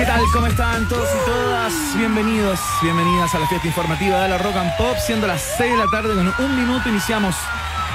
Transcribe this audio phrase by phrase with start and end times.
[0.00, 0.22] ¿Qué tal?
[0.32, 1.74] ¿Cómo están todos y todas?
[1.98, 4.96] Bienvenidos, bienvenidas a la fiesta informativa de la Rock and Pop.
[4.96, 7.36] Siendo las 6 de la tarde, con un minuto iniciamos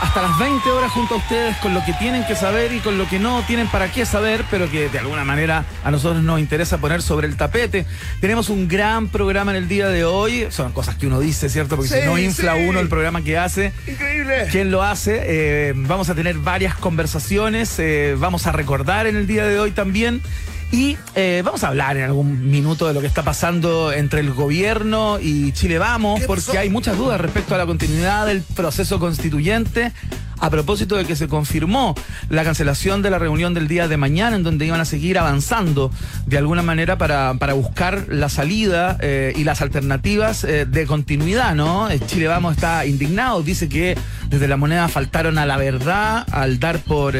[0.03, 2.99] hasta las 20 horas junto a ustedes con lo que tienen que saber y con
[2.99, 6.39] lo que no tienen para qué saber, pero que de alguna manera a nosotros nos
[6.39, 7.87] interesa poner sobre el tapete.
[8.21, 10.45] Tenemos un gran programa en el día de hoy.
[10.51, 11.75] Son cosas que uno dice, ¿cierto?
[11.75, 12.67] Porque Sí, si no infla sí.
[12.67, 13.73] uno el programa que hace.
[13.87, 14.45] Increíble.
[14.51, 15.21] ¿Quién lo hace?
[15.23, 19.71] Eh, vamos a tener varias conversaciones, eh, vamos a recordar en el día de hoy
[19.71, 20.21] también.
[20.71, 24.33] Y eh, vamos a hablar en algún minuto de lo que está pasando entre el
[24.33, 28.99] gobierno y Chile Vamos, ¿Qué porque hay muchas dudas respecto a la continuidad del proceso
[28.99, 29.93] constituyente.
[30.39, 31.95] A propósito de que se confirmó
[32.29, 35.91] la cancelación de la reunión del día de mañana, en donde iban a seguir avanzando
[36.25, 41.55] de alguna manera para, para buscar la salida eh, y las alternativas eh, de continuidad,
[41.55, 41.89] ¿no?
[41.89, 46.59] Eh, Chile Vamos está indignado, dice que desde la moneda faltaron a la verdad al
[46.59, 47.15] dar por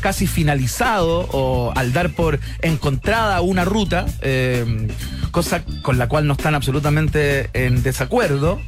[0.00, 4.06] casi finalizado o al dar por encontrada una ruta,
[5.30, 8.60] cosa con la cual no están absolutamente en desacuerdo.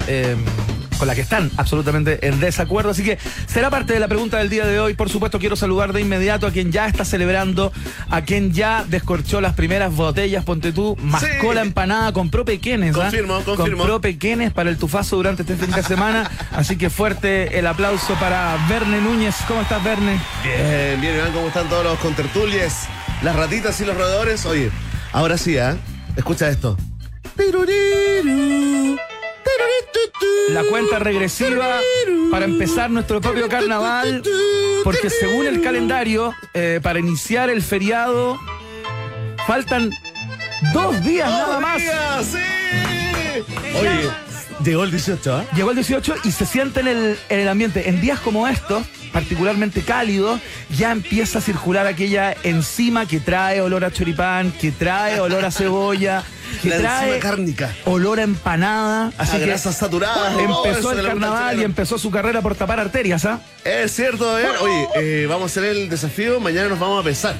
[0.95, 2.91] Eh, con la que están absolutamente en desacuerdo.
[2.91, 4.95] Así que será parte de la pregunta del día de hoy.
[4.95, 7.73] Por supuesto, quiero saludar de inmediato a quien ya está celebrando,
[8.11, 11.55] a quien ya descorchó las primeras botellas, ponte tú, mascó Sí.
[11.55, 12.95] la empanada, compró pequeñes.
[12.97, 13.01] ¿ah?
[13.03, 13.79] Confirmo, confirmo.
[13.79, 16.31] Compró pequeñes para el tufazo durante este fin de semana.
[16.53, 19.35] Así que fuerte el aplauso para Verne Núñez.
[19.49, 20.21] ¿Cómo estás, Verne?
[20.43, 22.87] Bien, bien, Iván, ¿cómo están todos los contertulies?
[23.23, 24.45] Las ratitas y los roedores.
[24.47, 24.71] Oye,
[25.13, 25.77] ahora sí, ¿ah?
[26.17, 26.77] Escucha esto.
[30.51, 31.81] La cuenta regresiva
[32.31, 34.23] para empezar nuestro propio carnaval.
[34.85, 38.39] Porque según el calendario, eh, para iniciar el feriado,
[39.47, 39.91] faltan
[40.73, 41.77] dos días nada más.
[41.77, 42.39] ¡Amiga, ¡Sí!
[43.81, 44.11] Oye,
[44.63, 45.45] llegó el 18, ¿ah?
[45.57, 47.89] Llegó el 18 y se siente en el, en el ambiente.
[47.89, 48.85] En días como estos,
[49.15, 50.41] particularmente cálidos,
[50.77, 55.53] ya empieza a circular aquella enzima que trae olor a choripán, que trae olor a
[55.53, 56.25] cebolla,
[56.63, 57.73] que La trae cárnica.
[57.85, 59.13] olor a empanada.
[59.17, 60.37] Así a que grasas saturadas.
[60.39, 63.41] empezó el vuelta carnaval y empezó su carrera por tapar arterias, ¿ah?
[63.65, 64.47] Es cierto, ¿eh?
[64.61, 66.41] Oye, eh, vamos a hacer el desafío.
[66.41, 67.37] Mañana nos vamos a pesar.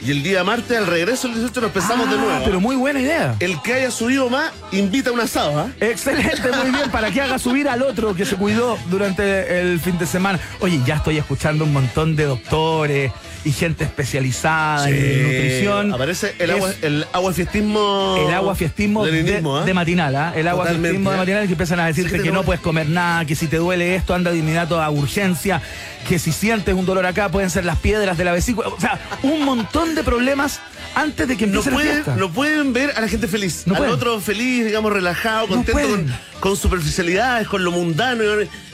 [0.00, 2.44] Y el día martes, al regreso del 18, nos pesamos de Ah, nuevo.
[2.44, 3.34] Pero muy buena idea.
[3.40, 5.70] El que haya subido más, invita a un asado, ¿ah?
[5.80, 9.98] Excelente, muy bien, para que haga subir al otro que se cuidó durante el fin
[9.98, 10.38] de semana.
[10.60, 13.10] Oye, ya estoy escuchando un montón de doctores
[13.48, 15.94] y gente especializada en nutrición.
[15.94, 18.16] Aparece el Es agua, el agua fiestismo.
[18.28, 20.32] el agua fiestismo de, de matinal, ¿ah?
[20.36, 21.18] El agua Totalmente, fiestismo de ¿eh?
[21.18, 23.56] matinal que empiezan a decirte Sí, que no- no puedes comer nada, que si te
[23.56, 25.62] duele esto, anda de inmediato a urgencia,
[26.08, 28.68] que si sientes un dolor acá pueden ser las piedras de la vesícula.
[28.68, 30.60] O sea, un montón de problemas
[31.00, 32.16] antes de que No empiece la pueden, fiesta.
[32.16, 33.62] no pueden ver a la gente feliz.
[33.66, 33.94] No al pueden.
[33.94, 38.22] otro feliz, digamos, relajado, No contento con, superficialidades, con lo mundano.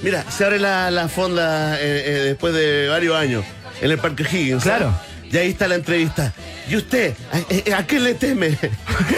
[0.03, 3.45] Mira, se abre la, la fonda eh, eh, después de varios años
[3.81, 4.63] en el Parque Higgins.
[4.63, 4.95] Claro.
[5.31, 6.33] Y ahí está la entrevista.
[6.69, 7.15] ¿Y usted?
[7.33, 8.57] ¿A, a- a qué le teme?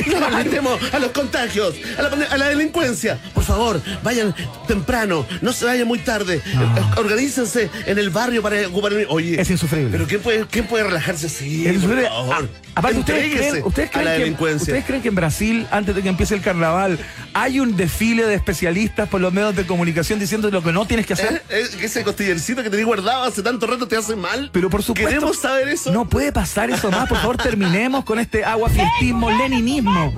[0.07, 2.03] No, le temo a los contagios, a
[2.37, 3.19] la, a delincuencia.
[3.35, 4.35] Por favor, vayan
[4.67, 6.37] temprano, no se vayan muy tarde.
[6.45, 9.07] Eh, Organícense en el barrio para ocupar el...
[9.11, 9.91] Oye, Es insufrible.
[9.91, 11.63] ¿Pero quién puede, quién puede relajarse así?
[11.67, 12.09] Es por insufrible.
[12.09, 12.49] favor?
[12.55, 14.63] Ah, aparte, ¿ustedes creen, ustedes, a la que, delincuencia.
[14.73, 16.99] ¿ustedes creen que en Brasil, antes de que empiece el carnaval,
[17.39, 21.05] hay un desfile de especialistas por los medios de comunicación diciendo lo que no tienes
[21.05, 21.45] que hacer?
[21.51, 21.67] ¿Eh?
[21.71, 21.81] ¿Eh?
[21.83, 24.49] Ese costillercito que tenés guardado hace tanto rato te hace mal.
[24.55, 25.07] Pero por supuesto.
[25.07, 25.93] ¿Queremos saber eso?
[25.93, 27.07] No puede pasar eso más.
[27.07, 30.15] Por favor, terminemos con este agua fiestismo, leninismo.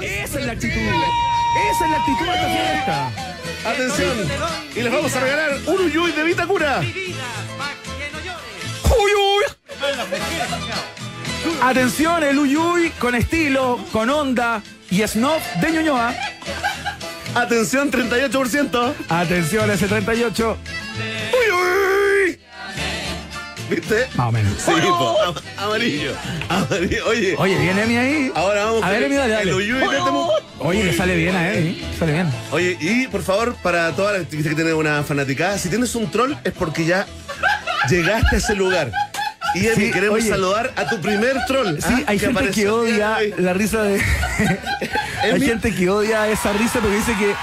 [0.00, 0.78] Esa es la actitud.
[0.78, 3.10] Esa es la actitud de esta fiesta.
[3.68, 4.16] Atención.
[4.76, 6.80] Y les vamos a regalar un Uyuy de Vitacura.
[6.80, 7.16] ¡Uy,
[9.12, 9.44] uy!
[11.60, 16.14] Atención, el uyuy con estilo, con onda y snob de Ñuñoa.
[17.34, 18.94] Atención, 38%.
[19.08, 20.56] Atención, ese 38.
[21.32, 22.38] ¡Uy, uy!
[23.68, 24.06] ¿Viste?
[24.14, 24.52] Más o menos.
[24.64, 26.12] Sí, po, am- amarillo.
[26.48, 27.06] Amarillo.
[27.08, 28.32] Oye, Oye, viene Emi ahí.
[28.34, 29.54] ahora vamos A ver, Emi, dale, dale.
[29.54, 30.28] Uyuy Temu.
[30.60, 31.82] Oye, le sale bien a Emi.
[31.98, 32.32] Sale bien.
[32.52, 36.34] Oye, y por favor, para todas las que tienen una fanaticada, si tienes un troll
[36.44, 37.06] es porque ya
[37.90, 38.92] llegaste a ese lugar.
[39.56, 40.28] Y Emi, Sí, queremos oye.
[40.28, 41.76] saludar a tu primer troll.
[41.78, 42.02] Sí, ¿ah?
[42.06, 44.00] hay gente que odia la risa de.
[45.22, 47.34] hay gente que odia esa risa porque dice que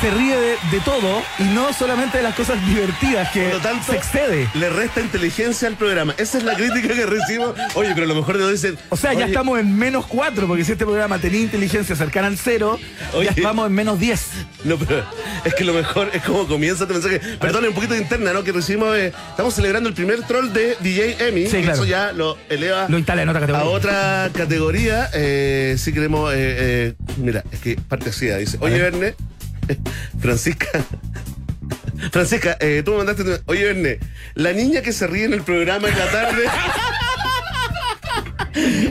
[0.00, 3.60] se ríe de, de todo y no solamente de las cosas divertidas, que Por lo
[3.60, 4.48] tanto, se excede.
[4.54, 6.14] le resta inteligencia al programa.
[6.16, 7.54] Esa es la crítica que recibo.
[7.74, 8.78] Oye, pero a lo mejor nos dicen.
[8.88, 12.38] O sea, ya estamos en menos cuatro, porque si este programa tenía inteligencia cercana al
[12.38, 12.78] cero,
[13.12, 13.26] Oye.
[13.26, 14.20] ya estamos en menos 10.
[14.64, 15.04] No, pero
[15.44, 17.20] es que lo mejor es como comienza este mensaje.
[17.38, 18.42] Perdón, un poquito de interna, ¿no?
[18.44, 18.96] Que recibimos.
[18.96, 21.46] eh, estamos celebrando el primer troll de DJ Emmy.
[21.46, 21.74] Sí, claro.
[21.74, 23.66] Eso ya lo eleva Lo instala en otra categoría.
[23.66, 25.10] a otra categoría.
[25.14, 26.32] Eh, si queremos.
[26.32, 28.56] eh, eh, mira, es que parte así, dice.
[28.60, 28.92] Oye, ver.
[28.92, 29.14] Verne.
[30.20, 30.68] Francisca.
[32.10, 33.24] Francisca, eh, tú me mandaste.
[33.24, 33.98] tu- Oye, Verne,
[34.34, 36.44] la niña que se ríe en el programa en la tarde.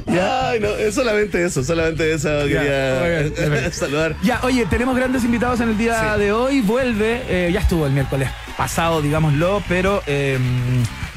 [0.08, 3.72] Ay, no, es solamente eso, solamente eso quería bien.
[3.74, 4.16] saludar.
[4.24, 6.20] Ya, oye, tenemos grandes invitados en el día Sí.
[6.22, 6.62] de hoy.
[6.62, 10.38] Vuelve, eh, ya estuvo el miércoles pasado, digámoslo, pero eh,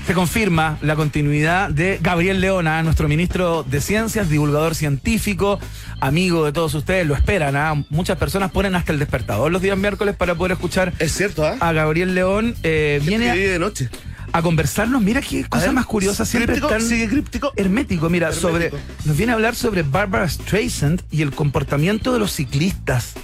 [0.07, 5.61] se confirma la continuidad de Gabriel Leona, nuestro ministro de Ciencias, divulgador científico,
[6.01, 7.55] amigo de todos ustedes, lo esperan.
[7.57, 7.85] ¿ah?
[7.91, 11.57] Muchas personas ponen hasta el despertador los días miércoles para poder escuchar Es cierto, ¿ah?
[11.61, 12.55] a Gabriel León.
[12.63, 13.89] Eh, viene vive de noche.
[14.33, 15.01] a, a conversarnos.
[15.03, 17.53] Mira qué cosa ver, más curiosa, siempre críptico, tan sigue críptico.
[17.57, 18.11] hermético.
[18.11, 18.49] Mira, Hermético.
[18.51, 18.73] sobre
[19.05, 23.15] nos viene a hablar sobre Barbara Streisand y el comportamiento de los ciclistas.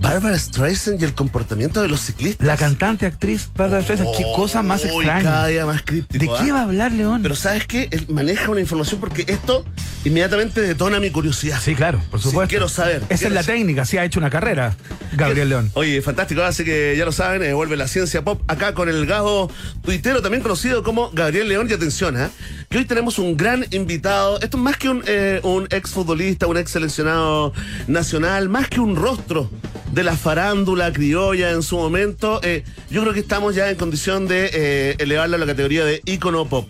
[0.00, 2.46] Barbara Streisand y el comportamiento de los ciclistas.
[2.46, 5.22] La cantante actriz Barbara Streisand, qué cosa más Uy, extraña.
[5.22, 6.36] Cada día más críptico.
[6.36, 6.54] ¿De qué ¿ah?
[6.54, 7.22] va a hablar León?
[7.22, 7.88] Pero ¿sabes qué?
[7.90, 9.64] Él maneja una información porque esto
[10.04, 11.58] inmediatamente detona mi curiosidad.
[11.62, 12.50] sí, claro, por Sí, supuesto.
[12.50, 12.96] quiero saber.
[12.96, 13.58] Esa quiero es la saber.
[13.60, 14.76] técnica, sí ha hecho una carrera,
[15.12, 15.70] Gabriel León.
[15.74, 19.06] Oye, fantástico, así que ya lo saben, eh, vuelve la ciencia pop acá con el
[19.06, 19.50] gago
[19.82, 21.68] tuitero, también conocido como Gabriel León.
[21.70, 22.30] Y atención, ¿ah?
[22.68, 24.38] que hoy tenemos un gran invitado.
[24.40, 27.52] Esto es más que un, eh, un ex futbolista, un ex seleccionado
[27.86, 29.50] nacional, más que un rostro
[29.94, 32.40] de la farándula criolla en su momento.
[32.42, 36.02] eh, yo creo que estamos ya en condición de eh, elevarlo a la categoría de
[36.04, 36.68] ícono pop.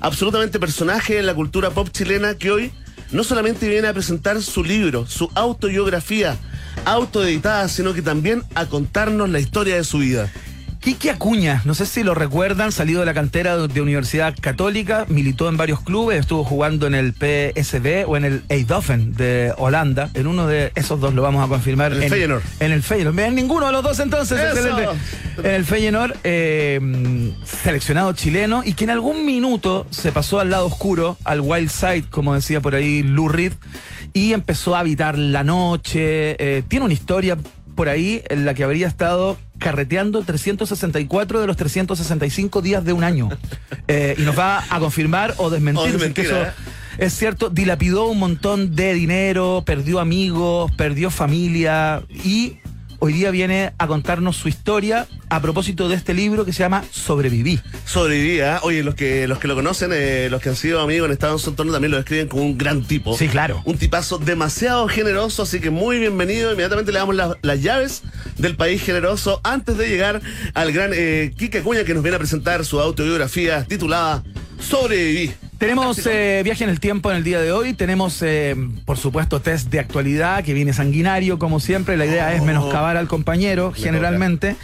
[0.00, 2.72] Absolutamente personaje en la cultura pop chilena que hoy
[3.12, 6.36] no solamente viene a presentar su libro, su autobiografía
[6.84, 10.30] autoeditada, sino que también a contarnos la historia de su vida.
[10.86, 15.48] Quique Acuña, no sé si lo recuerdan, salido de la cantera de, Universidad Católica, militó
[15.48, 20.10] en varios clubes, estuvo jugando en el PSV o en el Eindhoven de Holanda.
[20.14, 21.92] En uno de esos dos lo vamos a confirmar.
[21.92, 22.42] En el Feyenoord.
[22.60, 23.18] En el Feyenoord.
[23.18, 24.38] En ninguno de los dos entonces.
[24.40, 24.84] Excelente.
[25.38, 27.32] En el Feyenoord, eh,
[27.64, 32.04] seleccionado chileno y que en algún minuto se pasó al lado oscuro, al wild side,
[32.10, 33.54] como decía por ahí Lou Reed,
[34.12, 36.36] y empezó a habitar la noche.
[36.38, 37.36] eh, tiene una historia
[37.76, 43.04] por ahí en la que habría estado carreteando 364 de los 365 días de un
[43.04, 43.28] año.
[43.88, 46.50] Eh, y nos va a confirmar o desmentir O si es desmentir, que eso ¿eh?
[46.98, 47.50] es cierto.
[47.50, 52.56] Dilapidó un montón de dinero, perdió amigos, perdió familia y
[52.98, 56.84] hoy día viene a contarnos su historia a propósito de este libro que se llama
[56.90, 57.60] Sobreviví.
[57.84, 58.60] Sobrevivía.
[58.62, 61.32] Oye, los que, los que lo conocen, eh, los que han sido amigos en estado
[61.34, 63.16] en su entorno, también lo describen como un gran tipo.
[63.16, 63.62] Sí, claro.
[63.64, 66.50] Un tipazo demasiado generoso, así que muy bienvenido.
[66.52, 68.02] Inmediatamente le damos la- las llaves
[68.38, 70.20] del país generoso antes de llegar
[70.54, 74.22] al gran eh, Quique Acuña que nos viene a presentar su autobiografía titulada
[74.60, 75.32] Sobreviví.
[75.58, 78.54] Tenemos eh, viaje en el tiempo en el día de hoy, tenemos eh,
[78.84, 82.44] por supuesto test de actualidad que viene sanguinario como siempre, la idea es Oh.
[82.44, 84.56] menoscabar al compañero Me generalmente,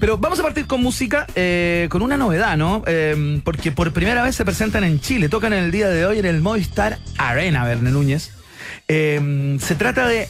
[0.00, 2.82] pero vamos a partir con música, eh, con una novedad, ¿no?
[3.44, 6.24] Porque por primera vez se presentan en Chile, tocan en el día de hoy en
[6.24, 8.30] el Movistar Arena, Verne Núñez.
[8.88, 10.28] Se trata de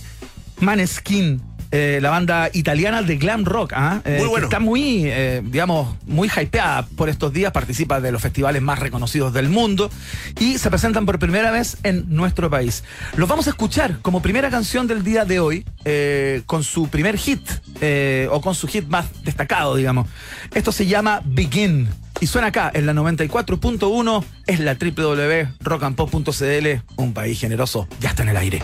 [0.60, 1.40] Maneskin.
[1.70, 4.00] Eh, la banda italiana de glam rock, ¿ah?
[4.04, 4.46] Eh, Muy que bueno.
[4.46, 9.32] está muy, eh, digamos, muy hypeada por estos días, participa de los festivales más reconocidos
[9.32, 9.90] del mundo
[10.40, 12.84] y se presentan por primera vez en nuestro país.
[13.16, 15.64] Los vamos a escuchar como primera canción del día de hoy,
[16.46, 17.42] con su primer hit,
[18.30, 20.06] o con su hit más destacado, digamos.
[20.54, 21.88] Esto se llama Begin.
[22.20, 26.66] Y suena acá en la 94.1, es la www.rockandpop.cl,
[26.96, 28.62] un país generoso, ya está en el aire.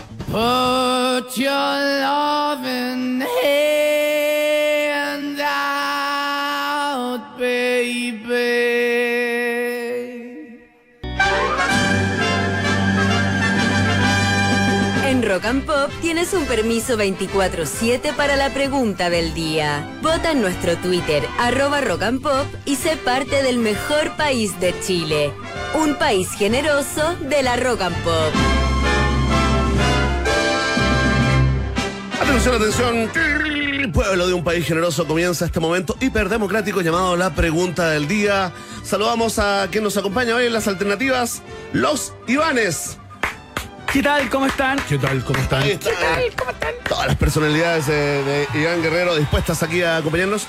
[15.35, 19.85] Rock and Pop tienes un permiso 24-7 para la pregunta del día.
[20.01, 24.73] Vota en nuestro Twitter, arroba Rock and Pop, y sé parte del mejor país de
[24.79, 25.33] Chile.
[25.73, 28.33] Un país generoso de la Rock and Pop.
[32.21, 33.91] Atención, atención.
[33.91, 38.53] Pueblo de un país generoso comienza este momento hiperdemocrático llamado La Pregunta del Día.
[38.85, 41.41] Saludamos a quien nos acompaña hoy en las alternativas,
[41.73, 42.99] los Ivanes.
[43.95, 44.29] ¿Qué tal?
[44.29, 44.77] ¿Cómo están?
[44.89, 45.23] ¿Qué tal?
[45.23, 45.63] ¿Cómo están?
[45.63, 45.89] Ahí está.
[46.89, 50.47] Todas las personalidades eh, de Iván Guerrero dispuestas aquí a acompañarnos.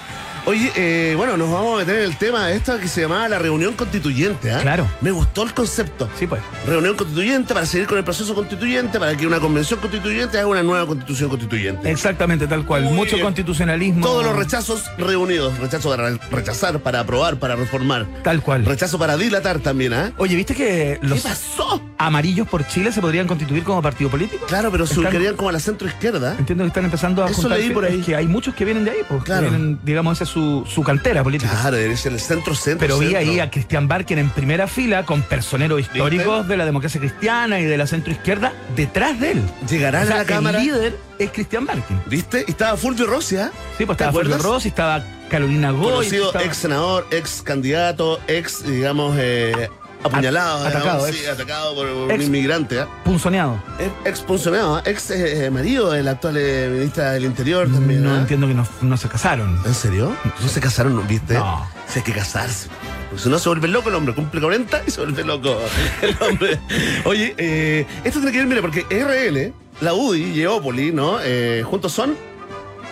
[0.49, 3.29] Oye, eh, bueno, nos vamos a meter en el tema de esta que se llamaba
[3.29, 4.53] la reunión constituyente.
[4.53, 4.61] ¿ah?
[4.63, 4.89] Claro.
[5.01, 6.09] Me gustó el concepto.
[6.17, 6.41] Sí, pues.
[6.69, 10.63] Reunión constituyente para seguir con el proceso constituyente, para que una convención constituyente haga una
[10.63, 11.91] nueva constitución constituyente.
[11.91, 12.85] Exactamente, tal cual.
[12.85, 13.25] Muy Mucho bien.
[13.27, 14.07] constitucionalismo.
[14.07, 15.59] Todos los rechazos reunidos.
[15.59, 18.07] Rechazo para re- rechazar, para aprobar, para reformar.
[18.23, 18.65] Tal cual.
[18.65, 20.13] Rechazo para dilatar también, ¿ah?
[20.17, 21.83] Oye, ¿viste que ¿Qué los pasó?
[21.99, 24.47] amarillos por Chile se podrían constituir como partido político?
[24.47, 26.37] Claro, pero se ubicarían como a la centro izquierda.
[26.39, 28.01] Entiendo que están empezando a Eso leí por ahí.
[28.01, 29.21] que hay muchos que vienen de ahí, pues.
[29.23, 29.51] que Claro.
[29.51, 31.51] vienen, digamos, esa es su, su cantera política.
[31.63, 32.81] Claro, eres el centro centro.
[32.81, 33.21] Pero vi centro.
[33.33, 37.65] ahí a Cristian Barker en primera fila con personeros históricos de la democracia cristiana y
[37.65, 39.43] de la centro izquierda detrás de él.
[39.67, 40.59] Llegará O sea, a la cámara.
[40.59, 41.97] El líder es Cristian Barker.
[42.05, 42.45] ¿Viste?
[42.47, 43.51] Y estaba Fulvio Rossi, ¿ah?
[43.79, 44.37] Sí, pues ¿Te estaba Fulvio?
[44.37, 45.85] Rossi, estaba Carolina Goy.
[45.91, 49.71] Conocido estaba- ex senador, ex candidato, ex, digamos, eh,
[50.03, 52.81] apuñalado, At- atacado, digamos, sí, ex- atacado por un ex- inmigrante.
[52.81, 52.89] ¿ah?
[53.05, 53.63] Punzoneado.
[53.79, 54.83] Ex- Expuncionado, ¿ah?
[54.85, 58.03] ex eh, marido del actual eh, ministra del Interior también.
[58.05, 59.61] No entiendo que no, no se casaron.
[59.65, 60.15] ¿En serio?
[60.41, 61.35] ¿No se casaron, viste?
[61.35, 61.67] No.
[61.89, 62.69] Sí, hay que casarse.
[63.09, 65.57] Porque si no se vuelve loco el hombre, cumple 40 y se vuelve loco
[66.03, 66.59] el hombre.
[67.05, 71.19] Oye, eh, esto tiene que ver, mira, porque RL, la UDI y Eópoli, ¿no?
[71.23, 72.17] Eh, juntos son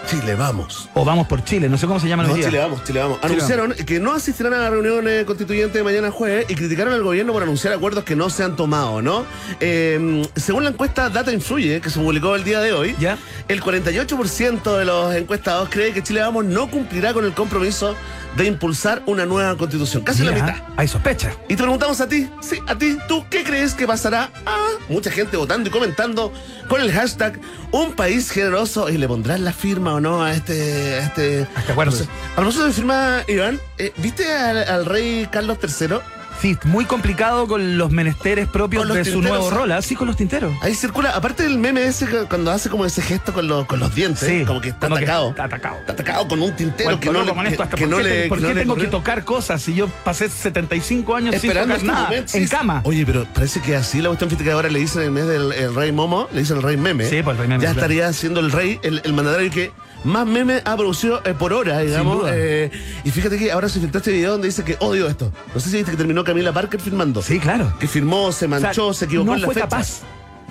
[0.06, 0.88] Chile, vamos.
[0.94, 2.46] O vamos por Chile, no sé cómo se llama No, el día.
[2.46, 3.20] Chile vamos, Chile vamos.
[3.20, 6.92] Chile Anunciaron que no asistirán a la reunión eh, constituyente de mañana jueves y criticaron
[6.92, 9.25] al gobierno por anunciar acuerdos que no se han tomado, ¿no?
[9.61, 13.18] Eh, según la encuesta Data Influye, que se publicó el día de hoy, ¿Ya?
[13.49, 17.94] el 48% de los encuestados cree que Chile Vamos no cumplirá con el compromiso
[18.37, 20.02] de impulsar una nueva constitución.
[20.02, 20.56] Casi la mitad.
[20.76, 21.32] Hay sospecha.
[21.49, 24.30] Y te preguntamos a ti, sí, a ti, ¿tú qué crees que pasará?
[24.44, 26.32] Ah, mucha gente votando y comentando
[26.68, 27.38] con el hashtag
[27.70, 30.95] un país generoso y le pondrán la firma no a este...
[30.95, 31.93] A este, A este acuerdo.
[31.93, 32.05] no sé.
[32.33, 35.99] A propósito de firma, Iván, eh, ¿viste al, al rey Carlos III?
[36.41, 39.73] Sí, muy complicado con los menesteres propios los de su nuevo rol.
[39.73, 39.81] ¿ah?
[39.81, 40.53] Sí, con los tinteros.
[40.61, 43.95] Ahí circula, aparte del meme ese cuando hace como ese gesto con los, con los
[43.95, 45.31] dientes, Sí, como que está como que atacado.
[45.31, 45.76] está atacado.
[45.81, 47.97] Está atacado con un tintero Bueno, que no le, con esto hasta que ¿por no
[47.99, 51.35] qué, le ¿por no qué le tengo que tocar cosas si yo pasé 75 años
[51.35, 52.05] Esperando sin tocar este nada?
[52.09, 52.49] momento, en sí.
[52.50, 52.81] cama.
[52.85, 55.53] Oye, pero parece que así la cuestión física que ahora le dicen en vez del
[55.53, 57.09] el rey Momo, le dicen el rey meme.
[57.09, 57.81] Sí, pues el rey meme, Ya claro.
[57.81, 59.73] estaría siendo el rey, el, el mandatario que
[60.04, 62.26] más memes ha producido eh, por hora, digamos.
[62.30, 62.70] eh,
[63.04, 65.32] y fíjate que ahora se filtró este video donde dice que odio esto.
[65.54, 67.23] No sé si viste que terminó Camila Parker filmando.
[67.23, 67.73] Sí, claro.
[67.78, 69.66] Que firmó, se manchó, O sea, se equivocó no en la fue fecha.
[69.68, 70.00] capaz.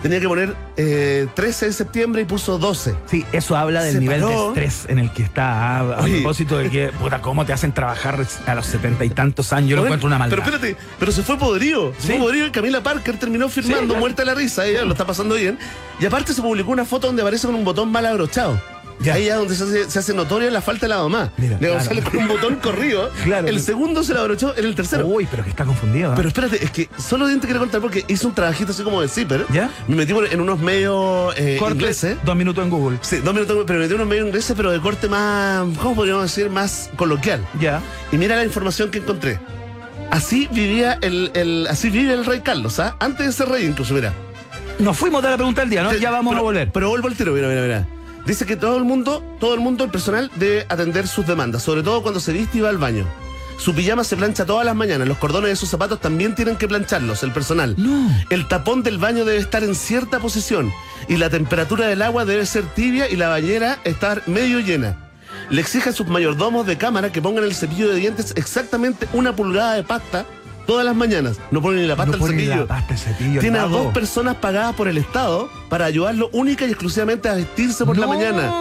[0.01, 2.93] Tenía que poner eh, 13 de septiembre y puso 12.
[3.05, 4.51] Sí, eso habla del Se nivel paró.
[4.53, 5.77] de estrés en el que está.
[5.77, 6.15] A, a Oye.
[6.15, 9.69] propósito de que, puta, cómo te hacen trabajar a los setenta y tantos años.
[9.69, 10.35] Yo lo encuentro una maldad.
[10.43, 11.93] Pero espérate, pero se fue podrido.
[11.99, 12.07] Se Sí.
[12.13, 13.99] fue podrido y Camila Parker terminó firmando Sí, claro.
[14.01, 14.65] muerta de la risa.
[14.65, 15.57] Ella lo está pasando bien.
[16.01, 18.59] Y aparte se publicó una foto donde aparece con un botón mal abrochado.
[18.99, 19.15] Ya.
[19.15, 21.31] Ahí es donde se hace, se hace notoria la falta de la mamá.
[21.37, 21.83] Mira, claro.
[21.83, 23.09] sale con un botón corrido.
[23.23, 23.47] Claro.
[23.47, 25.07] El segundo se lo abrochó en el tercero.
[25.07, 26.11] Uy, pero que está confundido.
[26.11, 26.15] ¿ah?
[26.15, 29.07] Pero espérate, es que solo te quiero contar porque hice un trabajito así como de
[29.07, 29.45] zipper.
[29.51, 29.69] ¿Ya?
[29.87, 32.17] Me metí en unos medios eh, Corte, ingleses.
[32.23, 32.97] dos minutos en Google.
[33.01, 35.95] Sí, dos minutos, pero me metí en unos medios ingleses, pero de corte más, ¿cómo
[35.95, 36.49] podríamos decir?
[36.49, 37.45] Más coloquial.
[37.59, 37.81] Ya.
[38.11, 39.39] Y mira la información que encontré.
[40.11, 42.95] Así vivía el, el- así vive el rey Carlos, ¿ah?
[42.99, 44.13] Antes de ser rey, incluso, mira.
[44.79, 45.93] Nos fuimos de la pregunta del día, ¿no?
[45.93, 46.71] Ya vamos pero- a volver.
[46.71, 47.87] Pero vuelvo al tiro, mira, mira, mira.
[48.25, 51.83] Dice que todo el mundo, todo el mundo, el personal, debe atender sus demandas, sobre
[51.83, 53.05] todo cuando se viste y va al baño.
[53.57, 56.67] Su pijama se plancha todas las mañanas, los cordones de sus zapatos también tienen que
[56.67, 57.75] plancharlos, el personal.
[57.77, 58.09] No.
[58.29, 60.71] El tapón del baño debe estar en cierta posición
[61.07, 64.97] y la temperatura del agua debe ser tibia y la bañera estar medio llena.
[65.49, 69.35] Le exige a sus mayordomos de cámara que pongan el cepillo de dientes exactamente una
[69.35, 70.25] pulgada de pasta
[70.65, 71.39] todas las mañanas.
[71.51, 72.61] No ponen ni la pasta no al pone ni cepillo.
[72.61, 76.29] la pasta, el cepillo, el Tiene a dos personas pagadas por el Estado para ayudarlo
[76.33, 78.51] única y exclusivamente a vestirse por la mañana.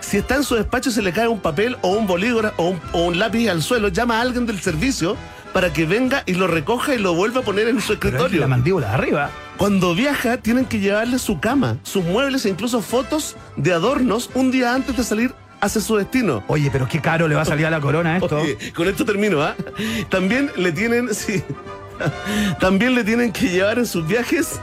[0.00, 2.68] Si está en su despacho y se le cae un papel o un bolígrafo o
[2.70, 5.16] un, o un lápiz al suelo, llama a alguien del servicio
[5.52, 8.40] para que venga y lo recoja y lo vuelva a poner en su Pero escritorio.
[8.40, 9.30] la mandíbula de arriba.
[9.56, 14.50] Cuando viaja, tienen que llevarle su cama, sus muebles e incluso fotos de adornos un
[14.50, 16.42] día antes de salir hacia su destino.
[16.46, 18.36] Oye, pero qué caro le va a salir a la corona esto.
[18.36, 19.54] Oye, con esto termino, ¿ah?
[20.08, 21.42] También le tienen, sí,
[22.60, 24.60] también le tienen que llevar en sus viajes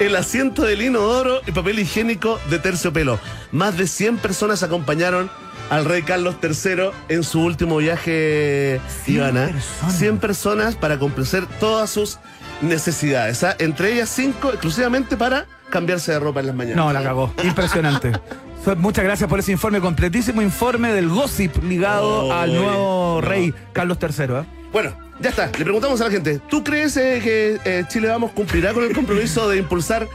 [0.00, 3.18] el asiento del inodoro y papel higiénico de terciopelo.
[3.52, 5.30] Más de 100 personas acompañaron
[5.70, 9.46] al rey Carlos III en su último viaje, 100 Ivana.
[9.46, 9.98] personas.
[9.98, 12.18] 100 personas para complacer todas sus
[12.60, 13.56] necesidades, ¿ah?
[13.58, 16.76] entre ellas 5 exclusivamente para cambiarse de ropa en las mañanas.
[16.76, 17.32] No, la cagó.
[17.42, 18.12] Impresionante.
[18.78, 23.26] Muchas gracias por ese informe, completísimo informe del gossip ligado Oh, al nuevo no.
[23.28, 24.24] rey Carlos III.
[24.24, 24.44] ¿eh?
[24.72, 25.46] Bueno, ya está.
[25.46, 28.92] Le preguntamos a la gente, ¿tú crees eh, que eh, Chile Vamos cumplirá con el
[28.94, 30.08] compromiso de impulsar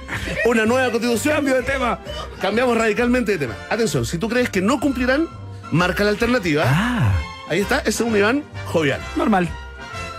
[0.45, 1.35] una nueva constitución?
[1.35, 1.99] Cambio de tema.
[2.41, 3.55] Cambiamos radicalmente de tema.
[3.69, 5.27] Atención, si tú crees que no cumplirán,
[5.71, 6.63] marca la alternativa.
[6.65, 7.11] Ah,
[7.49, 8.99] Ahí está, ese es un Iván jovial.
[9.15, 9.47] normal.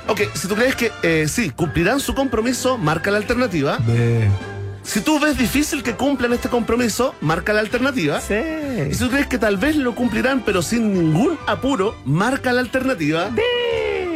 [0.08, 3.78] Ok, si tú crees que eh, sí, cumplirán su compromiso, marca la alternativa.
[3.86, 4.28] Ve.
[4.90, 8.18] Si tú ves difícil que cumplan este compromiso, marca la alternativa.
[8.18, 8.94] Y Sí.
[8.94, 13.30] si tú crees que tal vez lo cumplirán, pero sin ningún apuro, marca la alternativa.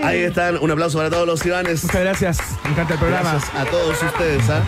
[0.02, 0.58] Ahí están.
[0.58, 1.84] Un aplauso para todos los Ivanes.
[1.84, 2.38] Muchas gracias.
[2.64, 3.30] Me encanta el programa.
[3.34, 4.50] Gracias a todos ustedes.
[4.50, 4.62] ¿ah?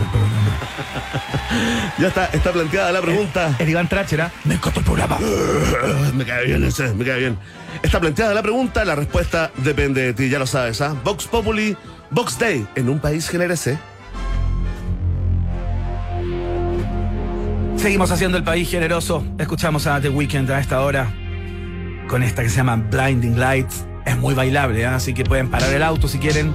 [1.99, 3.57] ya está, está planteada la pregunta.
[3.59, 4.33] El Iván Tracher, ¿ah?
[4.45, 5.19] Me encantó el programa.
[6.15, 7.37] Me cae bien ese, me cae bien.
[7.83, 10.95] Está planteada la pregunta, la respuesta depende de ti, ya lo sabes, ¿ah?
[11.03, 11.77] Vox Populi,
[12.11, 13.77] Vox Day, en un país generese.
[17.77, 19.25] Seguimos haciendo el país generoso.
[19.39, 21.13] Escuchamos a The Weeknd a esta hora
[22.09, 23.85] con esta que se llama Blinding Lights.
[24.05, 24.87] Es muy bailable, ¿eh?
[24.87, 26.55] así que pueden parar el auto si quieren.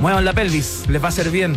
[0.00, 1.56] Muevan la pelvis, les va a hacer bien.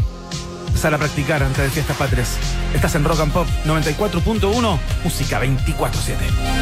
[0.68, 2.38] Empezar a practicar antes de fiestas patrias.
[2.74, 6.57] Estás en Rock and Pop 94.1, música 24-7.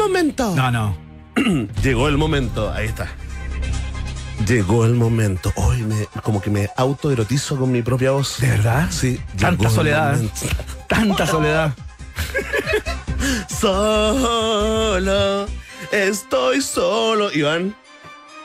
[0.00, 0.54] Momento.
[0.54, 0.96] No, no.
[1.82, 2.72] Llegó el momento.
[2.72, 3.08] Ahí está.
[4.46, 5.52] Llegó el momento.
[5.56, 8.40] Hoy me, como que me autoerotizo con mi propia voz.
[8.40, 8.88] ¿De verdad?
[8.90, 9.20] Sí.
[9.38, 10.14] Tanta soledad.
[10.14, 10.40] momento.
[10.88, 11.74] Tanta soledad.
[13.60, 15.46] Solo.
[15.92, 17.32] Estoy solo.
[17.32, 17.74] Iván,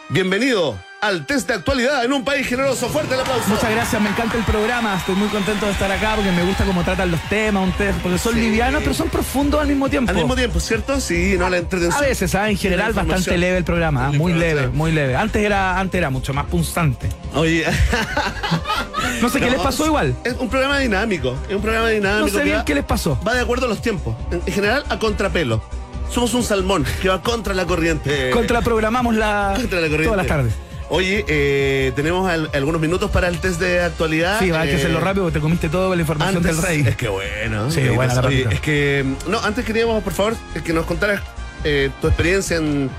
[0.10, 2.90] bienvenido al test de actualidad en un país generoso.
[2.90, 3.48] Fuerte el aplauso.
[3.48, 4.96] Muchas gracias, me encanta el programa.
[4.98, 8.00] Estoy muy contento de estar acá porque me gusta cómo tratan los temas, un test,
[8.00, 8.40] porque son Sí.
[8.42, 10.10] livianos, pero son profundos al mismo tiempo.
[10.12, 11.00] Al mismo tiempo, ¿cierto?
[11.00, 12.02] Sí, no la A entretención.
[12.02, 12.50] veces, ¿ah?
[12.50, 14.12] en general, bastante leve el programa, ¿ah?
[14.12, 15.16] muy leve, muy leve.
[15.16, 17.08] Antes era, antes era mucho más punzante.
[17.34, 17.66] Oye,
[19.22, 20.16] No sé qué les pasó igual.
[20.24, 21.36] Es un programa dinámico.
[21.50, 22.28] Es un programa dinámico.
[22.28, 23.20] No sé bien va- qué les pasó.
[23.26, 24.16] Va de acuerdo a los tiempos.
[24.32, 25.64] En, en general, a contrapelo.
[26.12, 28.30] Somos un salmón que va contra la corriente.
[28.32, 30.04] Contraprogramamos la, Contra la corriente.
[30.06, 30.54] todas las tardes.
[30.90, 34.38] Oye, eh, tenemos al- algunos minutos para el test de actualidad.
[34.40, 36.64] Sí, va, hay que Eh, hacerlo rápido porque te comiste toda la información Antes, del
[36.66, 36.84] rey.
[36.88, 37.72] Es que bueno.
[37.72, 38.56] Sí, buena la oye, papita.
[38.56, 41.22] Es que, no, antes queríamos, por favor, que nos contaras
[41.64, 42.90] eh, tu experiencia en,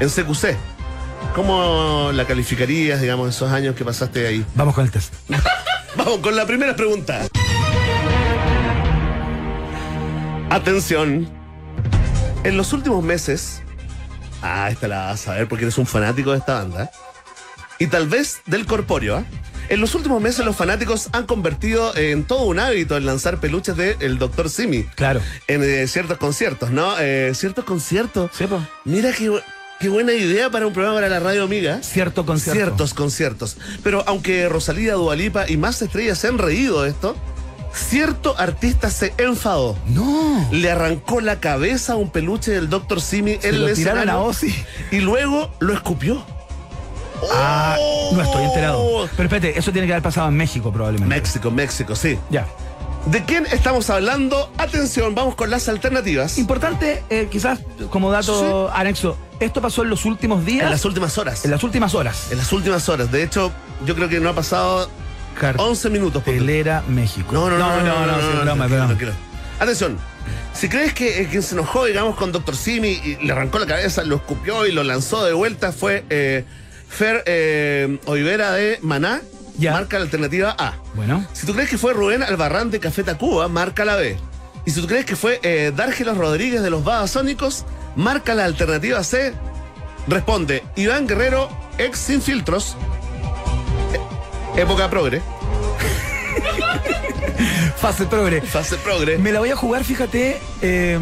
[0.00, 0.56] en CQC.
[1.34, 4.44] ¿Cómo la calificarías, digamos, esos años que pasaste ahí?
[4.54, 5.12] Vamos con el test.
[5.96, 7.26] Vamos con la primera pregunta.
[10.50, 11.28] Atención.
[12.44, 13.62] En los últimos meses.
[14.42, 16.90] Ah, esta la vas a ver porque eres un fanático de esta banda.
[17.78, 19.16] Y tal vez del corpóreo.
[19.18, 19.24] ¿ah?
[19.68, 23.76] En los últimos meses los fanáticos han convertido en todo un hábito el lanzar peluches
[23.76, 24.48] de el Dr.
[24.50, 24.84] Simi.
[24.94, 25.20] Claro.
[25.48, 26.94] En eh, ciertos conciertos, ¿no?
[27.00, 28.30] Eh, ciertos conciertos.
[28.36, 28.60] Sí, po.
[28.84, 29.42] Mira qué, bu-
[29.80, 31.82] qué buena idea para un programa para la radio amiga.
[31.82, 32.60] Cierto concierto.
[32.60, 33.56] Ciertos conciertos.
[33.82, 37.16] Pero aunque Rosalía, Dualipa y más estrellas se han reído de esto,
[37.72, 39.76] cierto artista se enfadó.
[39.86, 40.46] No.
[40.52, 43.00] Le arrancó la cabeza a un peluche del Dr.
[43.00, 44.54] Simi Se en lo el tiraron a Ozzy.
[44.90, 46.24] y luego lo escupió.
[47.32, 47.76] Ah,
[48.12, 48.78] no estoy enterado.
[48.80, 49.08] ¡Oh!
[49.16, 51.14] Pero espérate, eso tiene que haber pasado en México probablemente.
[51.20, 52.18] México, México, sí.
[52.30, 52.46] ya.
[53.06, 54.50] ¿De quién estamos hablando?
[54.56, 56.38] Atención, vamos con las alternativas.
[56.38, 61.18] Importante, eh, quizás como dato anexo, esto pasó en los últimos días, En las últimas
[61.18, 61.44] horas.
[61.44, 62.28] en las últimas horas.
[62.30, 63.12] En las últimas horas.
[63.12, 63.52] De hecho,
[63.84, 64.88] yo creo que no ha pasado
[65.58, 66.22] 11 minutos.
[66.22, 67.30] por Cartelera México.
[67.32, 69.12] No, no, no, no, no, no, no, tranquilo.
[69.60, 69.98] Atención,
[70.54, 72.56] si crees que eh, quien se enojó, digamos, con Dr.
[72.56, 76.44] Simi y le arrancó la cabeza, lo escupió y lo lanzó de vuelta fue eh,
[76.94, 79.20] Fer eh, Olivera de Maná,
[79.58, 79.72] Ya.
[79.72, 80.74] marca la alternativa A.
[80.94, 84.16] Bueno, Si tú crees que fue Rubén Albarrán de Café Tacuba, marca la B.
[84.66, 87.64] Y si tú crees que fue eh, Dárgelos Rodríguez de los Babasónicos,
[87.96, 89.32] marca la alternativa C.
[90.08, 92.76] Responde Iván Guerrero, ex sin filtros,
[93.94, 95.20] eh, época progre,
[97.76, 98.40] fase progre.
[98.42, 99.18] fase progre.
[99.18, 100.40] Me la voy a jugar, fíjate.
[100.62, 100.98] eh,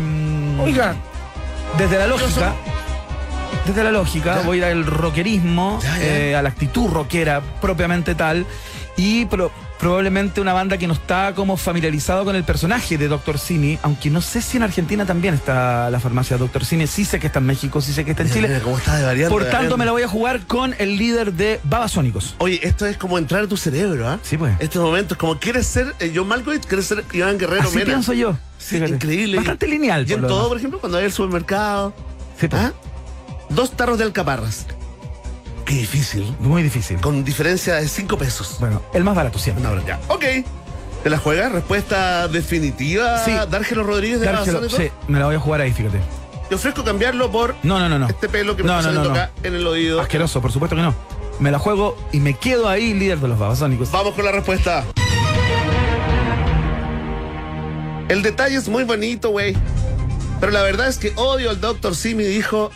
[1.79, 2.55] Desde la lógica.
[3.67, 4.43] Desde la lógica, Ya.
[4.43, 6.05] voy a ir al rockerismo, Ya, ya.
[6.05, 8.45] eh, a la actitud rockera propiamente tal.
[8.97, 13.39] Y pro- probablemente una banda que no está como familiarizado con el personaje de Dr.
[13.39, 16.65] Simi, aunque no sé si en Argentina también está la farmacia Dr.
[16.65, 16.87] Simi.
[16.87, 18.61] Sí sé que está en México, sí sé que está en Chile.
[18.63, 21.33] cómo está de variante, Por de tanto, me la voy a jugar con el líder
[21.33, 22.35] de Babasónicos.
[22.39, 24.19] Oye, esto es como entrar a tu cerebro, ¿ah?
[24.23, 24.55] Sí, pues.
[24.59, 27.87] Estos momentos, como quieres ser eh, John Malkovich, quieres ser Iván Guerrero Así Mena.
[27.87, 28.33] pienso yo.
[28.59, 28.93] Sí, Fíjate.
[28.93, 29.37] increíble.
[29.37, 30.05] Bastante lineal.
[30.09, 31.95] Y en todo, por ejemplo, cuando hay el supermercado.
[32.39, 32.61] Sí, pues.
[32.63, 32.73] ¿ah?
[33.55, 34.67] Dos tarros de alcaparras.
[35.65, 36.35] Qué difícil.
[36.41, 37.01] Muy difícil.
[37.01, 38.57] Con diferencia de cinco pesos.
[38.61, 39.67] Bueno, el más barato siempre.
[39.67, 40.01] Una ya.
[40.09, 40.25] Ok.
[41.03, 41.53] ¿Te la juegas?
[41.53, 43.19] Respuesta definitiva.
[43.25, 43.33] Sí.
[43.51, 44.75] Dárgelo Rodríguez de Dárselo- Babasónicos?
[44.77, 45.99] sí, me la voy a jugar ahí, fíjate.
[46.49, 48.09] Te ofrezco cambiarlo por No, no, no, no.
[48.09, 49.11] este pelo que me No, está no.
[49.11, 50.01] acá en el oído.
[50.01, 50.95] Asqueroso, por supuesto que no.
[51.41, 53.91] Me la juego y me quedo ahí líder de los babasónicos.
[53.91, 54.85] Vamos con la respuesta.
[58.09, 59.57] El detalle es muy bonito, güey.
[60.41, 61.95] Pero la verdad es que odio al Dr.
[61.97, 62.71] Simi, dijo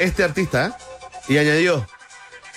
[0.00, 0.66] este artista.
[0.66, 0.72] ¿eh?
[1.28, 1.86] Y añadió,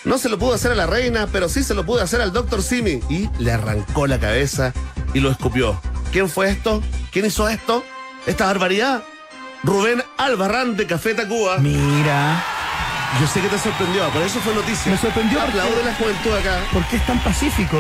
[0.04, 2.34] no se lo pudo hacer a la reina, pero sí se lo pudo hacer al
[2.34, 2.62] Dr.
[2.64, 3.00] Simi.
[3.10, 4.74] Y le arrancó la cabeza
[5.14, 5.80] y lo escupió.
[6.12, 6.82] ¿Quién fue esto?
[7.12, 7.84] ¿Quién hizo esto?
[8.26, 9.04] ¿Esta barbaridad?
[9.64, 11.58] Rubén Albarrán de Café Tacuba.
[11.60, 12.44] Mira,
[13.22, 14.92] Yo sé que te sorprendió, por eso fue noticia.
[14.92, 16.58] Me sorprendió porque- Aplaude la juventud acá.
[16.74, 17.78] ¿por qué es tan pacífico?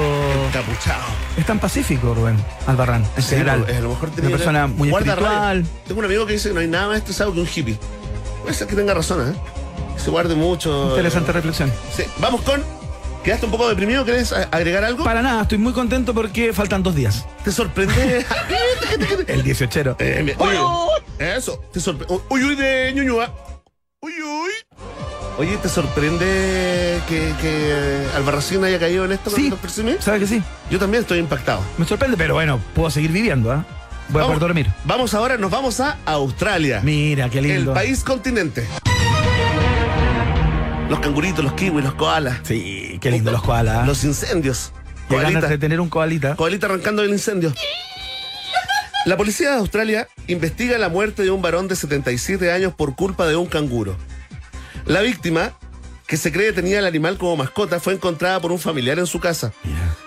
[0.53, 1.03] Capuchado.
[1.35, 3.65] Es tan pacífico, Rubén Albarrán, en Sí, general.
[3.67, 5.65] a lo mejor tenía Una persona muy espiritual.
[5.87, 7.77] Tengo un amigo que dice que no hay nada más estresado que un hippie.
[8.43, 9.35] Puede ser que tenga razón, ¿eh?
[9.95, 10.89] Que se guarde mucho.
[10.89, 11.71] Interesante eh, reflexión.
[11.95, 12.03] Sí.
[12.19, 12.61] Vamos con.
[13.23, 14.03] ¿Quedaste un poco deprimido?
[14.03, 15.05] ¿Querés agregar algo?
[15.05, 17.25] Para nada, estoy muy contento porque faltan dos días.
[17.45, 18.25] ¿Te sorprende?
[19.27, 19.95] El 18.
[19.99, 20.59] Eh, oye,
[21.19, 21.63] eso.
[21.71, 22.21] Te sorprende.
[22.29, 23.31] Uy, uy, de Ñuñoa.
[24.01, 24.51] Uy, uy.
[25.37, 29.51] Oye, ¿te sorprende que, que Albarracín haya caído en esto Sí?
[29.99, 30.43] ¿sabes que sí?
[30.69, 31.61] Yo también estoy impactado.
[31.77, 33.65] Me sorprende, pero bueno, puedo seguir viviendo, ¿ah?
[34.13, 34.67] Voy a Vamos- poder dormir.
[34.85, 36.81] Vamos ahora, nos vamos a Australia.
[36.83, 37.73] Mira, qué El lindo.
[37.73, 38.65] país continente.
[40.89, 42.39] Los canguritos, los kiwis, los koalas.
[42.43, 43.87] Sí, qué lindo los koalas.
[43.87, 44.71] Los incendios.
[45.09, 46.35] Qué ganas de tener un koalita.
[46.35, 47.51] Koalita arrancando del incendio.
[49.05, 53.25] La policía de Australia investiga la muerte de un varón de 77 años por culpa
[53.27, 53.97] de un canguro.
[54.85, 55.51] La víctima,
[56.07, 59.19] que se cree tenía el animal como mascota, fue encontrada por un familiar en su
[59.19, 59.51] casa,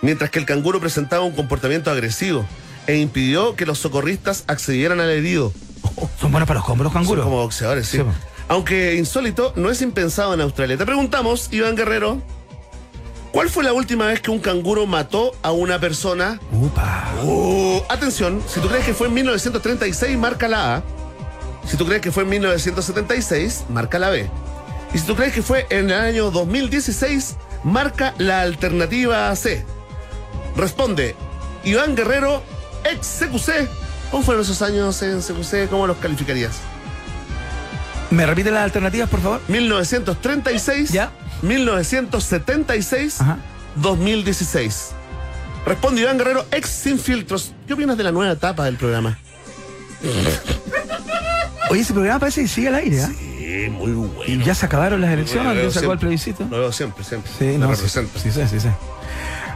[0.00, 2.46] mientras que el canguro presentaba un comportamiento agresivo
[2.86, 5.52] e impidió que los socorristas accedieran al herido.
[6.20, 7.24] Son buenos para los combos los Son canguros.
[7.24, 7.98] como boxeadores, sí.
[8.48, 10.76] Aunque insólito, no es impensado en Australia.
[10.76, 12.20] Te preguntamos, Iván Guerrero,
[13.32, 16.38] ¿cuál fue la última vez que un canguro mató a una persona?
[16.52, 17.12] Upa.
[17.22, 20.82] Uh, atención, si tú crees que fue en 1936, marca la A.
[21.66, 24.30] Si tú crees que fue en 1976, marca la B.
[24.94, 29.64] Y si tú crees que fue en el año 2016, marca la alternativa C.
[30.56, 31.16] Responde,
[31.64, 32.42] Iván Guerrero,
[32.90, 33.68] ex CQC.
[34.10, 35.68] ¿Cómo fueron esos años en CQC?
[35.68, 36.52] ¿Cómo los calificarías?
[38.10, 39.40] ¿Me repite las alternativas, por favor?
[39.48, 41.10] 1936, Ya.
[41.42, 43.38] 1976, Ajá.
[43.76, 44.90] 2016.
[45.66, 47.52] Responde Iván Guerrero, ex sin filtros.
[47.66, 49.18] ¿Qué opinas de la nueva etapa del programa?
[51.70, 53.08] Oye, ese programa parece que sigue al aire, ¿ah?
[53.08, 54.14] Sí, muy bueno.
[54.26, 55.98] Y ya se acabaron las elecciones, ya se acabó el siempre.
[55.98, 56.44] plebiscito.
[56.48, 57.30] Lo veo siempre, siempre.
[57.38, 58.18] Sí, Me no, representa.
[58.20, 58.68] sí, sí, sí, sí.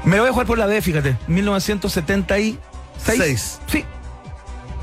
[0.05, 1.16] Me voy a jugar por la B, fíjate.
[1.29, 2.57] 1976.
[3.05, 3.61] Seis.
[3.67, 3.85] Sí.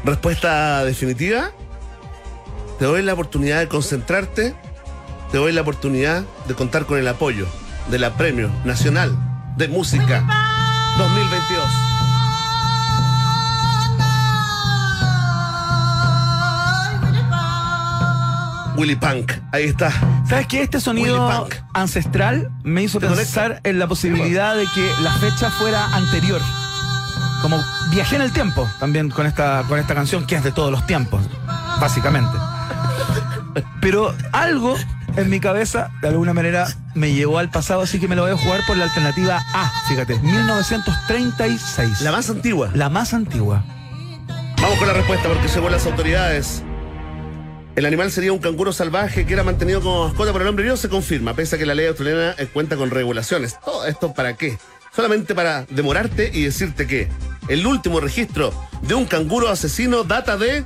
[0.03, 1.51] Respuesta definitiva.
[2.79, 4.53] Te doy la oportunidad de concentrarte.
[5.31, 7.47] Te doy la oportunidad de contar con el apoyo
[7.89, 9.17] de la Premio Nacional
[9.57, 10.25] de Música
[10.97, 11.87] 2022.
[18.77, 19.91] Willy Punk, ahí está.
[20.29, 20.61] ¿Sabes qué?
[20.61, 25.87] Este sonido ancestral me hizo ¿Te pensar en la posibilidad de que la fecha fuera
[25.95, 26.39] anterior.
[27.41, 30.71] Como viajé en el tiempo también con esta, con esta canción, que es de todos
[30.71, 31.21] los tiempos,
[31.79, 32.37] básicamente.
[33.81, 34.75] Pero algo
[35.15, 38.31] en mi cabeza, de alguna manera, me llevó al pasado, así que me lo voy
[38.31, 42.01] a jugar por la alternativa A, fíjate, 1936.
[42.01, 42.69] La más antigua.
[42.73, 43.63] La más antigua.
[44.61, 46.63] Vamos con la respuesta porque según las autoridades,
[47.75, 50.77] el animal sería un canguro salvaje que era mantenido como mascota por el hombre vivo,
[50.77, 53.59] se confirma, pese a que la ley australiana cuenta con regulaciones.
[53.63, 54.57] ¿Todo esto para qué?
[54.97, 57.07] Solamente para demorarte y decirte que
[57.49, 60.65] el último registro de un canguro asesino data de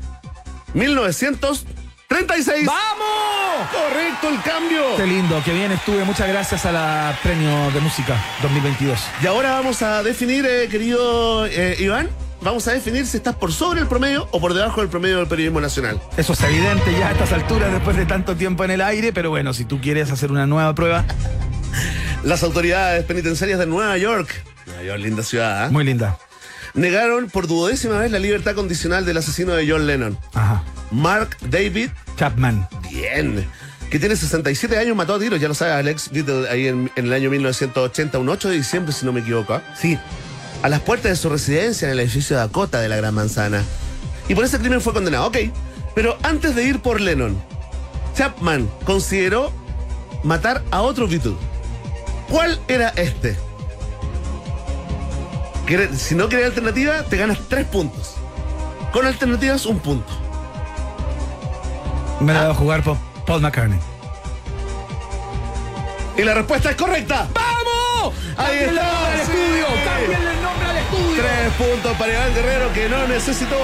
[0.74, 2.66] 1936.
[2.66, 3.70] ¡Vamos!
[3.74, 4.96] ¡Correcto el cambio!
[4.96, 6.06] Qué lindo, qué bien estuve.
[6.06, 9.02] Muchas gracias a la Premio de Música 2022.
[9.22, 12.08] Y ahora vamos a definir, eh, querido eh, Iván,
[12.42, 15.28] vamos a definir si estás por sobre el promedio o por debajo del promedio del
[15.28, 16.02] periodismo nacional.
[16.18, 19.30] Eso es evidente ya a estas alturas después de tanto tiempo en el aire, pero
[19.30, 21.06] bueno, si tú quieres hacer una nueva prueba,
[22.24, 25.70] Las autoridades penitenciarias de Nueva York, Nueva York, linda ciudad, ¿ah?
[25.72, 26.20] muy linda.
[26.76, 30.18] negaron por duodécima vez la libertad condicional del asesino de John Lennon.
[30.34, 30.64] Ajá.
[30.92, 32.68] Mark David, Chapman.
[32.92, 33.48] bien,
[33.90, 37.06] que tiene 67 años, mató a tiros, ya lo sabe Alex Beatle, ahí en, en
[37.08, 39.56] el año 1980, un 8 de diciembre, si no me equivoco.
[39.56, 39.64] ¿ah?
[39.76, 39.98] Sí,
[40.62, 43.64] a las puertas de su residencia en el edificio Dakota de la Gran Manzana.
[44.28, 45.38] Y por ese crimen fue condenado, ok.
[45.96, 47.42] Pero antes de ir por Lennon,
[48.16, 49.52] Chapman consideró
[50.24, 51.36] matar a otro Beatle.
[52.30, 53.38] ¿Cuál era este?
[55.96, 58.16] Si no quieres alternativa, te ganas tres puntos.
[58.92, 60.12] Con alternativas, un punto.
[62.20, 63.80] Me la voy a jugar por Paul McCartney.
[66.18, 67.30] Y la respuesta es correcta.
[67.34, 67.81] ¡Vamos!
[68.38, 69.32] Ahí ¡Cámbienle el está, nombre al sí.
[69.32, 69.66] estudio!
[69.86, 71.22] ¡Cámbienle el nombre al estudio!
[71.22, 73.58] Tres puntos para Iván Guerrero que no necesitó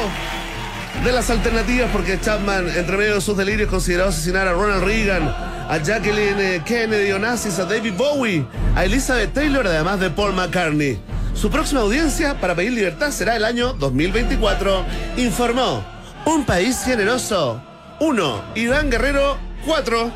[1.04, 5.23] de las alternativas porque Chapman, entre medio de sus delirios, consideró asesinar a Ronald Reagan,
[5.28, 8.45] a Jacqueline eh, Kennedy Onassis, a David Bowie,
[8.76, 11.00] a Elizabeth Taylor, además de Paul McCartney.
[11.36, 14.84] Su próxima audiencia para pedir libertad será el año 2024.
[15.17, 15.86] Informó
[16.26, 17.62] Un País Generoso.
[18.00, 18.43] 1.
[18.56, 19.38] Iván Guerrero.
[19.67, 20.12] 4.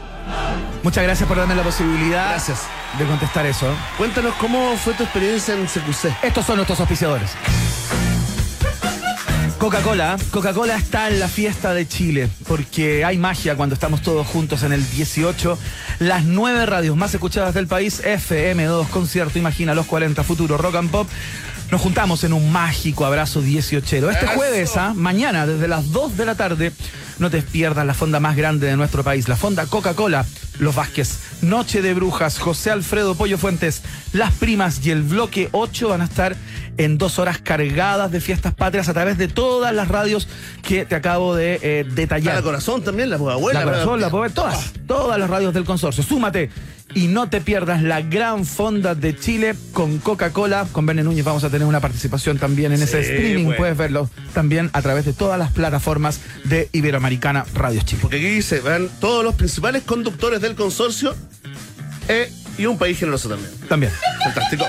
[0.83, 2.63] Muchas gracias por darme la posibilidad Gracias.
[2.97, 3.67] de contestar eso.
[3.97, 6.23] Cuéntanos cómo fue tu experiencia en CQC.
[6.23, 7.31] Estos son nuestros auspiciadores.
[9.59, 10.17] Coca-Cola.
[10.31, 14.73] Coca-Cola está en la fiesta de Chile porque hay magia cuando estamos todos juntos en
[14.73, 15.55] el 18.
[15.99, 20.89] Las nueve radios más escuchadas del país, FM2, Concierto, Imagina, Los 40, Futuro, Rock and
[20.89, 21.07] Pop.
[21.69, 24.09] Nos juntamos en un mágico abrazo 18.
[24.09, 24.93] Este jueves, ¿ah?
[24.95, 26.71] mañana, desde las 2 de la tarde,
[27.21, 30.25] no te pierdas la fonda más grande de nuestro país, la fonda Coca-Cola.
[30.59, 33.81] Los Vázquez, Noche de Brujas, José Alfredo Pollo Fuentes,
[34.13, 36.35] Las Primas y el Bloque 8 van a estar
[36.81, 40.27] en dos horas cargadas de fiestas patrias a través de todas las radios
[40.63, 42.35] que te acabo de eh, ¿Está detallar.
[42.35, 43.59] la corazón también, la abuela.
[43.59, 46.03] La Corazón, la Poder, todas, todas las radios del consorcio.
[46.03, 46.49] Súmate
[46.95, 50.65] y no te pierdas la gran fonda de Chile con Coca-Cola.
[50.71, 53.45] Con Bene Núñez vamos a tener una participación también en ese streaming.
[53.45, 53.57] bueno.
[53.57, 57.99] Puedes verlo también a través de todas las plataformas de Iberoamericana Radio Chile.
[58.01, 61.15] Porque aquí dice, van todos los principales conductores del consorcio
[62.07, 63.51] eh, y un país generoso también.
[63.69, 63.91] También.
[64.23, 64.65] Fantástico.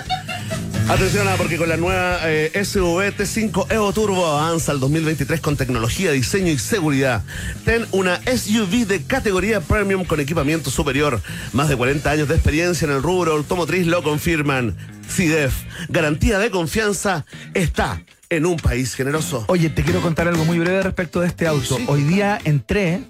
[0.92, 6.12] Atención, porque con la nueva eh, SUV T5 Evo Turbo avanza al 2023 con tecnología,
[6.12, 7.24] diseño y seguridad.
[7.64, 11.22] Ten una SUV de categoría premium con equipamiento superior.
[11.54, 14.76] Más de 40 años de experiencia en el rubro automotriz lo confirman.
[15.08, 15.54] CIDEF,
[15.88, 17.24] garantía de confianza,
[17.54, 19.46] está en un país generoso.
[19.48, 21.78] Oye, te quiero contar algo muy breve respecto de este auto.
[21.78, 21.84] Sí.
[21.88, 23.00] Hoy día entré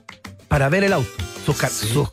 [0.47, 1.11] para ver el auto,
[1.45, 1.89] sus, Sí.
[1.93, 2.09] sus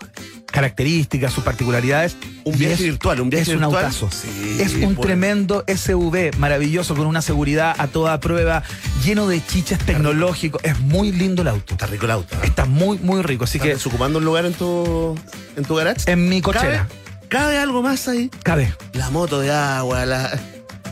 [0.51, 2.17] características, sus particularidades.
[2.43, 3.85] Un viaje es- virtual, un viaje es un virtual.
[3.85, 4.09] autazo.
[4.11, 8.63] Sí, es un tremendo SUV maravilloso con una seguridad a toda prueba,
[9.03, 10.61] lleno de chiches tecnológicos.
[10.63, 11.73] Es muy lindo el auto.
[11.73, 12.35] Está rico el auto.
[12.35, 12.39] ¿eh?
[12.43, 13.43] Está muy, muy rico.
[13.43, 15.17] Así que ¿Estás ocupando un lugar en tu,
[15.55, 16.11] en tu garage?
[16.11, 16.87] en mi ¿Cabe, cochera,
[17.27, 18.29] ¿Cabe algo más ahí?
[18.43, 18.73] cabe.
[18.93, 20.39] La moto de agua, la,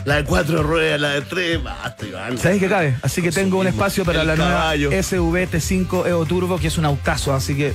[0.04, 1.62] la de cuatro ruedas, la de tres.
[1.62, 2.38] Basta, Iván.
[2.38, 2.96] ¿Sabes que cabe?
[3.02, 4.88] Así que tengo un espacio para la caballo.
[4.90, 7.34] nueva SUV T5 Evo Turbo, que es un autazo.
[7.34, 7.72] Así que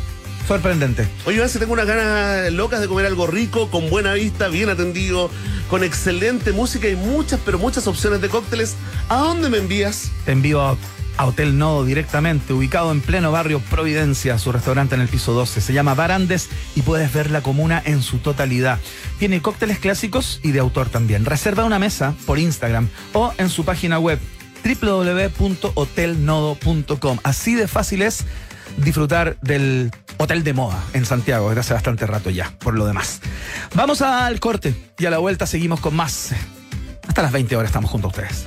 [0.48, 1.08] sorprendente.
[1.26, 4.70] Oye, Iván, si tengo unas ganas locas de comer algo rico, con buena vista, bien
[4.70, 5.30] atendido,
[5.70, 8.76] con excelente música y muchas, pero muchas opciones de cócteles,
[9.10, 10.12] ¿a dónde me envías?
[10.26, 10.78] Te envío a,
[11.18, 15.62] a Hotel Nodo directamente, ubicado en pleno barrio Providencia, su restaurante en el piso 12.
[15.62, 18.80] Se llama Barandes y puedes ver la comuna en su totalidad.
[19.20, 21.26] Tiene cócteles clásicos y de autor también.
[21.26, 24.20] Reserva una mesa por Instagram o en su página web
[24.64, 27.18] www.hotelnodo.com.
[27.24, 28.26] Así de fácil es
[28.78, 33.22] disfrutar del hotel de moda en Santiago desde hace bastante rato ya, por lo demás.
[33.76, 36.32] Vamos al corte y a la vuelta seguimos con más.
[37.08, 38.46] Hasta las 20 horas estamos junto a ustedes.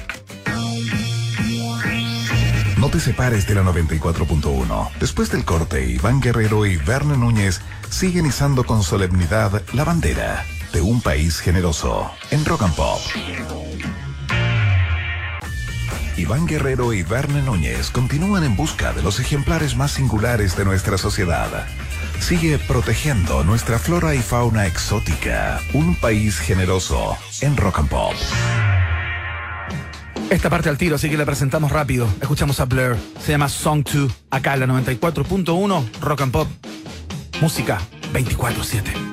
[2.78, 4.90] No te separes de la 94.1.
[5.00, 7.60] Después del corte, Iván Guerrero y Verne Núñez
[7.90, 13.00] siguen izando con solemnidad la bandera de un país generoso en Rock and Pop.
[16.16, 20.96] Iván Guerrero y Verne Núñez continúan en busca de los ejemplares más singulares de nuestra
[20.96, 21.66] sociedad.
[22.20, 25.60] Sigue protegiendo nuestra flora y fauna exótica.
[25.74, 28.14] Un país generoso en Rock and Pop.
[30.30, 32.08] Esta parte al tiro, así que la presentamos rápido.
[32.20, 32.96] Escuchamos a Blur.
[33.20, 34.10] Se llama Song 2.
[34.30, 36.48] Acá en la 94.1 Rock and Pop.
[37.40, 37.78] Música
[38.12, 39.05] 24-7.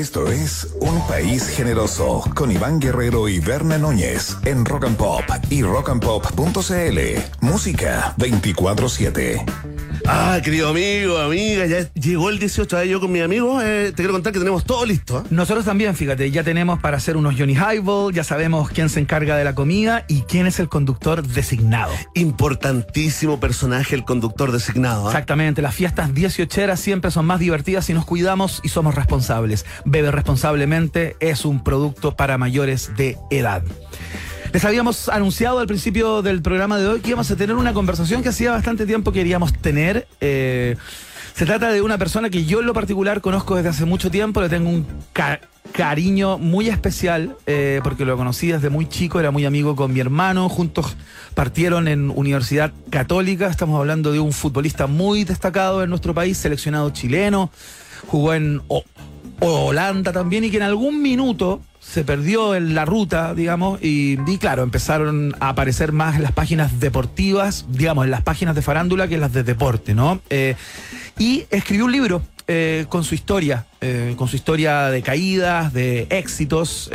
[0.00, 5.24] Esto es Un País Generoso con Iván Guerrero y Berna Núñez en Rock and Pop
[5.50, 6.98] y rockandpop.cl.
[7.42, 9.79] Música 24-7.
[10.12, 13.62] Ah, querido amigo, amiga, ya llegó el 18 de yo con mi amigo.
[13.62, 15.20] eh, te quiero contar que tenemos todo listo.
[15.20, 15.22] ¿eh?
[15.30, 19.36] Nosotros también, fíjate, ya tenemos para hacer unos Johnny Highball, ya sabemos quién se encarga
[19.36, 21.92] de la comida y quién es el conductor designado.
[22.14, 25.06] Importantísimo personaje, el conductor designado.
[25.06, 29.64] Exactamente, las fiestas 18 siempre son más divertidas si nos cuidamos y somos responsables.
[29.84, 33.62] Bebe responsablemente es un producto para mayores de edad.
[34.52, 38.22] Les habíamos anunciado al principio del programa de hoy que íbamos a tener una conversación
[38.22, 40.08] que hacía bastante tiempo queríamos tener.
[40.20, 40.76] Eh,
[41.34, 44.40] se trata de una persona que yo en lo particular conozco desde hace mucho tiempo,
[44.40, 45.40] le tengo un ca-
[45.72, 50.00] cariño muy especial eh, porque lo conocí desde muy chico, era muy amigo con mi
[50.00, 50.96] hermano, juntos
[51.34, 56.90] partieron en Universidad Católica, estamos hablando de un futbolista muy destacado en nuestro país, seleccionado
[56.90, 57.52] chileno,
[58.08, 58.60] jugó en
[59.38, 64.62] Holanda también y que en algún minuto se perdió en la ruta, digamos, y, claro,
[64.62, 69.14] empezaron a aparecer más en las páginas deportivas, digamos, en las páginas de farándula que
[69.14, 70.20] en las de deporte, ¿no?
[70.28, 70.56] Eh,
[71.18, 76.06] y escribió un libro eh, con su historia, eh, con su historia de caídas, de
[76.10, 76.90] éxitos,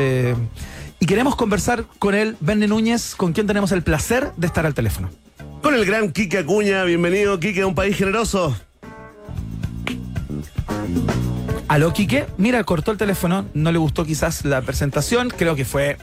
[0.99, 4.73] y queremos conversar con él, Verne Núñez, con quien tenemos el placer de estar al
[4.73, 5.09] teléfono.
[5.61, 8.55] Con el gran Quique Acuña, bienvenido Quique a un país generoso.
[11.67, 12.25] Aló, Quique.
[12.37, 13.45] Mira, cortó el teléfono.
[13.53, 15.29] No le gustó quizás la presentación.
[15.29, 15.97] Creo que fue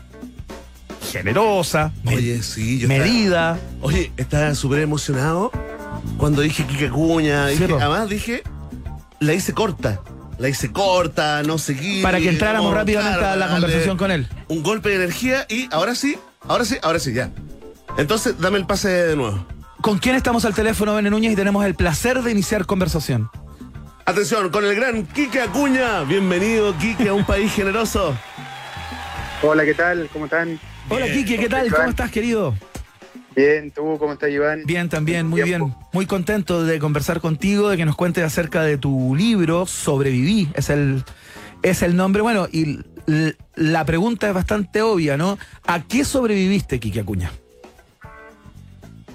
[1.12, 3.57] generosa, Oye, sí, yo medida.
[3.57, 5.51] estaba- oye, estaba súper emocionado
[6.16, 7.48] cuando dije Quique Acuña.
[7.48, 8.42] Sí, Dije, además dije,
[9.20, 10.01] la hice corta.
[10.38, 12.03] La hice corta, no seguí.
[12.03, 14.27] Para que entráramos rápidamente claro, a la conversación con él.
[14.48, 16.16] Un golpe de energía y ahora sí,
[16.48, 17.31] ahora sí, ahora sí, ya.
[17.98, 19.46] Entonces, dame el pase de nuevo.
[19.83, 21.33] ¿Con quién estamos al teléfono, Verne Núñez?
[21.33, 23.29] Y tenemos el placer de iniciar conversación.
[24.04, 26.02] Atención, con el gran Quique Acuña.
[26.02, 28.16] Bienvenido, Quique, a un país generoso.
[29.42, 30.08] Hola, ¿qué tal?
[30.12, 30.58] ¿Cómo están?
[30.88, 31.70] Hola, Quique, ¿qué tal?
[31.72, 32.54] ¿Cómo estás, querido?
[33.36, 34.62] Bien, ¿tú cómo estás, Iván?
[34.66, 35.74] Bien, también, muy bien.
[35.92, 40.68] Muy contento de conversar contigo, de que nos cuentes acerca de tu libro, Sobreviví, es
[40.68, 41.04] el,
[41.62, 42.22] es el nombre.
[42.22, 42.80] Bueno, y
[43.54, 45.38] la pregunta es bastante obvia, ¿no?
[45.64, 47.30] ¿A qué sobreviviste, Quique Acuña?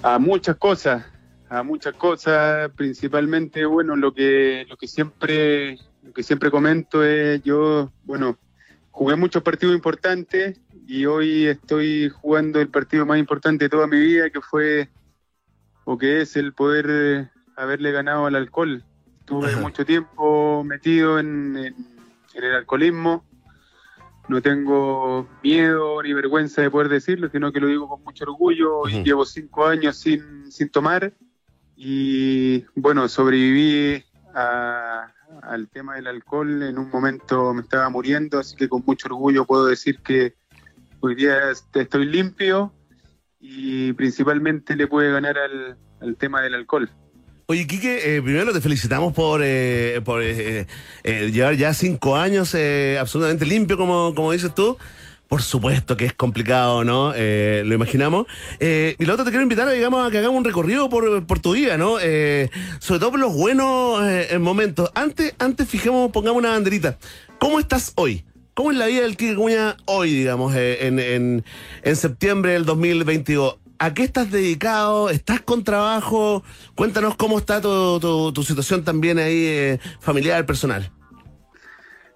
[0.02, 1.04] A muchas cosas,
[1.50, 7.42] a muchas cosas, principalmente, bueno, lo que, lo que siempre, lo que siempre comento es
[7.42, 8.36] yo, bueno,
[8.90, 13.98] jugué muchos partidos importantes y hoy estoy jugando el partido más importante de toda mi
[13.98, 14.88] vida, que fue,
[15.84, 18.84] o que es el poder haberle ganado al alcohol.
[19.20, 19.60] Estuve Ajá.
[19.60, 21.74] mucho tiempo metido en, en-
[22.34, 23.24] en el alcoholismo.
[24.28, 28.80] No tengo miedo ni vergüenza de poder decirlo, sino que lo digo con mucho orgullo.
[28.82, 29.02] Ujú.
[29.02, 31.12] Llevo cinco años sin, sin tomar
[31.80, 34.02] y bueno, sobreviví
[34.34, 36.64] al tema del alcohol.
[36.64, 40.34] En un momento me estaba muriendo, así que con mucho orgullo puedo decir que
[41.00, 42.72] hoy día est- estoy limpio
[43.38, 46.90] y principalmente le puede ganar al, tema del alcohol.
[47.46, 50.66] Oye, Quique, eh, primero te felicitamos por, eh, por eh,
[51.04, 54.76] eh, llevar ya cinco años eh, absolutamente limpio, como, como dices tú.
[55.28, 57.12] Por supuesto que es complicado, ¿no?
[57.14, 58.26] Eh, lo imaginamos.
[58.60, 61.52] Eh, y lo otro te quiero invitar, digamos, a que hagamos un recorrido por, tu
[61.52, 61.98] vida, ¿no?
[62.00, 64.90] Eh, sobre todo por los buenos eh, momentos.
[64.94, 66.96] Antes, antes fijemos, pongamos una banderita.
[67.38, 68.24] ¿Cómo estás hoy?
[68.54, 71.44] ¿Cómo es la vida del Quique Cuña hoy, digamos, eh, en, en,
[71.82, 73.58] en septiembre del 2022?
[73.78, 75.10] ¿A qué estás dedicado?
[75.10, 76.42] ¿Estás con trabajo?
[76.74, 80.90] Cuéntanos cómo está tu, tu, tu situación también ahí, familiar, personal.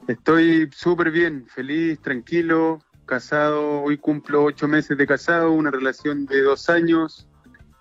[0.08, 3.82] Estoy súper bien, feliz, tranquilo, casado.
[3.82, 7.28] Hoy cumplo ocho meses de casado, una relación de dos años.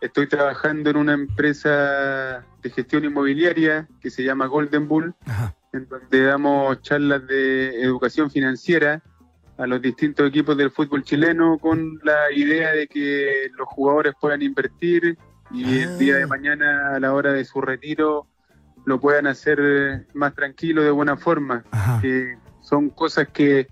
[0.02, 5.56] Estoy trabajando en una empresa de gestión inmobiliaria que se llama Golden Bull, Ajá.
[5.74, 9.02] en donde damos charlas de educación financiera
[9.58, 14.42] a los distintos equipos del fútbol chileno con la idea de que los jugadores puedan
[14.42, 15.18] invertir
[15.52, 18.26] y el día de mañana a la hora de su retiro
[18.86, 21.64] lo puedan hacer más tranquilo, de buena forma.
[21.70, 22.02] Ajá.
[22.02, 23.68] Que son cosas que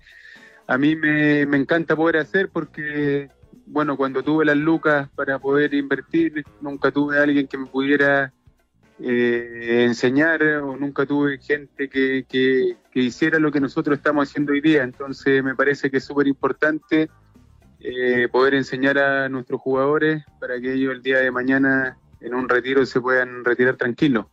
[0.70, 3.28] a mí me, encanta poder hacer porque,
[3.66, 8.32] bueno, cuando tuve las lucas para poder invertir, nunca tuve a alguien que me pudiera
[9.00, 14.52] eh, enseñar o nunca tuve gente que, que, que hiciera lo que nosotros estamos haciendo
[14.52, 14.84] hoy día.
[14.84, 17.10] Entonces me parece que es súper importante
[17.80, 22.48] eh, poder enseñar a nuestros jugadores para que ellos el día de mañana en un
[22.48, 24.26] retiro se puedan retirar tranquilos.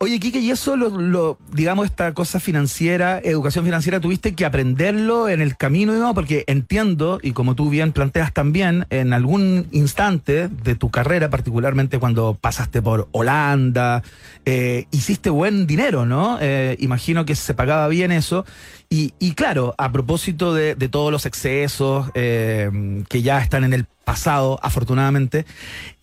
[0.00, 5.28] Oye, Quique, y eso, lo, lo- digamos, esta cosa financiera, educación financiera, tuviste que aprenderlo
[5.28, 10.46] en el camino, digamos, porque entiendo, y como tú bien planteas también, en algún instante
[10.48, 14.04] de tu carrera, particularmente cuando pasaste por Holanda,
[14.44, 16.38] eh, hiciste buen dinero, ¿no?
[16.40, 18.44] Eh, imagino que se pagaba bien eso.
[18.88, 23.72] Y, y claro, a propósito de, de todos los excesos eh, que ya están en
[23.72, 25.44] el pasado, afortunadamente,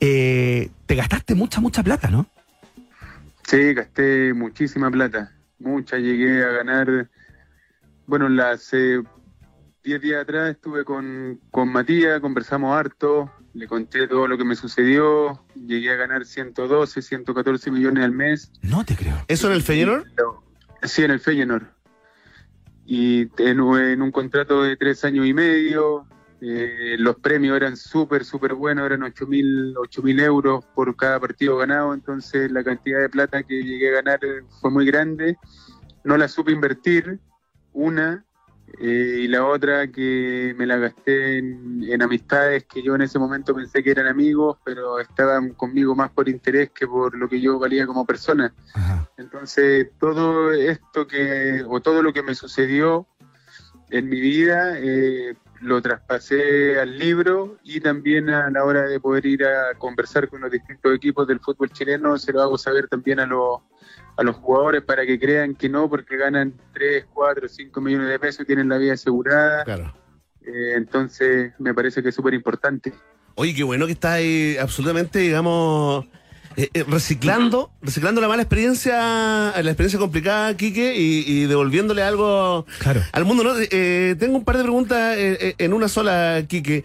[0.02, 2.28] eh, te gastaste mucha, mucha plata, ¿no?
[3.48, 5.98] Sí, gasté muchísima plata, mucha.
[5.98, 7.10] Llegué a ganar,
[8.08, 14.38] bueno, las 10 días atrás estuve con, con Matías, conversamos harto, le conté todo lo
[14.38, 18.52] que me sucedió, llegué a ganar 112, 114 millones al mes.
[18.64, 19.24] No te creo.
[19.28, 20.06] ¿Eso en el Feyenoord?
[20.82, 21.68] Sí, en el Feyenoord.
[22.88, 26.08] Y en, en un contrato de tres años y medio,
[26.48, 31.94] eh, los premios eran súper, súper buenos, eran 8 mil euros por cada partido ganado,
[31.94, 35.38] entonces la cantidad de plata que llegué a ganar eh, fue muy grande.
[36.04, 37.20] No la supe invertir,
[37.74, 38.24] una,
[38.80, 43.18] eh, y la otra que me la gasté en, en amistades que yo en ese
[43.18, 47.42] momento pensé que eran amigos, pero estaban conmigo más por interés que por lo que
[47.42, 48.54] yo valía como persona.
[48.76, 49.10] Ajá.
[49.18, 53.08] Entonces, todo esto que, o todo lo que me sucedió
[53.90, 59.26] en mi vida, eh, lo traspasé al libro y también a la hora de poder
[59.26, 63.20] ir a conversar con los distintos equipos del fútbol chileno, se lo hago saber también
[63.20, 63.62] a los,
[64.18, 68.20] a los jugadores para que crean que no, porque ganan 3, 4, 5 millones de
[68.20, 69.64] pesos y tienen la vida asegurada.
[69.64, 69.94] Claro.
[70.42, 72.94] Eh, entonces, me parece que es súper importante.
[73.36, 76.06] Oye, qué bueno que está ahí absolutamente, digamos,
[76.58, 82.66] eh, eh, reciclando, reciclando la mala experiencia, la experiencia complicada, Quique, y, y devolviéndole algo
[82.80, 83.02] Claro.
[83.12, 83.52] al mundo, ¿no?
[83.58, 86.84] Eh, tengo un par de preguntas eh, eh, en una sola, Quique.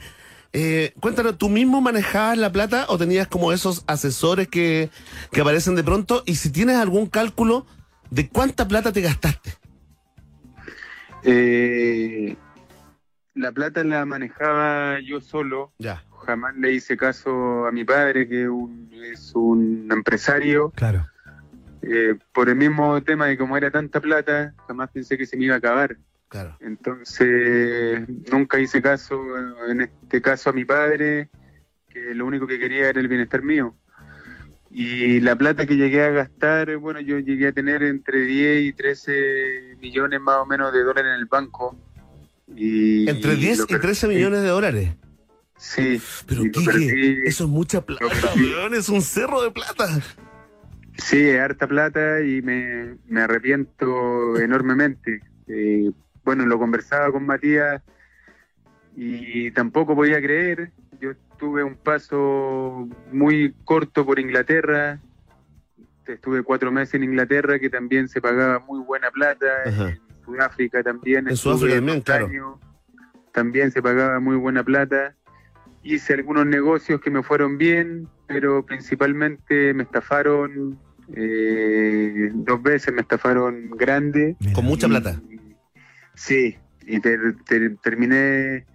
[0.52, 4.90] Eh, cuéntanos, ¿tú mismo manejabas la plata o tenías como esos asesores que,
[5.30, 6.24] que aparecen de pronto?
[6.26, 7.66] Y si tienes algún cálculo
[8.11, 9.54] de cuánta plata te gastaste.
[11.22, 12.37] Eh,
[13.35, 16.02] la plata la manejaba yo solo, Ya.
[16.31, 21.07] Jamás le hice caso a mi padre, que un- es un empresario, Claro.
[21.83, 25.44] eh, por el mismo tema de como era tanta plata, jamás pensé que se me
[25.46, 25.96] iba a acabar.
[26.29, 26.57] Claro.
[26.61, 29.21] Entonces, nunca hice caso,
[29.69, 31.29] en este caso a mi padre,
[31.88, 33.75] que lo único que quería era el bienestar mío.
[34.71, 38.73] Y la plata que llegué a gastar, bueno, yo llegué a tener entre 10 y
[38.73, 41.77] 13 millones más o menos de dólares en el banco.
[42.54, 44.17] Y Entre 10 lo y 13 perdí.
[44.19, 44.94] millones de dólares.
[45.61, 46.42] Sí, Pero
[47.27, 50.00] eso es mucha plata, weón, es un cerro de plata.
[50.96, 55.21] Sí, es harta plata y me, me arrepiento enormemente.
[55.48, 55.90] Eh,
[56.25, 57.83] bueno, lo conversaba con Matías
[58.96, 60.73] y tampoco podía creer.
[60.98, 64.98] Yo tuve un paso muy corto por Inglaterra.
[66.06, 69.46] Estuve cuatro meses en Inglaterra que también se pagaba muy buena plata.
[69.67, 69.90] Ajá.
[69.90, 71.29] En Sudáfrica también.
[71.29, 72.27] En Sudáfrica también, claro.
[72.27, 72.54] años.
[73.33, 75.15] También se pagaba muy buena plata.
[75.83, 80.78] Hice algunos negocios que me fueron bien, pero principalmente me estafaron
[81.16, 84.37] eh, dos veces, me estafaron grande.
[84.54, 85.20] Con mucha Y- plata.
[86.14, 86.56] Sí,
[86.87, 88.66] y ter- ter- terminé,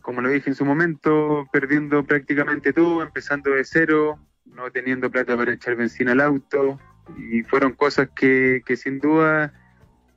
[0.00, 5.36] como lo dije en su momento, perdiendo prácticamente todo, empezando de cero, no teniendo plata
[5.36, 6.78] para echar benzina al auto,
[7.18, 9.52] y fueron cosas que, que sin duda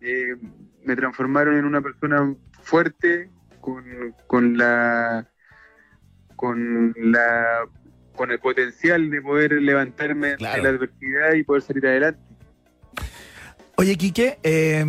[0.01, 0.35] eh,
[0.85, 3.29] me transformaron en una persona fuerte,
[3.59, 3.83] con,
[4.27, 5.27] con la
[6.39, 7.65] con la
[8.15, 10.57] con el potencial de poder levantarme Claro.
[10.57, 12.19] de la adversidad y poder salir adelante.
[13.75, 14.83] Oye, Quique, eh,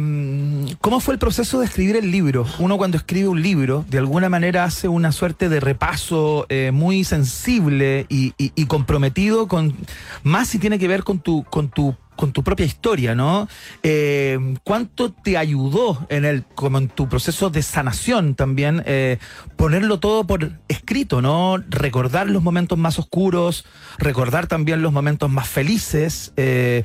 [0.80, 2.44] ¿cómo fue el proceso de escribir el libro?
[2.58, 7.04] Uno cuando escribe un libro, de alguna manera hace una suerte de repaso eh, muy
[7.04, 9.76] sensible y, y- y comprometido con,
[10.24, 13.48] más si tiene que ver con tu, con tu, con tu propia historia, ¿no?
[13.82, 19.18] Eh, ¿Cuánto te ayudó en el, como en tu proceso de sanación también, eh,
[19.56, 21.56] ponerlo todo por escrito, ¿no?
[21.68, 23.64] Recordar los momentos más oscuros,
[23.98, 26.32] recordar también los momentos más felices.
[26.36, 26.84] eh,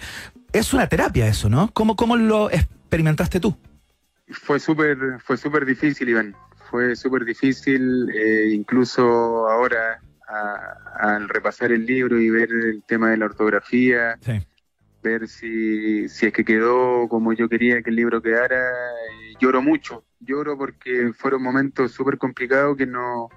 [0.53, 1.69] es una terapia eso, ¿no?
[1.73, 3.57] ¿Cómo, cómo lo experimentaste tú?
[4.29, 6.33] Fue súper fue súper difícil, Iván.
[6.71, 9.03] Fue súper difícil, eh, incluso
[9.49, 9.99] ahora
[10.99, 14.31] al repasar el libro y ver el tema de la ortografía, Sí.
[15.05, 18.57] Ver si, si es que quedó como yo quería que el libro quedara.
[18.57, 23.29] eh, lloro mucho, lloro porque fueron momentos súper complicados que no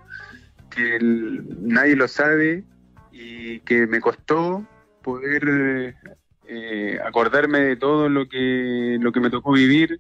[0.71, 2.65] que nadie lo sabe
[3.11, 4.67] y que me costó
[5.03, 5.97] poder
[6.47, 9.99] eh, acordarme de todo lo que lo que me tocó vivir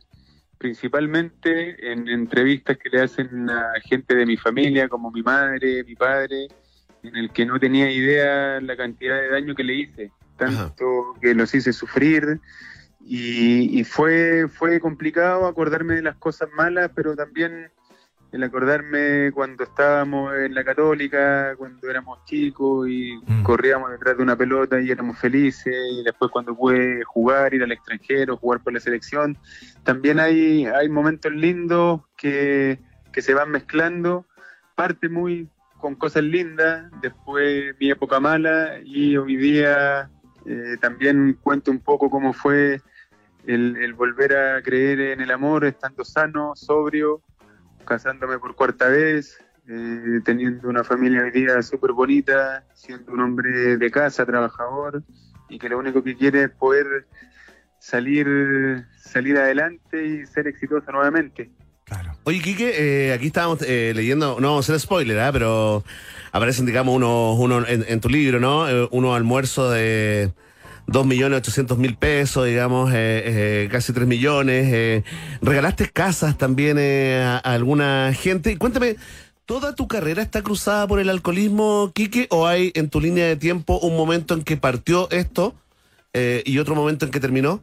[0.58, 5.94] principalmente en entrevistas que le hacen a gente de mi familia como mi madre, mi
[5.94, 6.48] padre,
[7.02, 11.34] en el que no tenía idea la cantidad de daño que le hice, tanto que
[11.34, 12.40] los hice sufrir
[13.04, 17.70] y, y fue fue complicado acordarme de las cosas malas, pero también
[18.30, 23.42] el acordarme cuando estábamos en la católica, cuando éramos chicos y Mm.
[23.42, 27.72] corríamos detrás de una pelota y éramos felices, y después cuando pude jugar, ir al
[27.72, 29.36] extranjero, jugar por la selección,
[29.82, 32.78] también hay, hay momentos lindos que,
[33.12, 34.26] que se van mezclando,
[34.74, 35.48] parte muy
[35.80, 40.10] con cosas lindas, después mi época mala y hoy día
[40.50, 42.80] eh, también cuento un poco cómo fue
[43.46, 47.20] el, volver a creer en el amor, estando sano, sobrio,
[47.84, 49.38] casándome por cuarta vez,
[49.68, 55.02] eh, teniendo una familia hoy día súper bonita, siendo un hombre de casa, trabajador,
[55.50, 57.06] y que lo único que quiere es poder
[57.78, 61.50] salir, salir adelante y ser exitoso nuevamente.
[62.28, 65.32] Oye, Quique, eh, aquí estábamos eh, leyendo, no vamos a hacer spoiler, ¿ah?
[65.32, 65.82] pero
[66.30, 68.68] aparecen, digamos, unos uno en, tu libro, ¿no?
[68.68, 70.30] Eh, unos almuerzos de
[70.88, 73.22] 2.800.000 pesos, digamos, eh,
[73.64, 74.66] eh, casi 3 millones.
[74.70, 75.04] eh.
[75.40, 78.58] regalaste casas también eh, a, a alguna gente.
[78.58, 78.96] Cuéntame,
[79.46, 83.36] ¿toda tu carrera está cruzada por el alcoholismo, Quique, o hay en tu línea de
[83.36, 85.54] tiempo un momento en que partió esto
[86.12, 87.62] eh, y otro momento en que terminó?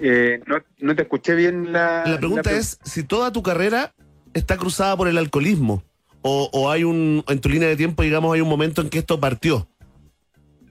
[0.00, 2.04] Eh, no, no te escuché bien la...
[2.06, 3.94] La pregunta pre- es si toda tu carrera
[4.32, 5.84] está cruzada por el alcoholismo
[6.22, 8.98] o, o hay un, en tu línea de tiempo, digamos, hay un momento en que
[8.98, 9.68] esto partió.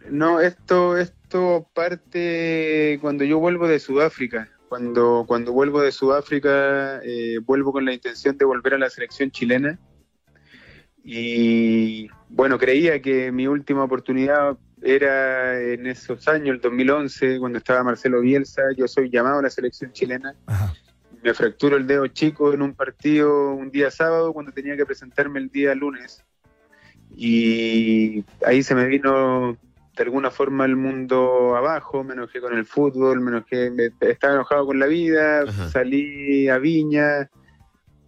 [0.09, 4.49] No, esto, esto parte cuando yo vuelvo de Sudáfrica.
[4.67, 9.29] Cuando, cuando vuelvo de Sudáfrica, eh, vuelvo con la intención de volver a la selección
[9.29, 9.79] chilena.
[11.03, 17.83] Y bueno, creía que mi última oportunidad era en esos años, el 2011, cuando estaba
[17.83, 18.61] Marcelo Bielsa.
[18.75, 20.35] Yo soy llamado a la selección chilena.
[20.45, 20.73] Ajá.
[21.23, 25.39] Me fracturo el dedo chico en un partido un día sábado cuando tenía que presentarme
[25.39, 26.21] el día lunes.
[27.15, 29.57] Y ahí se me vino
[29.95, 34.33] de alguna forma el mundo abajo, me enojé con el fútbol, me enojé, me- estaba
[34.33, 35.69] enojado con la vida, Ajá.
[35.69, 37.29] salí a Viña,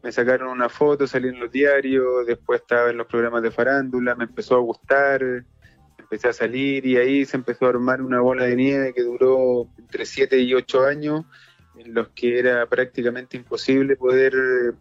[0.02, 4.16] me sacaron una foto, salí en los diarios, después estaba en los programas de farándula,
[4.16, 5.22] me empezó a gustar,
[6.16, 9.68] empecé a salir y ahí se empezó a armar una bola de nieve que duró
[9.78, 11.26] entre 7 y 8 años
[11.78, 14.34] en los que era prácticamente imposible poder,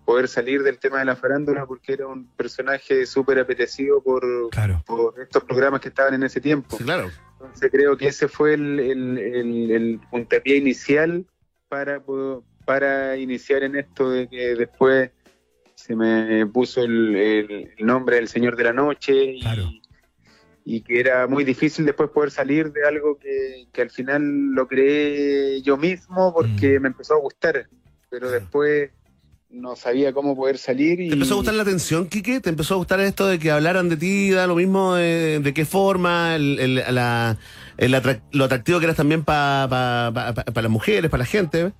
[0.04, 4.80] poder salir del tema de la farándula porque era un personaje súper apetecido por, Claro.
[4.86, 6.76] por estos programas que estaban en ese tiempo.
[6.78, 7.10] Sí, claro.
[7.40, 11.26] Entonces creo que ese fue el, el, el- el puntapié inicial
[11.68, 12.00] para,
[12.64, 15.10] para iniciar en esto de que después
[15.74, 19.64] se me puso el, nombre del Señor de la Noche y, Claro.
[20.64, 24.22] Y que era muy difícil después poder salir de algo que, que al final
[24.54, 26.82] lo creé yo mismo porque Mm.
[26.82, 27.68] me empezó a gustar,
[28.10, 28.90] pero después
[29.50, 32.40] no sabía cómo poder salir y ¿Te empezó a gustar la atención, Quique?
[32.40, 35.54] ¿Te empezó a gustar esto de que hablaran de ti, da lo mismo de, de
[35.54, 37.36] qué forma, el, el- la-
[37.76, 41.72] el atrac- lo atractivo que eras también para las mujeres, para la gente?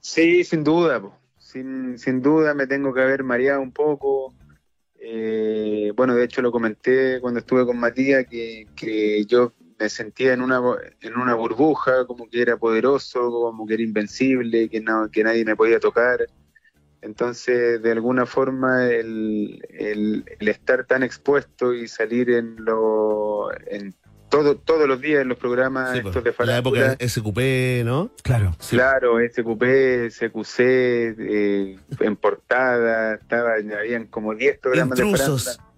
[0.00, 1.00] Sí, sin duda.
[1.38, 4.32] Sin, sin duda me tengo que haber mareado un poco.
[5.02, 10.34] Eh, bueno, de hecho lo comenté cuando estuve con Matías, que, que yo me sentía
[10.34, 10.60] en una,
[11.00, 15.44] en una burbuja, como que era poderoso, como que era invencible, que, no, que nadie
[15.44, 16.26] me podía tocar.
[17.00, 23.94] Entonces, de alguna forma, el, el, el estar tan expuesto y salir en, lo, en
[24.30, 27.84] todo, todos los días en los programas Sí, estos pues, de la farándula, época SQP,
[27.84, 28.10] ¿no?
[28.22, 28.54] Claro.
[28.58, 28.76] Sí.
[28.76, 35.44] Claro, SQP, CQC, eh, en portada, estaba, habían como 10 programas Intrusos.
[35.44, 35.70] de farándula.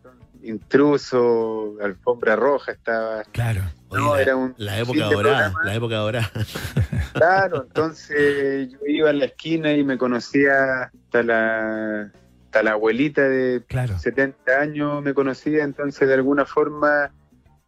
[0.45, 3.23] Intruso, Alfombra Roja estaba.
[3.33, 3.63] Claro.
[3.89, 6.31] Oye, No, la, era un la época de dorada, la época dorada.
[7.13, 12.11] Claro, entonces yo iba a la esquina y me conocía hasta la,
[12.47, 13.99] hasta la abuelita de Claro.
[13.99, 17.13] 70 años, me conocía, entonces de alguna forma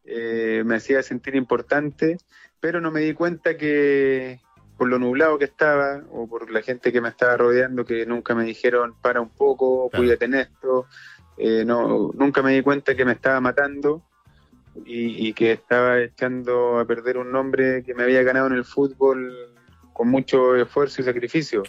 [0.04, 2.18] eh, me hacía sentir importante,
[2.60, 4.40] pero no me di cuenta que
[4.76, 8.34] por lo nublado que estaba o por la gente que me estaba rodeando que nunca
[8.34, 10.02] me dijeron para un poco, Claro.
[10.02, 10.86] cuídate en esto,
[11.38, 14.02] eh, no, nunca me di cuenta que me estaba matando
[14.84, 18.64] y, y que estaba echando a perder un nombre que me había ganado en el
[18.64, 19.32] fútbol
[19.92, 21.62] con mucho esfuerzo y sacrificio.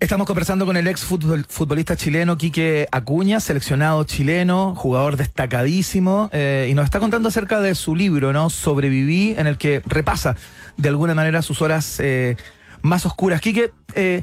[0.00, 6.68] Estamos conversando con el ex futbol- futbolista chileno Quique Acuña, seleccionado chileno, jugador destacadísimo, eh,
[6.70, 8.48] y nos está contando acerca de su libro, ¿no?
[8.48, 10.36] Sobreviví, en el que repasa
[10.78, 12.36] de alguna manera sus horas eh,
[12.80, 13.42] más oscuras.
[13.42, 14.22] Quique, eh,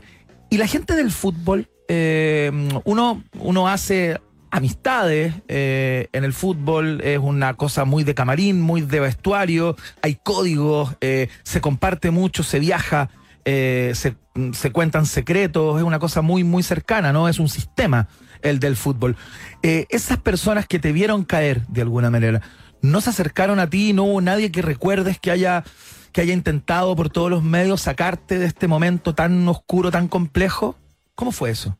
[0.49, 2.51] y la gente del fútbol, eh,
[2.83, 4.19] uno, uno hace
[4.49, 10.95] amistades en el fútbol, es una cosa muy de camarín, muy de vestuario, hay códigos,
[11.43, 13.09] se comparte mucho, se viaja,
[13.43, 14.15] se,
[14.53, 17.27] se cuentan secretos, es una cosa muy, muy cercana, ¿no?
[17.29, 18.07] Es un sistema
[18.41, 19.15] el del fútbol.
[19.63, 22.41] Eh, esas personas que te vieron caer de alguna manera,
[22.81, 23.93] ¿no se acercaron a ti?
[23.93, 25.63] ¿No hubo nadie que recuerdes que haya,
[26.11, 30.75] que haya intentado por todos los medios sacarte de este momento tan oscuro, tan complejo?
[31.15, 31.77] ¿Cómo fue eso?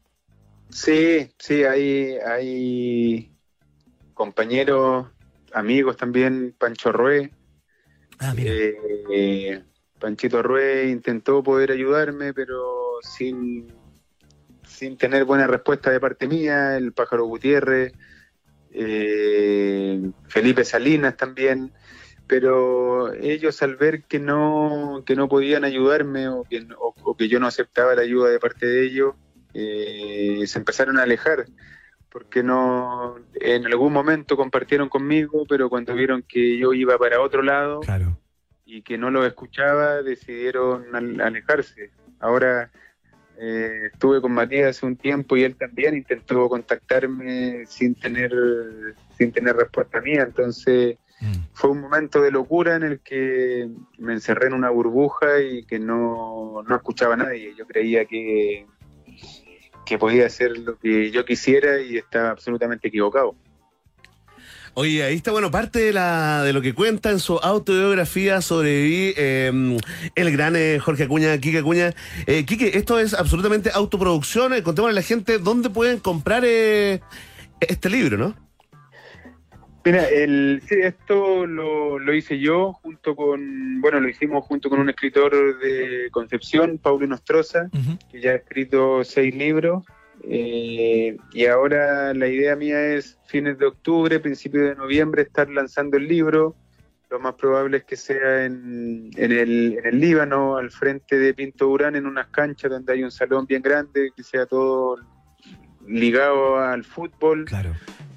[0.70, 3.32] Sí, sí, hay, hay
[4.14, 5.08] compañeros,
[5.54, 7.32] amigos también, Pancho Rué,
[8.20, 9.64] Ah, Eh,
[10.00, 13.68] Panchito Rue intentó poder ayudarme, pero sin,
[14.66, 17.94] sin tener buena respuesta de parte mía, el pájaro Gutiérrez,
[18.72, 21.72] eh, Felipe Salinas también,
[22.28, 27.96] pero ellos al ver que no, que no podían ayudarme o que, yo no aceptaba
[27.96, 29.16] la ayuda de parte de ellos,
[29.54, 31.46] eh, se empezaron a alejar
[32.12, 37.44] porque no en algún momento compartieron conmigo, pero cuando vieron que yo iba para otro
[37.44, 37.82] lado.
[38.68, 41.90] Y que no los escuchaba, decidieron al- alejarse.
[42.20, 42.70] Ahora
[43.40, 48.32] eh, estuve con Matías hace un tiempo y él también intentó contactarme sin tener
[49.18, 51.34] sin tener respuesta mía, entonces Mm.
[51.54, 55.80] fue un momento de locura en el que me encerré en una burbuja y que
[55.80, 57.56] no, no escuchaba a nadie.
[57.58, 58.68] Yo creía que,
[59.84, 63.36] que podía hacer lo que yo quisiera y estaba absolutamente equivocado.
[64.80, 69.12] Oye, ahí está, bueno, parte de, la, de lo que cuenta en su autobiografía Sobreviví
[69.18, 69.80] eh,
[70.14, 71.96] el gran eh, Jorge Acuña, Quique Acuña.
[72.28, 74.54] Eh, Quique, esto es absolutamente autoproducción.
[74.54, 77.02] Eh, contémosle a la gente dónde pueden comprar eh,
[77.60, 78.36] este libro, ¿no?
[79.84, 84.80] Mira, el, sí, esto lo, lo hice yo junto con, bueno, lo hicimos junto con
[84.80, 87.68] un escritor de Concepción, Paulo Nostroza,
[88.12, 89.86] que ya ha escrito seis libros.
[90.30, 95.98] Eh, y ahora la idea mía es fines de octubre, principios de noviembre, estar lanzando
[95.98, 96.56] el libro.
[97.10, 101.34] Lo más probable es que sea en, en, el, en el Líbano, al frente de
[101.34, 104.98] Pinto Durán, en unas canchas donde hay un salón bien grande, que sea todo
[105.88, 107.72] ligado al fútbol Claro.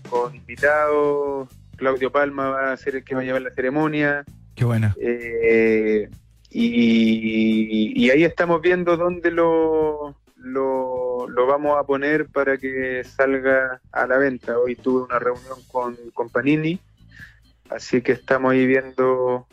[0.09, 1.49] con invitados.
[1.77, 4.25] Claudio Palma va a ser el que va a llevar la ceremonia.
[4.57, 4.95] Qué buena.
[5.01, 6.09] eh,
[6.53, 13.81] y, y ahí estamos viendo dónde lo, lo, lo vamos a poner para que salga
[13.93, 14.59] a la venta.
[14.59, 16.81] Hoy tuve una reunión con, con Panini,
[17.71, 19.47] así que estamos ahí viendo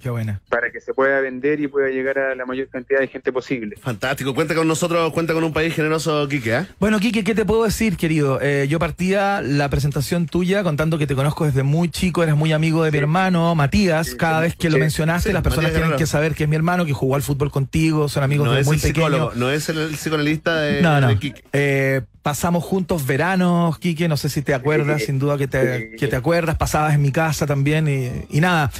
[0.00, 0.40] Qué buena.
[0.48, 3.76] para que se pueda vender y pueda llegar a la mayor cantidad de gente posible.
[3.80, 4.34] Fantástico.
[4.34, 6.66] Cuenta con nosotros, cuenta con un país generoso, Quique, ¿ah?
[6.78, 8.40] Bueno, Quique, ¿qué te puedo decir, querido?
[8.40, 12.52] Eh, yo partía la presentación tuya contando que te conozco desde muy chico, eres muy
[12.52, 14.08] amigo de mi hermano, Matías.
[14.08, 14.42] Sí, Cada sí.
[14.44, 15.98] vez que lo mencionaste, Sí, las personas Matías tienen Guerrero.
[15.98, 18.62] que saber que es mi hermano, que jugó al fútbol contigo, son amigos No desde
[18.62, 21.08] es muy psicólogo, no es el, el psicoanalista de, No, no.
[21.08, 21.44] de Quique.
[21.52, 25.06] Eh, pasamos juntos veranos, Quique, no sé si te acuerdas, Sí.
[25.06, 25.96] sin duda que te, Sí.
[25.96, 28.70] que te acuerdas, pasabas en mi casa también y, y nada,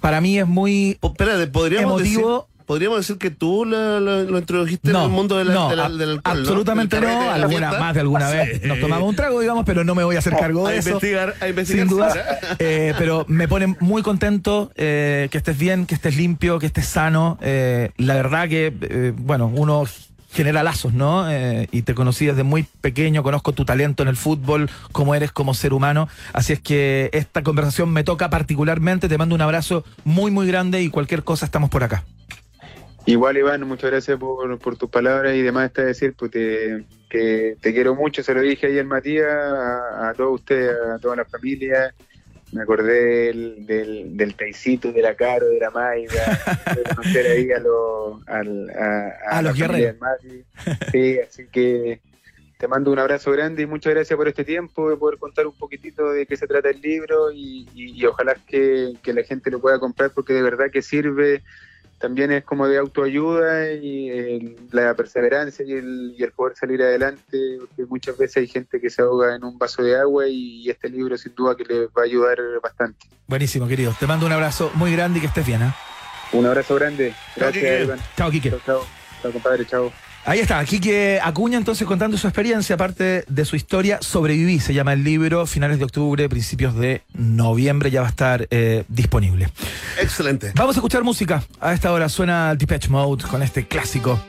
[0.00, 2.48] para mí es muy Espérate, podríamos decir, emotivo.
[2.66, 5.86] podríamos decir que tú lo, introdujiste No, en el mundo de la- no, de la-
[5.86, 9.64] a- del alcohol, absolutamente no, alguna, más de alguna vez nos tomamos un trago, digamos,
[9.64, 10.90] pero no me voy a hacer cargo a de eso.
[10.90, 11.86] investigar, a investigar.
[11.88, 16.58] Sin duda, Eh, pero me pone muy contento eh, que estés bien, que estés limpio,
[16.58, 17.38] que estés sano.
[17.40, 19.84] Eh, la verdad que, bueno, uno
[20.30, 21.30] genera lazos, ¿no?
[21.30, 25.32] Eh, y te conocí desde muy pequeño, conozco tu talento en el fútbol, cómo eres
[25.32, 26.08] como ser humano.
[26.32, 29.08] Así es que esta conversación me toca particularmente.
[29.08, 32.04] Te mando un abrazo muy, muy grande y cualquier cosa estamos por acá.
[33.06, 37.56] Igual, Iván, muchas gracias por, por tus palabras y demás está decir pues, te- que
[37.62, 41.24] te quiero mucho, se lo dije ayer Matías, a, a todos ustedes, a toda la
[41.24, 41.94] familia.
[42.52, 46.40] Me acordé del, del, del Teisito, de la Caro, de la Maida,
[46.74, 49.96] de conocer ahí a, los al- a, A los guerreros.
[50.90, 52.00] Sí, así que
[52.58, 55.56] te mando un abrazo grande y muchas gracias por este tiempo, de poder contar un
[55.56, 59.50] poquitito de qué se trata el libro y, y- y ojalá que, que la gente
[59.50, 61.42] lo pueda comprar porque de verdad que sirve
[61.98, 66.82] también es como de autoayuda y eh, la perseverancia y el, y el poder salir
[66.82, 70.68] adelante, porque muchas veces hay gente que se ahoga en un vaso de agua y
[70.70, 73.06] este libro sin duda que les va a ayudar bastante.
[73.26, 73.94] Buenísimo, querido.
[73.98, 75.72] Te mando un abrazo muy grande y que estés bien, ¿eh?
[76.32, 77.14] Un abrazo grande.
[77.36, 77.84] Gracias.
[77.84, 77.98] Iván.
[78.16, 78.50] Chao, Quique.
[78.50, 78.86] Chao, chao.
[79.22, 79.66] Chao, compadre.
[79.66, 80.07] Chao.
[80.24, 84.92] Ahí está, Quique Acuña entonces contando su experiencia, aparte de su historia, Sobreviví, se llama
[84.92, 89.48] el libro, finales de octubre, principios de noviembre, ya va a estar eh, disponible.
[90.00, 90.52] Excelente.
[90.54, 91.42] Vamos a escuchar música.
[91.60, 94.20] A esta hora suena Depeche Mode con este clásico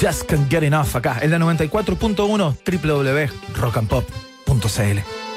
[0.00, 5.29] Just Can't Get Enough acá, en la 94.1 www.rockandpop.cl.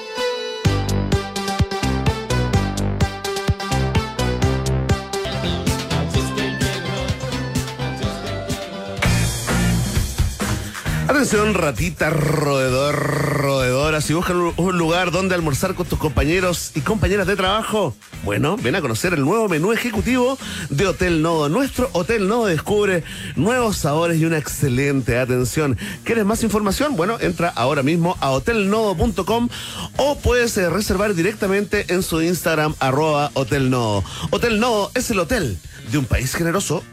[11.23, 14.01] Atención, ratita, roedor, roedora.
[14.01, 17.95] Si buscan un- un lugar donde almorzar con tus compañeros y compañeras de trabajo,
[18.25, 20.37] bueno, ven a conocer el nuevo menú ejecutivo
[20.69, 21.47] de Hotel Nodo.
[21.47, 23.05] Nuestro Hotel Nodo descubre
[23.37, 25.77] nuevos sabores y una excelente atención.
[26.03, 26.97] ¿Quieres más información?
[26.97, 29.47] Bueno, entra ahora mismo a hotelnodo.com
[29.95, 34.03] o puedes eh, reservar directamente en su Instagram, arroba Hotel Nodo.
[34.31, 35.57] Hotel Nodo es el hotel
[35.89, 36.83] de un país generoso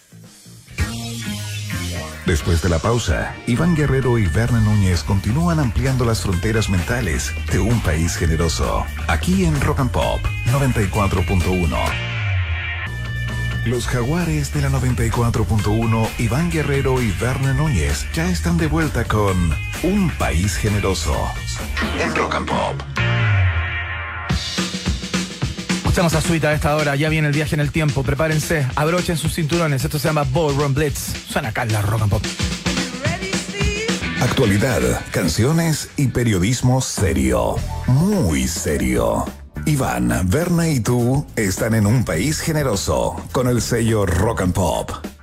[2.27, 7.61] Después de la pausa, Iván Guerrero y Verne Núñez continúan ampliando las fronteras mentales de
[7.61, 8.85] un país generoso.
[9.07, 12.16] Aquí en Rock and Pop 94.1.
[13.64, 19.37] Los jaguares de la 94.1, Iván Guerrero y Verne Núñez ya están de vuelta con
[19.85, 21.16] Un País Generoso
[22.01, 23.05] en Rock and Pop.
[25.97, 29.16] Escuchamos a Suite a esta hora, ya viene el viaje en el tiempo, prepárense, abrochen
[29.16, 32.22] sus cinturones, esto se llama Ballroom Blitz, suena acá en Rock and Pop.
[34.20, 37.57] Actualidad, canciones y periodismo serio.
[37.86, 39.24] Muy serio.
[39.64, 45.15] Iván, Berna y tú están en un país generoso con el sello Rock and Pop.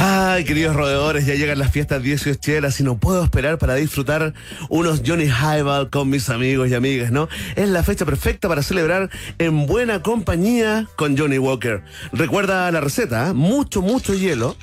[0.00, 4.32] Ay, queridos roedores, ya llegan las fiestas 18 y no puedo esperar para disfrutar
[4.68, 7.28] unos Johnny Highball con mis amigos y amigas, ¿no?
[7.56, 11.82] Es la fecha perfecta para celebrar en buena compañía con Johnny Walker.
[12.12, 13.32] Recuerda la receta, ¿eh?
[13.32, 14.54] mucho, mucho hielo,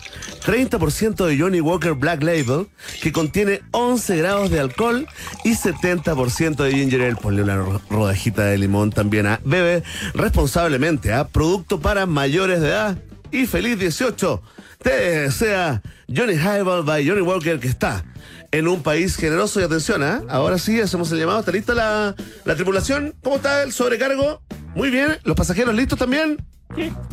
[0.46, 2.68] 30% de Johnny Walker Black Label,
[3.02, 5.06] que contiene 11 grados de alcohol
[5.44, 7.16] y 70% de ginger ale.
[7.18, 9.42] Ponle una ro- rodajita de limón también, ¿ah?
[9.44, 9.84] Bebe
[10.14, 11.28] responsablemente, ¿ah?
[11.28, 12.98] Producto para mayores de edad.
[13.36, 14.42] Y feliz 18
[14.82, 18.06] te desea Johnny Highball by Johnny Walker que está
[18.50, 20.22] en un país generoso y atención, ¿ah?
[20.30, 21.42] Ahora sí, hacemos el llamado.
[21.42, 22.16] ¿Está lista la,
[22.46, 23.14] la tripulación?
[23.22, 24.42] ¿Cómo está el sobrecargo?
[24.74, 25.18] Muy bien.
[25.26, 26.38] ¿Los pasajeros listos también?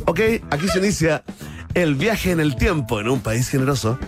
[0.07, 1.25] Ok, aquí se inicia
[1.75, 3.99] el viaje en el tiempo en un país generoso.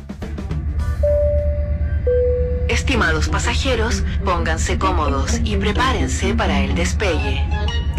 [2.68, 7.44] Estimados pasajeros, pónganse cómodos y prepárense para el despegue.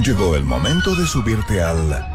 [0.05, 2.14] Llegó el momento de subirte al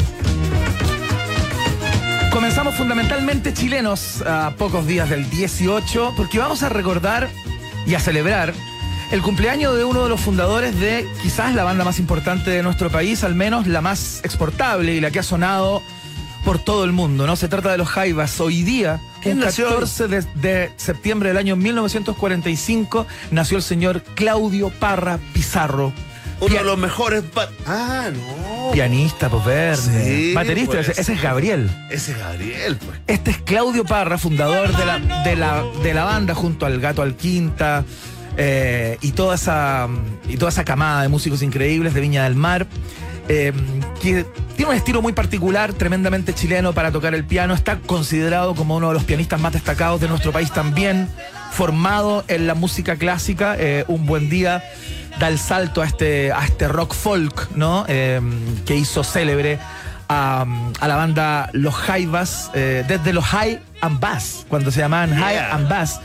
[2.31, 7.29] Comenzamos fundamentalmente chilenos a pocos días del 18 porque vamos a recordar
[7.85, 8.53] y a celebrar
[9.11, 12.89] el cumpleaños de uno de los fundadores de quizás la banda más importante de nuestro
[12.89, 15.83] país, al menos la más exportable y la que ha sonado
[16.45, 17.35] por todo el mundo, ¿no?
[17.35, 18.39] Se trata de los Jaivas.
[18.39, 19.65] Hoy día, ¿Quién un nació?
[19.67, 25.91] 14 de, de septiembre del año 1945, nació el señor Claudio Parra Pizarro.
[26.41, 27.23] Uno Pia- de los mejores.
[27.65, 28.71] ah, no.
[28.73, 30.05] Pianista, pues verde.
[30.05, 30.89] Sí, Baterista, pues.
[30.89, 31.69] ese, ese es Gabriel.
[31.89, 32.99] Ese es Gabriel, pues.
[33.07, 37.01] Este es Claudio Parra, fundador de la, de la, de la banda junto al Gato
[37.01, 37.83] Alquinta
[38.37, 39.87] eh, y, toda esa,
[40.27, 42.65] y toda esa camada de músicos increíbles de Viña del Mar.
[43.29, 43.53] eh,
[44.01, 44.25] que
[44.55, 47.53] tiene un estilo muy particular, tremendamente chileno para tocar el piano.
[47.53, 51.07] Está considerado como uno de los pianistas más destacados de nuestro país también.
[51.51, 54.63] Formado en la música clásica, eh, un buen día
[55.19, 57.85] da el salto a este, a este rock folk, ¿no?
[57.87, 58.21] Eh,
[58.65, 59.59] que hizo célebre
[60.09, 60.45] a,
[60.79, 65.33] a la banda Los Jaivas, eh, desde los High and Bass, cuando se llamaban High
[65.33, 65.55] Yeah.
[65.55, 65.99] and Bass.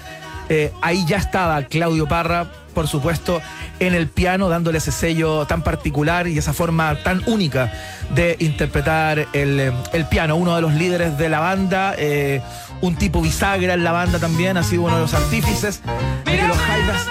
[0.48, 3.42] Eh, ahí ya estaba Claudio Parra, por supuesto,
[3.80, 7.72] en el piano, dándole ese sello tan particular y esa forma tan única
[8.14, 10.36] de interpretar el, el piano.
[10.36, 12.40] Uno de los líderes de la banda, eh,
[12.80, 15.80] un tipo bisagra en la banda también, ha sido uno de los artífices
[16.24, 17.06] de que los Jaivas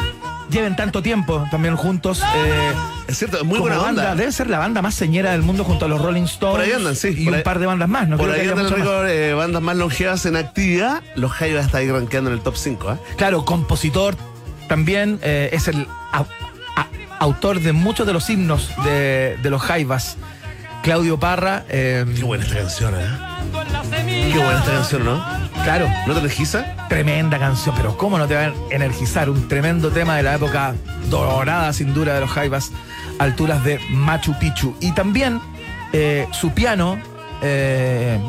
[0.50, 2.22] lleven tanto tiempo también juntos.
[2.36, 2.74] eh,
[3.08, 4.16] Es cierto, muy buena banda, onda.
[4.16, 6.56] debe ser la banda más señera del mundo junto a los Rolling Stones.
[6.58, 8.18] Por ahí andan, sí, Y un ahí- par de bandas más, ¿no?
[8.18, 11.02] Por ahí andan récord eh, bandas más longevas en actividad.
[11.16, 12.98] Los Jaivas está ahí rankeando en el top 5, ¿eh?
[13.18, 14.16] Claro, compositor
[14.68, 16.26] también eh, es el a-
[17.20, 20.18] autor de muchos de los himnos de, de los Jaivas.
[20.84, 23.08] Claudio Parra, Qué buena esta canción, ¿eh?
[24.16, 25.24] Qué buena esta canción, ¿no?
[25.66, 26.64] claro, ¿No te energiza?
[26.88, 30.74] tremenda canción, pero cómo no te va a energizar un tremendo tema de la época
[31.10, 32.72] dorada, sin duda, de los Jaivas,
[33.20, 34.76] alturas de Machu Picchu.
[34.80, 35.42] Y también
[35.92, 36.98] eh, su piano
[37.42, 38.20] eh,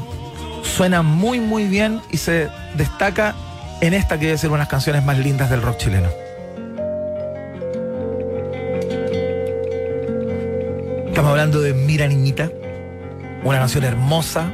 [0.62, 3.34] suena muy, muy bien y se destaca
[3.80, 6.08] en esta que debe ser una de las canciones más lindas del rock chileno.
[11.06, 12.50] Estamos hablando de Mira Niñita,
[13.44, 14.50] una canción hermosa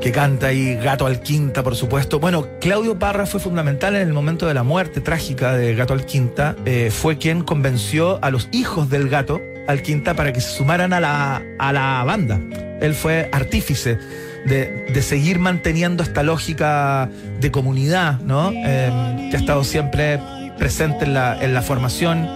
[0.00, 2.18] que canta ahí Gato Alquinta, por supuesto.
[2.18, 6.56] Bueno, Claudio Parra fue fundamental en el momento de la muerte trágica de Gato Alquinta.
[6.64, 11.00] Eh, fue quien convenció a los hijos del Gato Alquinta para que se sumaran a
[11.00, 12.40] la, a la banda.
[12.80, 13.98] Él fue artífice
[14.46, 18.52] de, de seguir manteniendo esta lógica de comunidad, ¿no?
[18.52, 20.18] Eh, que ha estado siempre
[20.58, 22.26] presente en la, en la formación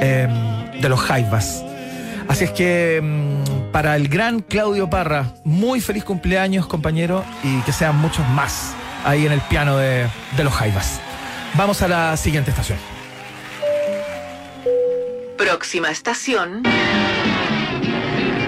[0.00, 0.26] eh,
[0.80, 1.64] de los Jaivas.
[2.28, 7.72] Así es que mm, para el gran Claudio Parra, muy feliz cumpleaños, compañero, y que
[7.72, 10.06] sean muchos más ahí en el piano de,
[10.36, 11.00] de los Jaivas.
[11.54, 12.78] Vamos a la siguiente estación.
[15.38, 16.62] Próxima estación.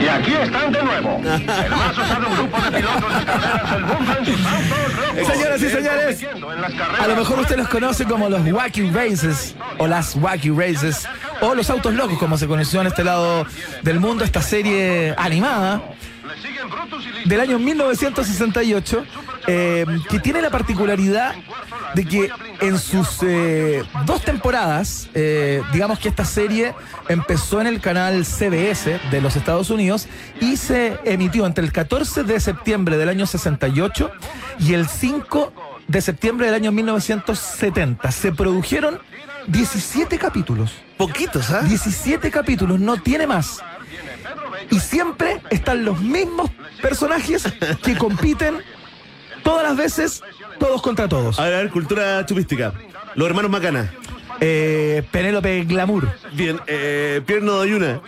[0.04, 1.18] Y aquí están de nuevo.
[1.24, 5.34] El más usado grupo de pilotos de carreras del mundo en sus autos.
[5.34, 6.26] Señoras y señores,
[7.00, 11.08] A lo mejor usted los conoce como los Wacky Races o las Wacky Races
[11.44, 13.46] o los Autos Locos, como se conoció en este lado
[13.82, 15.82] del mundo, esta serie animada
[17.26, 19.04] del año 1968,
[19.46, 21.34] eh, que tiene la particularidad
[21.94, 22.30] de que
[22.60, 26.74] en sus eh, dos temporadas, eh, digamos que esta serie
[27.08, 30.08] empezó en el canal CBS de los Estados Unidos
[30.40, 34.10] y se emitió entre el 14 de septiembre del año 68
[34.60, 35.52] y el 5
[35.86, 38.10] de septiembre del año 1970.
[38.10, 38.98] Se produjeron
[39.46, 40.72] 17 capítulos.
[40.96, 41.62] Poquitos, ¿ah?
[41.62, 43.60] 17 capítulos, no tiene más.
[44.70, 47.44] Y siempre están los mismos personajes
[47.82, 48.58] que compiten
[49.42, 50.22] todas las veces,
[50.58, 51.38] todos contra todos.
[51.38, 52.72] A ver, a ver, cultura chupística.
[53.14, 53.92] Los hermanos Macana.
[54.40, 58.00] Eh, Penélope Glamour, Bien, eh, Pierno Doyuna.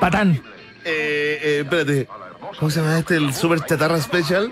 [0.00, 0.40] Patán,
[0.84, 2.08] Eh, eh, espérate.
[2.58, 3.16] ¿Cómo se llama este?
[3.16, 4.50] El Super Chatarra Special.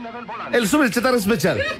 [0.52, 1.58] El Super Chatarra Special.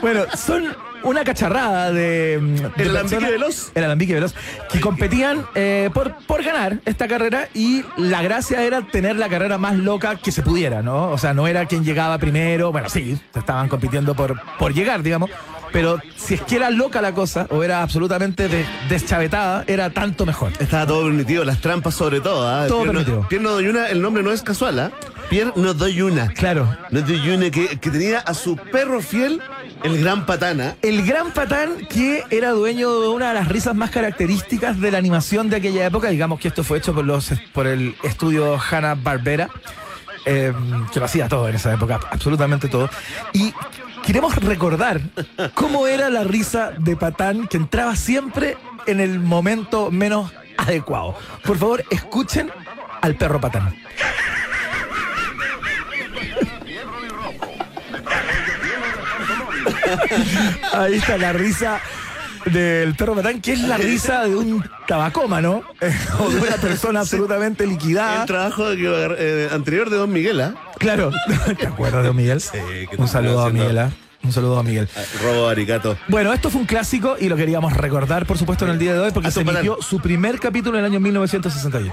[0.00, 2.38] Bueno, son una cacharrada de.
[2.76, 3.70] de ¿El Alambique Veloz?
[3.74, 4.34] El Alambique Veloz.
[4.70, 9.58] Que competían eh, por, por ganar esta carrera y la gracia era tener la carrera
[9.58, 11.10] más loca que se pudiera, ¿no?
[11.10, 12.72] O sea, no era quien llegaba primero.
[12.72, 15.30] Bueno, sí, estaban compitiendo por, por llegar, digamos.
[15.72, 20.26] Pero si es que era loca la cosa o era absolutamente de- deschavetada, era tanto
[20.26, 20.52] mejor.
[20.60, 22.46] Estaba todo permitido, las trampas sobre todo.
[22.48, 22.66] ¿ah?
[22.68, 23.28] Todo Pierno, permitido.
[23.28, 24.90] Pierno Doyuna, el nombre no es casual, ¿ah?
[25.30, 26.28] Pierno Doyuna.
[26.34, 26.68] Claro.
[26.90, 29.40] No Doyuna, que, que tenía a su perro fiel,
[29.82, 30.76] el gran patana.
[30.82, 34.98] El gran patán que era dueño de una de las risas más características de la
[34.98, 38.94] animación de aquella época, digamos que esto fue hecho por los por el estudio Hanna
[38.94, 39.48] Barbera,
[40.24, 40.52] que
[41.00, 42.88] lo hacía todo en esa época, absolutamente todo.
[43.32, 43.52] Y
[44.02, 45.00] queremos recordar
[45.54, 51.16] cómo era la risa de patán que entraba siempre en el momento menos adecuado.
[51.44, 52.50] Por favor, escuchen
[53.00, 53.74] al perro patán.
[60.72, 61.80] Ahí está la risa
[62.46, 67.00] del perro Patán, que es la risa de un tabacómano eh, o de una persona
[67.00, 68.22] absolutamente liquidada.
[68.22, 70.54] El trabajo que, eh, anterior de Don Miguel, ¿ah?
[70.78, 71.10] Claro.
[71.58, 72.42] ¿Te acuerdas de Don Miguel?
[72.50, 73.78] que Un saludo a Miguel.
[73.78, 73.90] ¿ah?
[74.24, 74.88] Un saludo a Miguel.
[75.20, 75.96] Robo aricato.
[76.06, 79.00] Bueno, esto fue un clásico y lo queríamos recordar, por supuesto, en el día de
[79.00, 81.92] hoy, porque Alto se emitió su primer capítulo en el año 1968.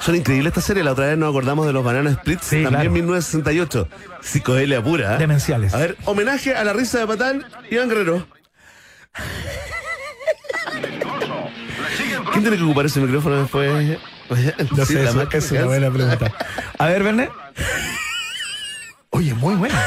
[0.00, 0.82] Son increíbles esta serie.
[0.82, 2.44] La otra vez nos acordamos de los Banana Splits.
[2.44, 2.90] Sí, también claro.
[2.92, 3.88] 1968.
[4.22, 5.14] Psicodelia pura.
[5.14, 5.18] ¿ah?
[5.18, 5.74] Demenciales.
[5.74, 8.26] A ver, homenaje a la risa de Patán, Iván Guerrero.
[12.32, 13.98] ¿Quién tiene que ocupar ese micrófono después?
[14.76, 16.32] No sé, la máquina es una buena pregunta.
[16.78, 17.30] A ver, Verne.
[19.10, 19.82] Oye, muy buena.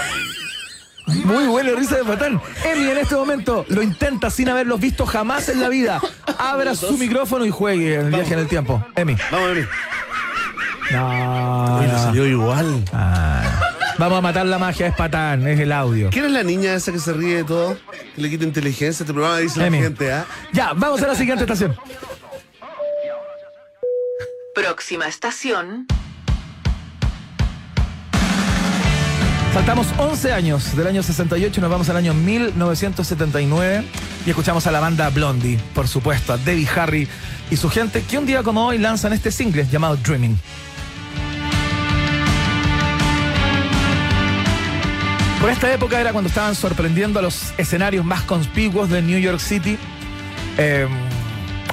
[1.07, 2.41] Muy buena risa de patán.
[2.63, 5.99] Emi en este momento lo intenta sin haberlos visto jamás en la vida.
[6.38, 8.84] Abra su micrófono y juegue en el viaje en el tiempo.
[8.95, 9.15] Emi.
[9.32, 9.65] Vamos, Emi.
[10.91, 12.84] No, Oye, le salió igual.
[12.93, 13.68] Ah.
[14.00, 16.10] Vamos a matar la magia, es patán, es el audio.
[16.10, 17.78] ¿Quién es la niña esa que se ríe de todo?
[18.16, 19.04] Que le quita inteligencia.
[19.04, 19.78] Este programa dice Emi.
[19.78, 20.26] la gente, ¿ah?
[20.54, 21.76] Ya, vamos a la siguiente estación.
[24.56, 25.86] Próxima estación.
[29.54, 33.84] Saltamos 11 años del año 68 y nos vamos al año 1979
[34.26, 37.06] y escuchamos a la banda Blondie, por supuesto, a Debbie Harry
[37.52, 40.39] y su gente que un día como hoy lanzan este single llamado Dreaming.
[45.39, 49.39] Por esta época era cuando estaban sorprendiendo a los escenarios más conspicuos de New York
[49.39, 49.77] City,
[50.57, 50.85] eh,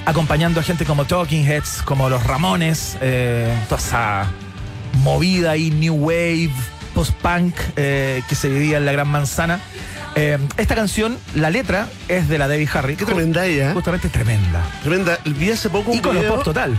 [0.05, 4.27] acompañando a gente como Talking Heads, como los Ramones, eh, toda esa
[5.03, 6.51] movida y new wave,
[6.95, 9.61] post-punk eh, que se vivía en la Gran Manzana.
[10.15, 12.95] Eh, esta canción, la letra es de la Debbie Harry.
[12.95, 13.71] Qué tremenda ella.
[13.71, 13.75] ¿eh?
[13.75, 14.63] Justamente tremenda.
[14.83, 15.19] Tremenda.
[15.25, 16.77] Vi hace poco un Ícono video- pop total.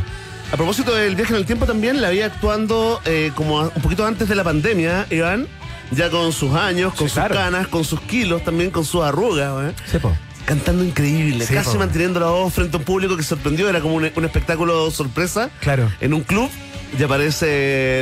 [0.53, 3.81] A propósito del viaje en el tiempo también, la vi actuando eh, como a- un
[3.81, 5.45] poquito antes de la pandemia, Iván.
[5.91, 7.35] Ya con sus años, con Sí, sus claro.
[7.35, 9.73] canas, con sus kilos, también con sus arrugas, ¿eh?
[9.89, 10.15] Sepo.
[10.45, 13.95] Cantando increíble, Sí, casi manteniendo la voz frente a un público que sorprendió, era como
[13.95, 15.49] un, un espectáculo sorpresa.
[15.59, 15.91] Claro.
[16.01, 16.49] En un club,
[16.97, 17.45] y aparece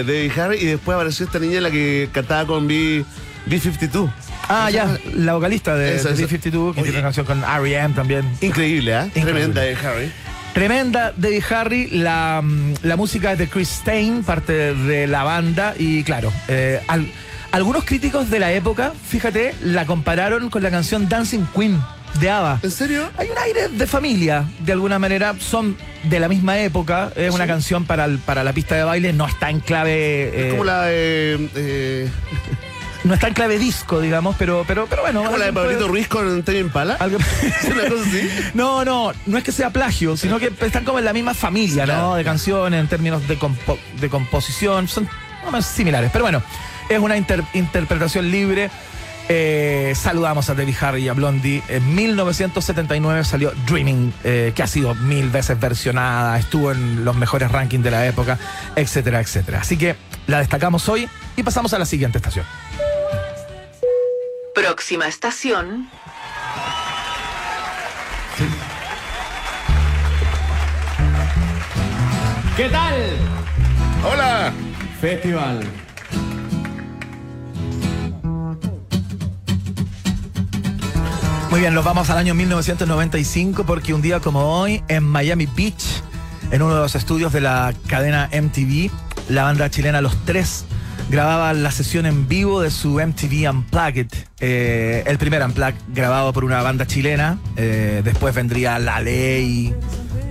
[0.05, 3.03] Debbie Harry y después apareció esta niña la que cantaba con B,
[3.49, 4.11] B52.
[4.47, 6.27] Ah, ya, la vocalista de, Esa, de esa.
[6.27, 6.83] B-52, que Oye.
[6.83, 7.95] tiene una canción con R.E.M.
[7.95, 8.29] también.
[8.41, 9.05] Increíble, ¿eh?
[9.15, 9.31] Increíble.
[9.31, 10.11] Tremenda Debbie Harry.
[10.53, 15.73] Tremenda Debbie Harry, la, mm, la música es de Chris Stein, parte de la banda,
[15.77, 17.11] y claro, eh, al-
[17.56, 21.82] algunos críticos de la época, fíjate, la compararon con la canción Dancing Queen
[22.20, 22.60] de ABBA.
[22.64, 23.10] ¿En serio?
[23.18, 27.47] Hay un aire de familia, de alguna manera, son de la misma época, es una
[27.47, 29.93] canción para, el- para la pista de baile, no está en clave...
[30.30, 31.49] eh, Es como la de.
[31.56, 32.10] eh,
[33.03, 35.24] No está en clave disco, digamos, pero, pero, pero bueno.
[35.24, 36.97] como la de puede- Pablito Ruiz con Temi Impala.
[37.01, 38.30] Una cosa así.
[38.53, 41.86] No, no, no es que sea plagio, sino que están como en la misma familia.
[41.86, 42.16] ¿no?
[42.16, 45.08] De canciones, en términos de, compo- de composición, son
[45.51, 46.10] más similares.
[46.12, 46.41] Pero bueno,
[46.89, 48.69] es una inter- interpretación libre.
[49.27, 51.63] Eh, saludamos a Debbie Harry y a Blondie.
[51.67, 57.51] En 1979 salió Dreaming, eh, que ha sido mil veces versionada, estuvo en los mejores
[57.51, 58.38] rankings de la época,
[58.75, 59.61] etcétera, etcétera.
[59.61, 59.95] Así que
[60.27, 62.45] la destacamos hoy y pasamos a la siguiente estación.
[64.53, 65.89] Próxima estación.
[72.55, 72.93] ¿Qué tal?
[74.03, 74.53] ¡Hola!
[75.01, 75.59] Festival.
[81.56, 86.03] Muy bien, nos vamos al año 1995 porque un día como hoy en Miami Beach,
[86.51, 88.91] en uno de los estudios de la cadena MTV,
[89.30, 90.66] la banda chilena Los Tres
[91.10, 94.08] grababa la sesión en vivo de su MTV Unplugged,
[94.41, 99.74] eh, el primer Unplugged grabado por una banda chilena, eh, después vendría La Ley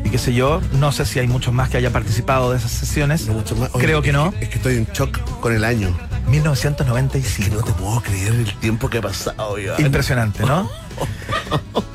[0.04, 2.70] y qué sé yo, no sé si hay muchos más que hayan participado de esas
[2.70, 3.42] sesiones, No.
[3.72, 5.88] Oye, creo que no, Es que estoy en shock con el año.
[6.34, 7.56] 1995.
[7.56, 9.56] No te puedo creer el tiempo que ha pasado.
[9.78, 10.68] Impresionante, ¿no?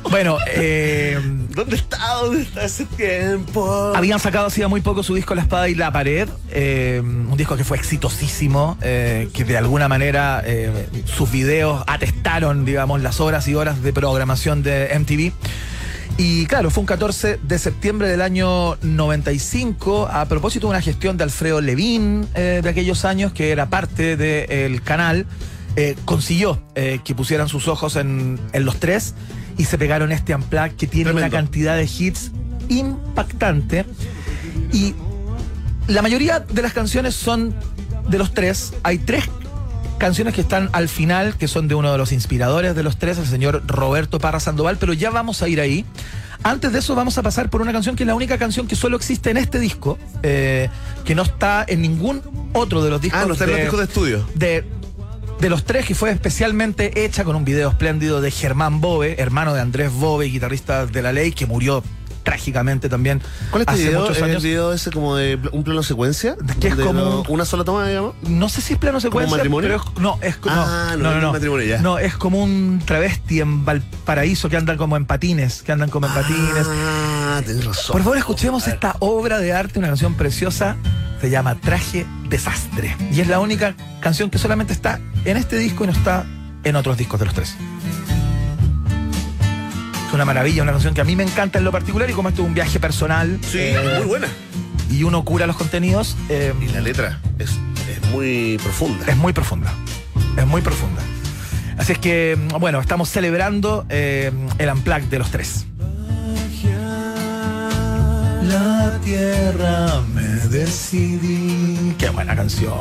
[0.09, 1.19] Bueno, eh,
[1.49, 1.99] ¿Dónde está?
[2.15, 3.93] ¿Dónde está ese tiempo?
[3.95, 7.55] Habían sacado hacía muy poco su disco La Espada y la Pared, eh, un disco
[7.55, 10.43] que fue exitosísimo, eh, que de alguna manera
[11.05, 15.31] sus videos atestaron, digamos, las horas y horas de programación de MTV.
[16.19, 21.15] Y claro, fue un 14 de septiembre del año 95, a propósito de una gestión
[21.15, 25.25] de Alfredo Levín eh, de aquellos años, que era parte del canal,
[25.77, 29.13] eh, consiguió eh, que pusieran sus ojos en, en los tres
[29.57, 31.27] y se pegaron este Unplugged que tiene Tremendo.
[31.27, 32.31] una cantidad de hits
[32.67, 33.85] impactante.
[34.73, 34.95] Y
[35.87, 37.55] la mayoría de las canciones son
[38.09, 38.73] de los tres.
[38.83, 39.23] Hay tres
[39.99, 43.19] canciones que están al final, que son de uno de los inspiradores de los tres,
[43.19, 45.85] el señor Roberto Parra Sandoval, pero ya vamos a ir ahí.
[46.41, 48.75] Antes de eso vamos a pasar por una canción que es la única canción que
[48.75, 50.69] solo existe en este disco, eh,
[51.03, 52.21] que no está en ningún
[52.53, 53.19] otro de los discos.
[53.21, 54.25] Ah, no está en los discos de estudio.
[54.35, 54.79] de
[55.39, 59.53] de los tres, que fue especialmente hecha con un video espléndido de Germán Bove, hermano
[59.53, 61.81] de Andrés Bove, guitarrista de la ley, que murió
[62.29, 63.99] trágicamente también ¿Cuál es este hace video?
[64.01, 64.43] muchos ¿Es el años.
[64.43, 66.35] video ese como de un plano secuencia?
[66.59, 68.13] Que es como lo- una sola toma, digamos.
[68.21, 69.35] No sé si es plano secuencia.
[69.35, 69.67] matrimonio?
[69.69, 70.55] pero es- no, es como.
[70.55, 71.81] Ah, no, es un matrimonio ya.
[71.81, 76.05] No, es como un travesti en Valparaíso que andan como en patines, que andan como
[76.07, 76.67] en patines.
[76.67, 77.93] Ah, tienes razón.
[77.93, 80.75] Por favor, escuchemos esta obra de arte, una canción preciosa.
[81.21, 82.95] Se llama Traje Desastre.
[83.11, 86.25] Y es la única canción que solamente está en este disco y no está
[86.63, 87.55] en otros discos de los tres.
[90.09, 92.29] Es una maravilla, una canción que a mí me encanta en lo particular y como
[92.29, 94.27] esto es un viaje personal Sí, eh, muy buena.
[94.89, 99.05] y uno cura los contenidos, eh, Y la letra es, es muy profunda.
[99.07, 99.71] es muy profunda.
[100.35, 101.01] Es muy profunda.
[101.77, 105.65] Así es que, bueno, estamos celebrando eh, el Unplugged de los tres.
[108.43, 111.93] La tierra me decidí.
[111.99, 112.73] Qué buena canción.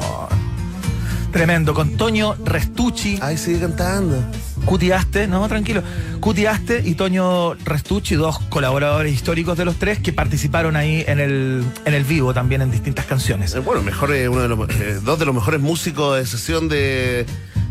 [1.32, 1.74] Tremendo.
[1.74, 3.18] Con Toño Restucci.
[3.20, 4.24] Ay, sigue cantando.
[4.68, 5.82] Cutiaste, no, tranquilo.
[6.20, 11.64] Cutiaste y Toño Restucci, dos colaboradores históricos de los tres que participaron ahí en el,
[11.86, 13.54] en el vivo también en distintas canciones.
[13.54, 16.68] Eh, Bueno, mejor eh, uno de los, eh, dos de los mejores músicos de sesión
[16.68, 17.24] de,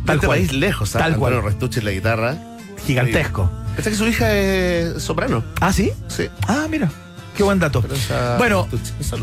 [0.07, 0.39] Tal este cual.
[0.39, 1.07] país lejos, ¿sabes?
[1.07, 1.33] Tal cual.
[1.33, 2.35] Antonio Restucci en la guitarra.
[2.85, 3.51] Gigantesco.
[3.77, 5.43] Esta que su hija es soprano.
[5.61, 5.91] ¿Ah, sí?
[6.07, 6.27] Sí.
[6.47, 6.89] Ah, mira.
[7.37, 7.83] Qué buen dato.
[8.39, 8.67] Bueno,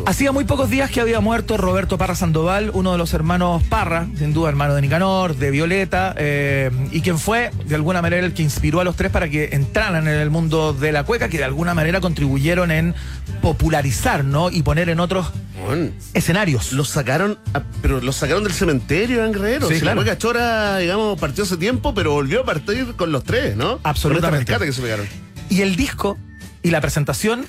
[0.07, 4.07] hacía muy pocos días que había muerto Roberto Parra Sandoval, uno de los hermanos Parra,
[4.17, 8.33] sin duda hermano de Nicanor, de Violeta, eh, y quien fue de alguna manera el
[8.33, 11.39] que inspiró a los tres para que entraran en el mundo de la cueca, que
[11.39, 12.95] de alguna manera contribuyeron en
[13.43, 14.49] popularizar, ¿no?
[14.49, 15.27] Y poner en otros
[15.67, 16.73] Bueno, escenarios.
[16.73, 19.67] los sacaron, a- pero los sacaron del cementerio en Guerrero.
[19.69, 20.01] Sí, Si claro.
[20.01, 23.81] La Cueca Chora, digamos, partió hace tiempo, pero volvió a partir con los tres, ¿no?
[23.83, 24.53] Absolutamente.
[24.57, 25.07] Con que se pegaron.
[25.51, 26.17] Y el disco
[26.63, 27.45] y la presentación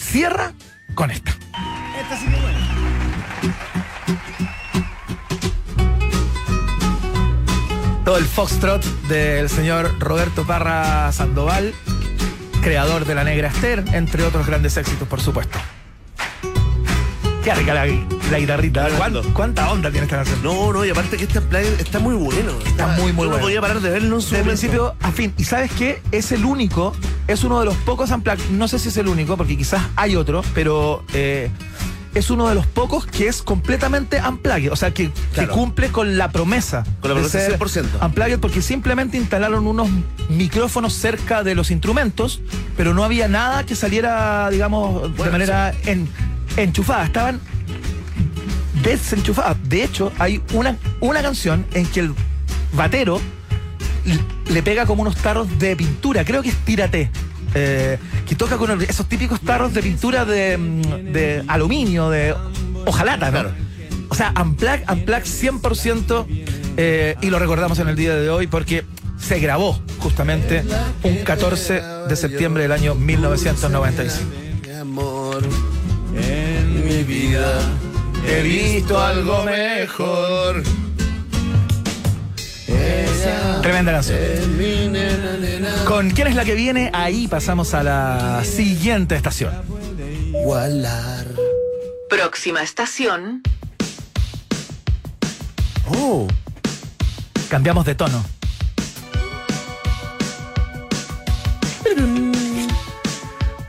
[0.00, 0.52] cierra
[0.94, 1.32] con esta.
[8.04, 11.74] Todo el foxtrot del señor Roberto Parra Sandoval,
[12.60, 15.58] creador de La Negra Esther, entre otros grandes éxitos, por supuesto.
[17.44, 17.86] Qué rica la,
[18.30, 18.88] la guitarrita.
[18.88, 18.92] ¿eh?
[18.96, 19.34] ¿Cuán- Tremendo.
[19.34, 20.42] ¿Cuánta onda tiene esta canción?
[20.42, 22.52] No, no, y aparte que este play está muy bueno.
[22.66, 23.36] Está muy, muy yo bueno.
[23.36, 24.48] No podía parar de verlo en su De momento.
[24.60, 25.32] principio a fin.
[25.38, 26.02] Y sabes qué?
[26.12, 26.92] Es el único,
[27.28, 28.50] es uno de los pocos unplugged.
[28.50, 31.50] No sé si es el único, porque quizás hay otro, pero eh,
[32.14, 34.70] es uno de los pocos que es completamente unplugged.
[34.70, 35.10] O sea, que,
[35.50, 36.84] cumple con la promesa.
[37.00, 38.04] Con la de promesa ser 100%.
[38.04, 39.88] Unplugged, porque simplemente instalaron unos
[40.28, 42.42] micrófonos cerca de los instrumentos,
[42.76, 46.06] pero no había nada que saliera, digamos, de manera en-
[46.62, 47.04] enchufada.
[47.04, 47.40] Estaban
[48.82, 49.56] desenchufadas.
[49.68, 52.14] De hecho, hay una, una canción en que el
[52.72, 53.20] batero
[54.48, 57.10] le pega como unos tarros de pintura, creo que es Tírate.
[57.54, 57.98] eh,
[58.28, 62.32] que toca con el- esos típicos tarros de pintura de, mm, de aluminio, de
[62.86, 63.32] hojalata, ¿no?
[63.40, 63.50] Claro.
[64.08, 66.26] O sea, Unplugged, Unplugged 100%
[66.76, 68.84] eh, y lo recordamos en el día de hoy porque
[69.18, 70.62] se grabó justamente
[71.02, 74.30] un 14 de septiembre del año 1995.
[77.10, 77.60] Vida
[78.26, 80.62] he visto algo mejor.
[82.68, 84.18] Ella Tremenda canción.
[84.18, 85.84] es mi nena, nena.
[85.84, 86.90] ¿Con quién es la que viene?
[86.94, 89.52] Ahí pasamos a la siguiente estación.
[90.44, 91.26] Gualar.
[92.08, 93.42] Próxima estación.
[95.92, 96.28] Oh,
[97.48, 98.24] Cambiamos de tono.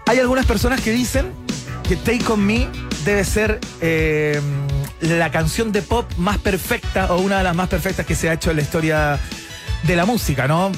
[0.06, 1.32] Hay algunas personas que dicen
[1.88, 2.68] que Take On Me
[3.06, 4.40] debe ser eh,
[5.02, 8.34] la canción de pop más perfecta o una de las más perfectas que se ha
[8.34, 9.20] hecho en la historia
[9.84, 10.72] de la música, ¿no?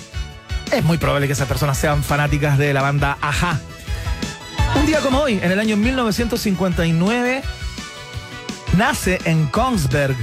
[0.71, 3.59] Es muy probable que esas personas sean fanáticas de la banda Aja.
[4.75, 7.43] Un día como hoy, en el año 1959,
[8.77, 10.15] nace en Kongsberg,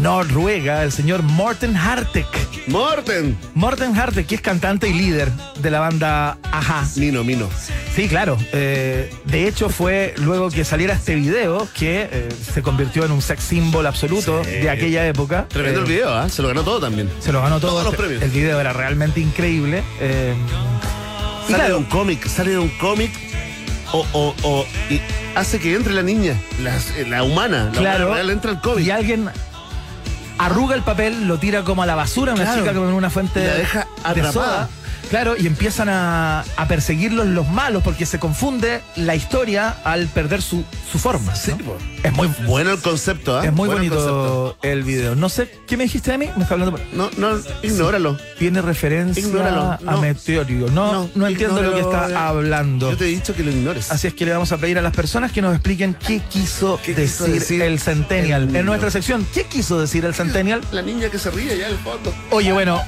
[0.00, 2.26] Noruega, el señor Morten Hartek.
[2.68, 3.36] Morten.
[3.54, 5.30] Morten Hartek, que es cantante y líder
[5.60, 6.84] de la banda Aja.
[6.96, 7.48] Mino, Mino.
[7.94, 8.36] Sí, claro.
[8.52, 13.20] Eh, de hecho, fue luego que saliera este video que eh, se convirtió en un
[13.22, 14.50] sex symbol absoluto Sí.
[14.50, 15.46] de aquella época.
[15.48, 16.28] Tremendo Eh, el video, ¿ah?
[16.28, 17.10] Se lo ganó todo también.
[17.20, 17.72] Se lo ganó todo.
[17.72, 18.22] Todos los premios.
[18.22, 19.82] El video era realmente increíble.
[20.00, 20.34] eh,
[21.50, 23.10] Sale de un cómic, sale de un cómic
[23.92, 25.00] o, o, o y
[25.34, 26.34] hace que entre la niña,
[26.96, 28.06] eh, la, humana, la claro.
[28.06, 28.86] humana real, entra el cómic.
[28.86, 29.28] Y alguien
[30.46, 32.60] arruga el papel, lo tira como a la basura, una Claro.
[32.62, 34.32] chica como en una fuente La deja de atrapada.
[34.32, 34.68] soda.
[35.12, 40.40] Claro, y empiezan a, a perseguirlos los malos porque se confunde la historia al perder
[40.40, 41.34] su, su forma.
[41.34, 41.52] Sí.
[42.02, 43.44] Es muy, Bueno el concepto, ¿ah?
[43.44, 45.14] es muy Bueno el bonito el video.
[45.14, 46.30] No sé, ¿qué me dijiste de mí?
[46.34, 46.80] Me está hablando.
[46.94, 48.16] No, no, ignóralo.
[48.38, 50.00] Tiene referencia Ignóralo, a.
[50.00, 50.68] Meteorio.
[50.70, 52.14] No, no, entiendo lo que está eh.
[52.16, 52.90] hablando.
[52.92, 53.90] Yo te he dicho que lo ignores.
[53.92, 56.80] Así es que le vamos a pedir a las personas que nos expliquen qué quiso,
[56.82, 58.48] ¿Qué decir, quiso decir el Centennial.
[58.48, 60.62] el en nuestra sección, ¿qué quiso decir el Centennial?
[60.72, 62.14] La niña que se ríe ya al fondo.
[62.30, 62.80] Oye, bueno.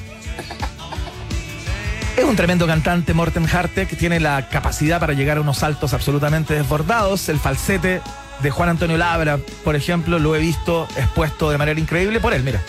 [2.17, 5.93] Es un tremendo cantante, Morten Harte, que tiene la capacidad para llegar a unos saltos
[5.93, 7.27] absolutamente desbordados.
[7.27, 8.01] El falsete
[8.41, 12.43] de Juan Antonio Labra, por ejemplo, lo he visto expuesto de manera increíble por él,
[12.43, 12.61] mira.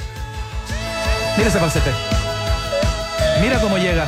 [1.36, 1.90] Mira ese falsete.
[3.40, 4.06] Mira cómo llega.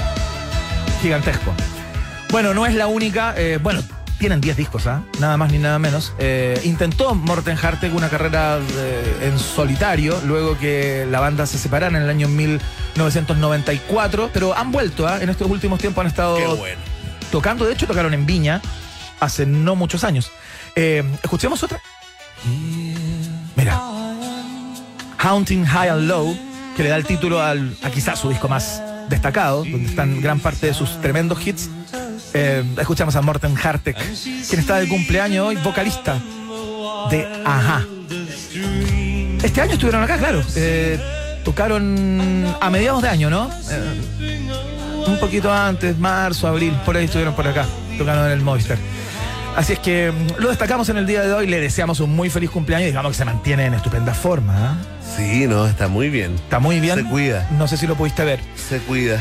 [1.02, 1.52] Gigantesco.
[2.30, 3.34] Bueno, no es la única.
[3.36, 3.80] eh, bueno,
[4.18, 5.02] tienen 10 discos, ¿ah?
[5.20, 6.12] Nada más ni nada menos.
[6.18, 11.96] Eh, intentó Morten Hartek una carrera eh, en solitario, luego que la banda se separara
[11.96, 15.18] en el año 1994, pero han vuelto, ¿ah?
[15.20, 16.80] En estos últimos tiempos han estado bueno.
[17.30, 17.64] tocando.
[17.64, 18.60] De hecho, tocaron en Viña
[19.20, 20.30] hace no muchos años.
[20.74, 21.80] Eh, Escuchemos otra.
[23.56, 23.80] Mira.
[25.18, 26.36] Haunting High and Low,
[26.76, 30.38] que le da el título al, a quizás su disco más destacado, donde están gran
[30.40, 31.68] parte de sus tremendos hits.
[32.34, 36.20] Eh, escuchamos a Morten Hartek, quien está de cumpleaños hoy, vocalista
[37.10, 37.84] de Ajá.
[39.42, 40.42] Este año estuvieron acá, claro.
[40.56, 40.98] Eh,
[41.44, 43.50] tocaron a mediados de año, ¿no?
[43.70, 44.48] Eh,
[45.06, 47.66] un poquito antes, marzo, abril, por ahí estuvieron por acá,
[47.96, 48.78] tocando en el Movistar.
[49.56, 52.30] Así es que mm, lo destacamos en el día de hoy, le deseamos un muy
[52.30, 54.54] feliz cumpleaños y digamos que se mantiene en estupenda forma.
[54.56, 54.76] ¿ah?
[55.16, 56.34] Sí, no, está muy bien.
[56.34, 56.96] Está muy bien.
[56.96, 57.48] Se cuida.
[57.52, 58.40] No sé si lo pudiste ver.
[58.68, 59.20] Se cuida.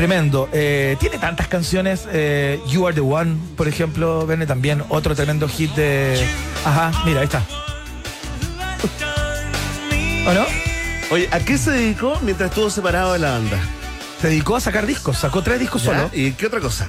[0.00, 0.48] Tremendo.
[0.50, 2.08] Eh, tiene tantas canciones.
[2.10, 4.82] eh, you Are the One, por ejemplo, Verne también.
[4.88, 6.26] Otro tremendo hit de.
[6.64, 7.42] Ajá, mira, ahí está.
[10.26, 10.46] ¿O no?
[11.10, 13.58] Oye, ¿a qué se dedicó mientras estuvo separado de la banda?
[14.22, 15.90] Se dedicó a sacar discos, sacó tres discos ¿Ya?
[15.90, 16.10] solo.
[16.14, 16.88] ¿Y qué otra cosa?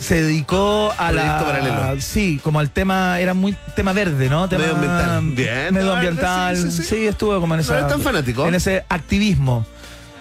[0.00, 1.38] Se dedicó a la.
[1.38, 2.00] Proyecto paralelo.
[2.00, 4.48] Sí, como al tema, era muy tema verde, ¿no?
[4.48, 5.22] Tema Medioambiental.
[5.26, 6.56] Bien, Medioambiental.
[6.56, 7.06] sí, sí, sí.
[7.06, 7.82] estuvo como en esa.
[7.82, 8.48] No tan fanático.
[8.48, 9.64] En ese activismo.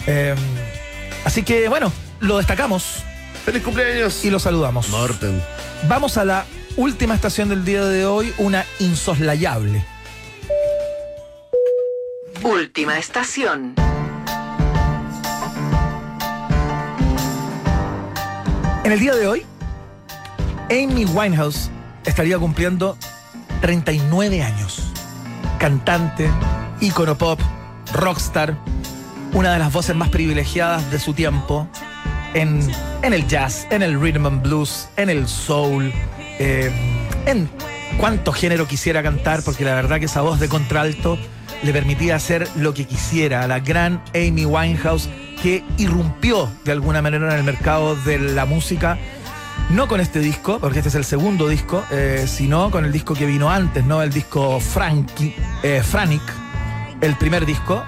[0.06, 0.36] Eh,
[1.26, 1.92] así que, bueno,
[2.22, 3.04] lo destacamos
[3.46, 4.24] ¡Feliz cumpleaños!
[4.24, 4.90] y lo saludamos.
[4.90, 5.42] Morten.
[5.88, 6.46] Vamos a la
[6.78, 9.84] última estación del día de hoy, una insoslayable.
[12.44, 13.74] Última estación.
[18.84, 19.46] En el día de hoy,
[20.70, 21.72] Amy Winehouse
[22.06, 22.96] estaría cumpliendo
[23.62, 24.84] 39 años.
[25.58, 26.30] Cantante,
[26.80, 27.40] ícono pop,
[27.92, 28.56] rockstar,
[29.34, 31.68] una de las voces más privilegiadas de su tiempo
[32.34, 32.60] en,
[33.04, 35.92] en el jazz, en el rhythm and blues, en el soul,
[36.40, 36.72] eh,
[37.26, 37.50] en
[37.98, 41.18] cuánto género quisiera cantar, porque la verdad que esa voz de contralto
[41.64, 43.48] le permitía hacer lo que quisiera.
[43.48, 45.10] La gran Amy Winehouse
[45.42, 48.98] que irrumpió de alguna manera en el mercado de la música.
[49.70, 53.14] No con este disco, porque este es el segundo disco, eh, sino con el disco
[53.14, 54.02] que vino antes, ¿no?
[54.02, 56.22] El disco Frankie, eh, Franic,
[57.00, 57.84] el primer disco,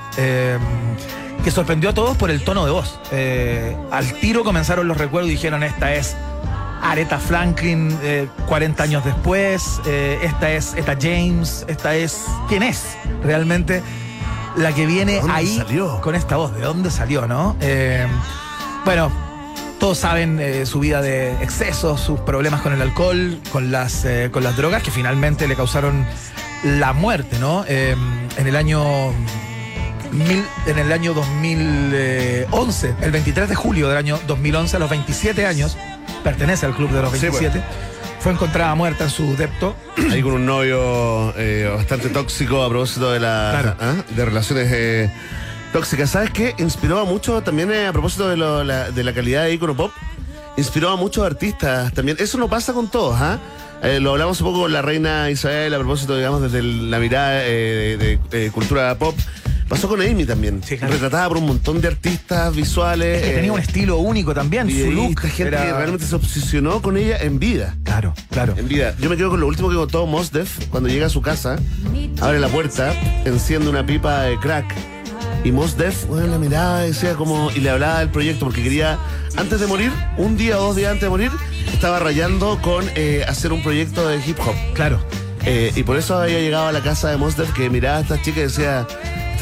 [1.44, 3.00] que sorprendió a todos por el tono de voz.
[3.12, 6.16] Eh, al tiro comenzaron los recuerdos y dijeron, esta es
[6.82, 12.26] Aretha Franklin eh, 40 años después, eh, esta es Etta James, esta es...
[12.48, 13.82] ¿Quién es realmente
[14.56, 16.02] la que viene ¿De dónde ahí salió?
[16.02, 16.54] con esta voz?
[16.56, 17.56] ¿De dónde salió, no?
[17.62, 18.06] Eh,
[18.86, 19.12] bueno,
[19.84, 24.30] todos saben eh, su vida de excesos, sus problemas con el alcohol, con las, eh,
[24.32, 26.06] con las drogas que finalmente le causaron
[26.64, 27.66] la muerte, ¿no?
[27.68, 27.94] Eh,
[28.38, 28.82] en el año
[30.14, 35.46] mil- en el año 2011, el 23 de julio del año 2011, a los 27
[35.46, 35.78] años,
[36.24, 37.40] pertenece al club de los Sí, pues.
[37.42, 37.64] 27,
[38.20, 39.76] fue encontrada muerta en su depto.
[40.12, 43.76] Ahí con un novio eh, bastante tóxico a propósito de la Claro.
[43.82, 43.96] ¿ah?
[44.16, 45.12] de relaciones eh,
[45.74, 46.10] tóxicas.
[46.12, 46.56] ¿Sabes qué?
[46.60, 49.76] Inspiró a mucho también eh, a propósito de, lo- la, de la calidad de icono
[49.76, 49.92] pop.
[50.56, 52.18] Inspiró a muchos artistas también.
[52.20, 53.40] Eso no pasa con todos, ¿ah?
[54.00, 57.32] Lo hablamos un poco con la reina Isabel a propósito, digamos, desde el- la mirada
[57.40, 59.14] de, de, cultura pop.
[59.74, 60.62] Pasó con Amy también.
[60.64, 60.94] Sí, claro.
[60.94, 63.22] Retratada por un montón de artistas visuales.
[63.22, 65.20] que eh, tenía un estilo único también, su look.
[65.22, 67.76] gente era- que realmente se obsesionó con ella en vida.
[67.84, 68.54] Claro, claro.
[68.58, 68.96] En vida.
[69.00, 71.58] Yo me quedo con lo último que contó Mos Def cuando llega a su casa,
[72.22, 72.94] abre la puerta,
[73.26, 74.74] enciende una pipa de crack.
[75.44, 78.64] Y Mos Def, bueno, la miraba y decía como, y le hablaba del proyecto porque
[78.64, 78.98] quería,
[79.36, 81.32] antes de morir, un día o dos días antes de morir,
[81.74, 84.56] estaba rayando con eh, hacer un proyecto de hip hop.
[84.74, 85.04] Claro.
[85.46, 88.02] Eh, y por eso había llegado a la casa de Mos Def que miraba a
[88.02, 88.88] esta chica y decía,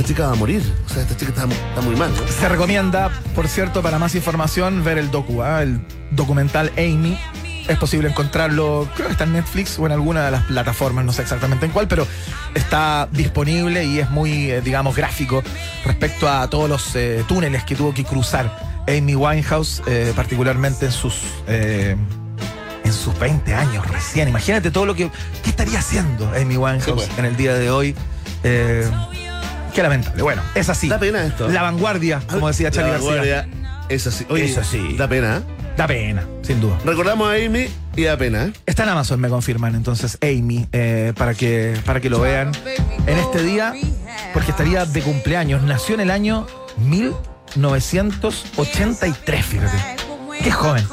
[0.02, 0.62] esta chica va a morir.
[0.86, 2.12] O sea, esta chica está, está muy mal.
[2.12, 2.28] ¿no?
[2.28, 5.62] Se recomienda, por cierto, para más información, ver el docu, ¿ah?
[5.62, 7.18] el documental Amy.
[7.68, 11.14] Es posible encontrarlo, creo que está en Netflix o en alguna de las plataformas, no
[11.14, 12.08] sé exactamente en cuál, pero
[12.56, 15.44] está disponible y es muy, eh, digamos, gráfico
[15.86, 20.92] respecto a todos los eh, túneles que tuvo que cruzar Amy Winehouse, eh, particularmente en
[20.92, 21.96] sus eh,
[22.84, 24.28] en sus 20 años recién.
[24.28, 25.10] Imagínate todo lo que.
[25.44, 27.20] ¿Qué estaría haciendo Amy Winehouse Sí, pues.
[27.20, 27.96] en el día de hoy?
[28.44, 28.90] Eh,
[29.74, 30.22] qué lamentable.
[30.24, 30.88] Bueno, es así.
[30.90, 31.48] Da pena esto.
[31.50, 33.12] La vanguardia, como decía Charlie La García.
[33.12, 33.48] vanguardia,
[33.90, 34.26] Es así.
[34.30, 34.96] Oye, Es así.
[34.98, 35.42] Da pena, ¿eh?
[35.78, 36.78] Da pena, sin duda.
[36.86, 38.54] Recordamos a Amy y da pena, ¿eh?
[38.66, 42.52] Está en Amazon, me confirman entonces Amy, eh, para, que, para que lo vean
[43.08, 43.74] en este día,
[44.34, 45.64] porque estaría de cumpleaños.
[45.64, 46.46] Nació en el año
[46.78, 49.78] 1983, fíjate.
[50.44, 50.86] Qué joven,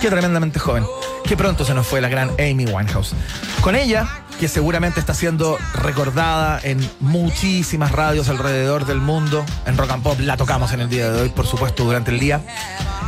[0.00, 0.84] qué tremendamente joven.
[1.24, 3.14] Qué pronto se nos fue la gran Amy Winehouse.
[3.60, 4.08] Con ella,
[4.40, 10.18] que seguramente está siendo recordada en muchísimas radios alrededor del mundo, en Rock and Pop
[10.20, 12.40] la tocamos en el día de hoy, por supuesto, durante el día.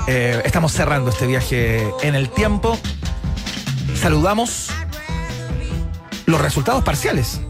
[0.06, 2.78] Eh, estamos cerrando este viaje en el tiempo
[3.94, 4.68] saludamos
[6.26, 7.40] los resultados parciales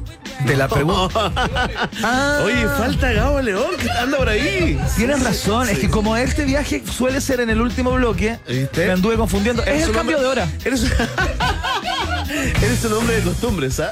[0.44, 1.32] de la pregunta.
[2.04, 4.78] Ah, Oye, falta Gabo León, que anda por ahí.
[4.96, 8.86] Tienes razón, es que como este viaje suele ser en el último bloque, ¿Viste?
[8.86, 9.62] me anduve confundiendo.
[9.64, 10.48] Es el cambio de hora.
[10.64, 10.84] Eres,
[12.62, 13.90] eres un hombre de costumbres, ¿ah?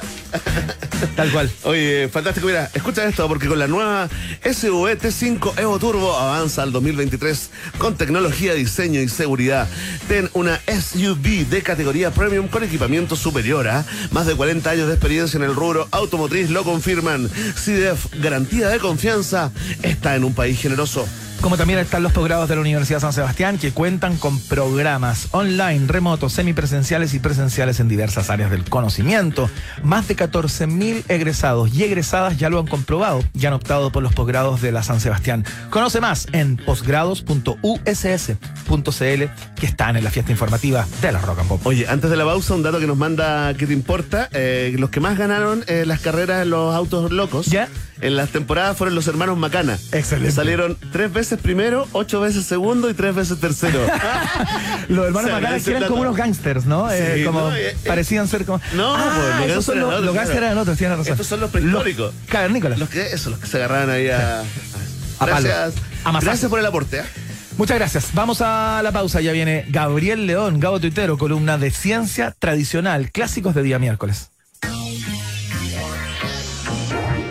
[1.15, 1.51] Tal cual.
[1.63, 2.47] Oye, fantástico.
[2.47, 4.07] Mira, escucha esto, porque con la nueva
[4.43, 9.67] SUV T5 Evo Turbo avanza al 2023 con tecnología, diseño y seguridad.
[10.07, 14.93] Ten una SUV de categoría premium con equipamiento superior a más de 40 años de
[14.93, 17.29] experiencia en el rubro automotriz lo confirman.
[17.29, 19.51] CDF, garantía de confianza,
[19.81, 21.07] está en un país generoso.
[21.41, 25.87] Como también están los posgrados de la Universidad San Sebastián que cuentan con programas online,
[25.87, 29.49] remotos, semipresenciales y presenciales en diversas áreas del conocimiento.
[29.81, 34.13] Más de 14.000 egresados y egresadas ya lo han comprobado y han optado por los
[34.13, 35.43] posgrados de la San Sebastián.
[35.71, 37.41] Conoce más en posgrados.uss.cl
[39.59, 41.65] que están en la fiesta informativa de la Rock and Pop.
[41.65, 44.29] Oye, antes de la pausa, un dato que nos manda que te importa.
[44.31, 47.67] eh, los que más ganaron eh, las carreras en los autos locos ¿Ya?
[48.01, 49.77] En las temporadas fueron los hermanos Macana.
[49.91, 50.31] Excelente.
[50.31, 53.79] Salieron tres veces primero, ocho veces segundo y tres veces tercero.
[54.89, 56.91] Los hermanos Se Macana agradece que eran como unos gangsters, ¿no?
[56.91, 57.77] Eh, como no, eh, eh.
[57.85, 58.59] parecían ser como.
[58.73, 61.13] No, ah, pues, los gangsters los, eran los otros, gangsters eran otros, tienes razón.
[61.13, 62.13] Estos son los prehistóricos.
[62.13, 62.79] Los cavernícolas.
[62.79, 64.41] los que, eso, los que se agarraban ahí a.
[64.41, 65.73] a- gracias.
[66.03, 66.99] A gracias por el aporte.
[66.99, 67.03] ¿eh?
[67.57, 68.09] Muchas gracias.
[68.13, 69.21] Vamos a la pausa.
[69.21, 74.30] Ya viene Gabriel León, Gabo Tuitero, columna de ciencia tradicional, clásicos de día miércoles.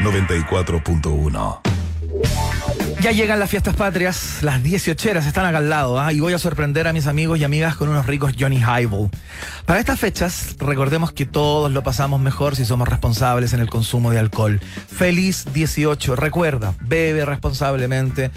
[0.00, 1.60] 94.1.
[3.00, 6.12] Ya llegan las fiestas patrias, las 18 están acá al lado, ¿ah?
[6.12, 9.10] y voy a sorprender a mis amigos y amigas con unos ricos Johnny Highball.
[9.64, 14.10] Para estas fechas, recordemos que todos lo pasamos mejor si somos responsables en el consumo
[14.10, 14.60] de alcohol.
[14.60, 18.30] Feliz 18, recuerda, bebe responsablemente.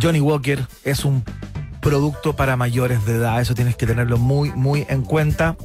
[0.00, 1.24] Johnny Walker es un
[1.80, 5.56] producto para mayores de edad, eso tienes que tenerlo muy, muy en cuenta.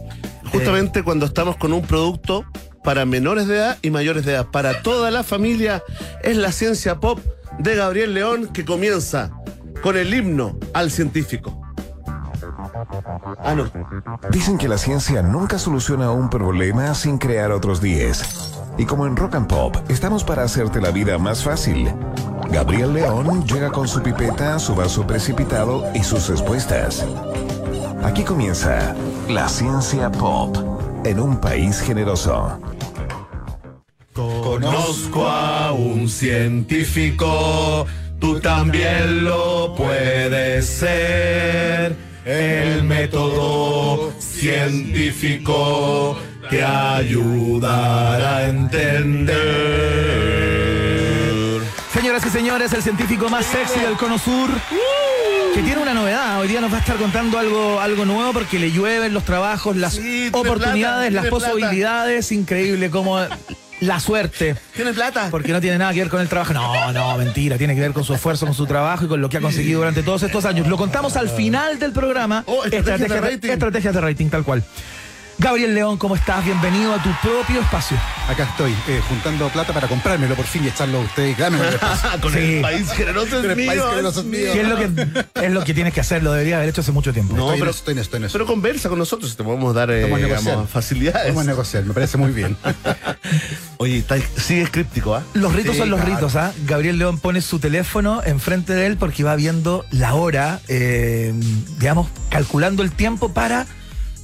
[0.51, 2.45] Justamente cuando estamos con un producto
[2.84, 5.84] para menores de edad y mayores de edad, para toda la familia,
[6.23, 7.19] es la ciencia pop
[7.60, 9.31] de Gabriel León que comienza
[9.81, 11.60] con el himno al científico.
[13.39, 13.69] Ah, no.
[14.31, 18.53] Dicen que la ciencia nunca soluciona un problema sin crear otros 10.
[18.77, 21.93] Y como en Rock and Pop, estamos para hacerte la vida más fácil.
[22.49, 27.05] Gabriel León llega con su pipeta, su vaso precipitado y sus respuestas.
[28.03, 28.95] Aquí comienza
[29.30, 30.57] la ciencia pop
[31.05, 32.60] en un país generoso.
[34.53, 37.88] Conozco a un científico,
[38.19, 41.95] tú también lo puedes ser.
[42.23, 46.15] El método científico
[46.51, 49.34] te ayudará a entender.
[51.91, 54.51] Señoras y señores, el científico más sexy del Cono Sur.
[55.53, 58.57] Que tiene una novedad, hoy día nos va a estar contando algo, algo nuevo porque
[58.57, 61.51] le llueven los trabajos, las Sí, tiene oportunidades, plata, las tiene plata.
[61.53, 63.19] posibilidades, increíble como
[63.80, 64.55] la suerte.
[64.75, 65.27] ¿Tienes plata?
[65.30, 66.53] Porque no tiene nada que ver con el trabajo.
[66.53, 67.57] No, no, mentira.
[67.59, 69.80] Tiene que ver con su esfuerzo, con su trabajo y con lo que ha conseguido
[69.80, 70.67] durante todos estos años.
[70.67, 72.43] Lo contamos al final del programa.
[72.47, 73.49] Oh, estrategias de rating.
[73.49, 74.63] Estrategias de rating, tal cual.
[75.44, 76.45] Gabriel León, ¿cómo estás?
[76.45, 77.98] Bienvenido a tu propio espacio.
[78.30, 81.38] Acá estoy, eh, juntando plata para comprármelo por fin y echarlo a ustedes.
[81.38, 82.10] Dame el espacio.
[82.22, 82.40] Con Sí.
[82.56, 83.68] el país generoso es el mío.
[83.68, 84.41] país generoso es es mío.
[84.41, 84.53] mío.
[84.53, 86.24] ¿Qué es lo que es lo que tienes que hacer?
[86.24, 87.36] Lo debería haber hecho hace mucho tiempo.
[87.36, 88.34] No, estoy, pero- en eso, estoy en eso, estoy en eso.
[88.34, 90.68] Pero conversa con nosotros, te podemos dar eh, Vamos a digamos, negociar.
[90.72, 91.28] facilidades.
[91.28, 92.56] Vamos a negociar, me parece muy bien.
[93.78, 95.24] Oye, está, sigue críptico, ¿ah?
[95.34, 96.15] Los ritos Sí, son los claro.
[96.15, 96.53] ritos, ¿ah?
[96.65, 101.34] Gabriel León pone su teléfono enfrente de él porque va viendo la hora, eh,
[101.80, 103.65] digamos, calculando el tiempo para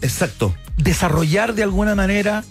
[0.02, 0.56] Exacto.
[0.84, 2.44] Desarrollar de alguna manera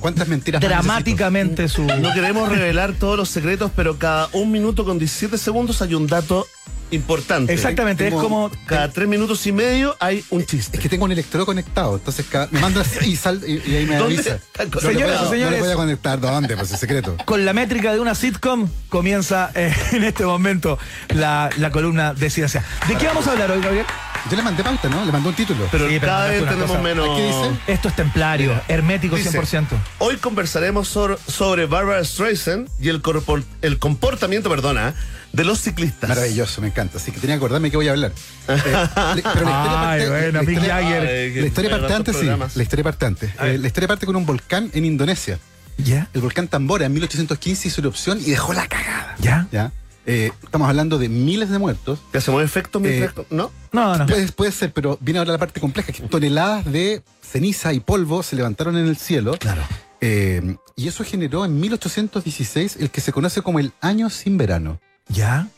[0.00, 1.82] ¿Cuántas mentiras dramáticamente su.
[1.82, 6.06] No queremos revelar todos los secretos, pero cada un minuto con 17 segundos hay un
[6.06, 6.46] dato
[6.90, 7.52] importante.
[7.52, 8.50] Exactamente, es como.
[8.66, 10.76] Cada tres minutos y medio hay un chiste.
[10.76, 13.76] Es que tengo un electrodo conectado, entonces cada- me manda así y, sal, y, y
[13.76, 14.38] ahí me ¿Dónde avisa.
[14.72, 15.42] No Señoras y señores.
[15.44, 16.56] No le voy a conectar, ¿dónde?
[16.56, 17.16] Pues es secreto.
[17.24, 20.78] Con la métrica de una sitcom comienza eh, en este momento
[21.14, 22.64] la, la columna de ciencia.
[22.86, 23.86] ¿De qué vamos a hablar hoy, Gabriel?
[24.30, 25.04] Yo le mandé pauta, ¿no?
[25.04, 25.68] Le mandé un título.
[25.70, 26.82] Pero Sí, cada vez tenemos cosa.
[26.82, 27.16] menos.
[27.16, 27.50] ¿Qué dice?
[27.68, 29.66] Esto es templario, hermético Dice, 100%.
[29.98, 34.94] Hoy conversaremos sobre, sobre Barbara Streisand y el, corpor- el comportamiento, perdona,
[35.38, 36.08] de los ciclistas.
[36.10, 36.98] Maravilloso, me encanta.
[36.98, 38.12] Así que tenía que acordarme que voy a hablar.
[38.48, 41.02] Eh, le- pero la historia Ay, parte- bueno, Mick Jagger.
[41.42, 42.26] La historia parte antes, sí.
[42.26, 43.30] La historia parte antes.
[43.42, 45.38] Eh, la historia parte con un volcán en Indonesia.
[45.78, 46.08] ¿Ya?
[46.12, 49.14] El volcán Tambora en 1815 hizo erupción y dejó la cagada.
[49.20, 49.46] ¿Ya?
[49.52, 49.72] ¿Ya?
[50.06, 52.00] Eh, estamos hablando de miles de muertos.
[52.10, 52.40] ¿Te hacemos
[52.80, 52.82] mientras.?
[52.84, 53.52] Eh, ¿No?
[53.72, 54.06] No, no.
[54.06, 58.22] Puede, puede ser, pero viene ahora la parte compleja, que toneladas de ceniza y polvo
[58.22, 59.36] se levantaron en el cielo.
[59.38, 59.62] Claro.
[60.00, 64.80] Eh, y eso generó en 1816 el que se conoce como el año sin verano.
[65.08, 65.48] ¿Ya?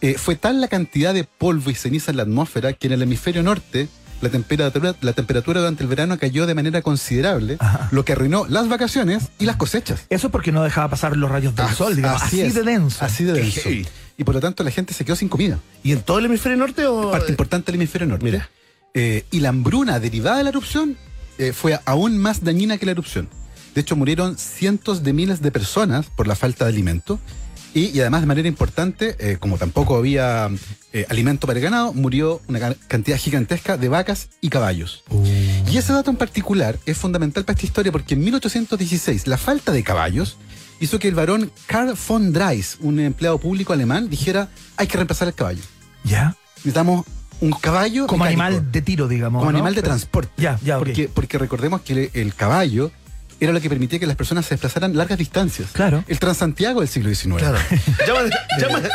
[0.00, 3.02] Eh, fue tal la cantidad de polvo y ceniza en la atmósfera que en el
[3.02, 3.88] hemisferio norte
[4.20, 7.88] la temperatura, la temperatura durante el verano cayó de manera considerable, Ajá.
[7.92, 10.06] lo que arruinó las vacaciones y las cosechas.
[10.10, 12.22] Eso es porque no dejaba pasar los rayos del sol, digamos.
[12.22, 13.04] Así, de denso.
[13.04, 13.68] Así de denso.
[14.16, 15.60] Y por lo tanto la gente se quedó sin comida.
[15.84, 17.12] ¿Y en todo el hemisferio norte o.?
[17.12, 18.24] Parte importante del hemisferio norte.
[18.24, 18.50] Mira.
[18.94, 20.96] Eh, y la hambruna derivada de la erupción
[21.38, 23.28] eh, fue aún más dañina que la erupción.
[23.74, 27.20] De hecho, murieron cientos de miles de personas por la falta de alimento.
[27.78, 30.50] Y, y además, de manera importante, eh, como tampoco había
[30.92, 35.04] eh, alimento para el ganado, murió una ca- cantidad gigantesca de vacas y caballos.
[35.70, 39.70] Y ese dato en particular es fundamental para esta historia porque en 1816 la falta
[39.72, 40.36] de caballos
[40.80, 45.28] hizo que el varón Karl von Dreis, un empleado público alemán, dijera hay que reemplazar
[45.28, 45.62] el caballo.
[46.04, 46.36] ¿Ya?
[46.58, 47.04] Necesitamos
[47.40, 49.40] un caballo Como mecánico, animal de tiro, digamos.
[49.40, 49.58] como ¿no?
[49.58, 50.32] animal de Pero- transporte.
[50.36, 52.90] Ya, ya, porque, porque recordemos que el, el caballo
[53.40, 55.68] era lo que permitía que las personas se desplazaran largas distancias.
[55.72, 56.04] Claro.
[56.08, 57.36] El Transantiago del siglo XIX.
[57.36, 57.58] Claro.
[58.06, 58.88] Llámate, llámate-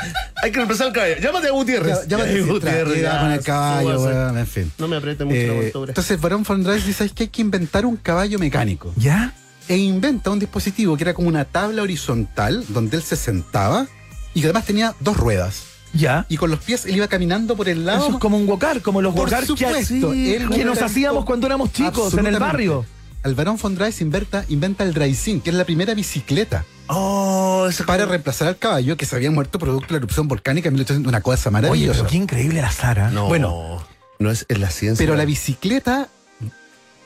[0.44, 1.15] hay que reemplazar el caballo.
[1.22, 1.98] Llámate a Gutiérrez.
[2.11, 4.72] Va a Gutiérrez, ya, con el caballo, weón, en fin.
[4.78, 5.90] No me apriete mucho la Eh, montura.
[5.91, 8.91] entonces, Barón von Dreis dice "¿Sabes que hay que inventar un caballo mecánico.
[8.98, 9.34] ¿Ya?
[9.70, 13.88] E inventa un dispositivo que era como una tabla horizontal donde él se sentaba
[14.34, 15.64] y que además tenía dos ruedas.
[15.94, 16.26] ¿Ya?
[16.28, 18.03] Y con los pies él iba caminando por el lado.
[18.07, 22.14] Eso es como un gocar, como los gocar que, que nos hacíamos cuando éramos chicos
[22.18, 22.86] en el barrio.
[23.24, 27.86] El Barón von Dreis inventa, inventa el Dreizin, que es la primera bicicleta Oh, ese
[27.86, 31.08] para reemplazar al caballo que se había muerto producto de la erupción volcánica en 1800,
[31.10, 32.00] una cosa Oye, maravillosa.
[32.00, 33.10] pero qué increíble la Sara.
[33.10, 33.82] No, Bueno.
[34.20, 35.02] no es en la ciencia.
[35.06, 36.10] Pero la bicicleta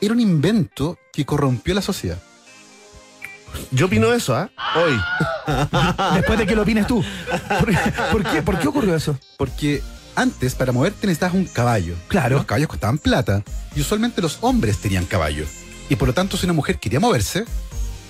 [0.00, 2.18] era un invento que corrompió la sociedad.
[3.70, 4.50] Yo opino eso, ¿ah?
[4.76, 4.98] Hoy.
[6.16, 7.02] Después de que lo opines tú.
[7.60, 7.72] ¿Por,
[8.10, 8.42] por qué?
[8.42, 9.16] ¿Por qué ocurrió eso?
[9.36, 9.80] Porque
[10.16, 11.94] antes, para moverte necesitabas un caballo.
[12.08, 12.36] Claro.
[12.38, 13.42] Los caballos costaban plata.
[13.76, 15.46] Y usualmente los hombres tenían caballo.
[15.88, 17.44] Y por lo tanto, si una mujer quería moverse,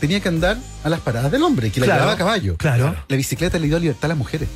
[0.00, 2.00] tenía que andar a las paradas del hombre, que la Claro.
[2.00, 2.56] llevaba a caballo.
[2.56, 2.94] Claro.
[3.08, 4.48] La bicicleta le dio libertad a las mujeres.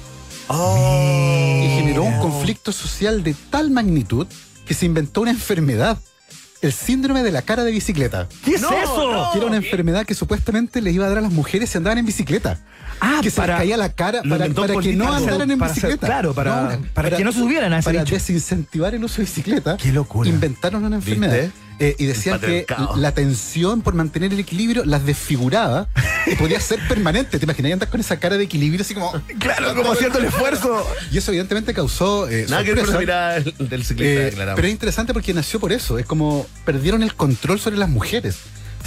[0.49, 1.61] Oh.
[1.65, 4.27] Y generó un conflicto social de tal magnitud
[4.67, 5.99] que se inventó una enfermedad.
[6.61, 8.29] El síndrome de la cara de bicicleta.
[8.45, 9.13] ¿Qué es No, eso?
[9.13, 9.33] no.
[9.33, 11.99] Que era una enfermedad que supuestamente les iba a dar a las mujeres si andaban
[11.99, 12.61] en bicicleta.
[13.01, 14.45] Ah, que se les caía la cara para,
[14.81, 16.07] que no andaran en hacer- bicicleta.
[16.07, 19.77] claro, para- para que no subieran a ese Para desincentivar el uso de bicicleta.
[19.77, 20.29] Qué locura.
[20.29, 21.33] Inventaron una enfermedad.
[21.35, 21.53] ¿Viste?
[21.85, 22.65] Eh, y decían que
[22.97, 25.89] la tensión por mantener el equilibrio las desfiguraba
[26.27, 27.39] y podía ser permanente.
[27.41, 29.13] ¿Te imaginas andar con esa cara de equilibrio así como.
[29.41, 30.87] Claro, como haciendo el esfuerzo.
[31.11, 32.29] Y eso evidentemente causó.
[32.29, 33.01] eh, Nada que ver con la sorpresa.
[33.01, 34.57] mirada del, ciclista, Eh, declaramos.
[34.57, 35.99] pero es interesante porque nació por eso.
[35.99, 38.37] Es como perdieron el control sobre las mujeres.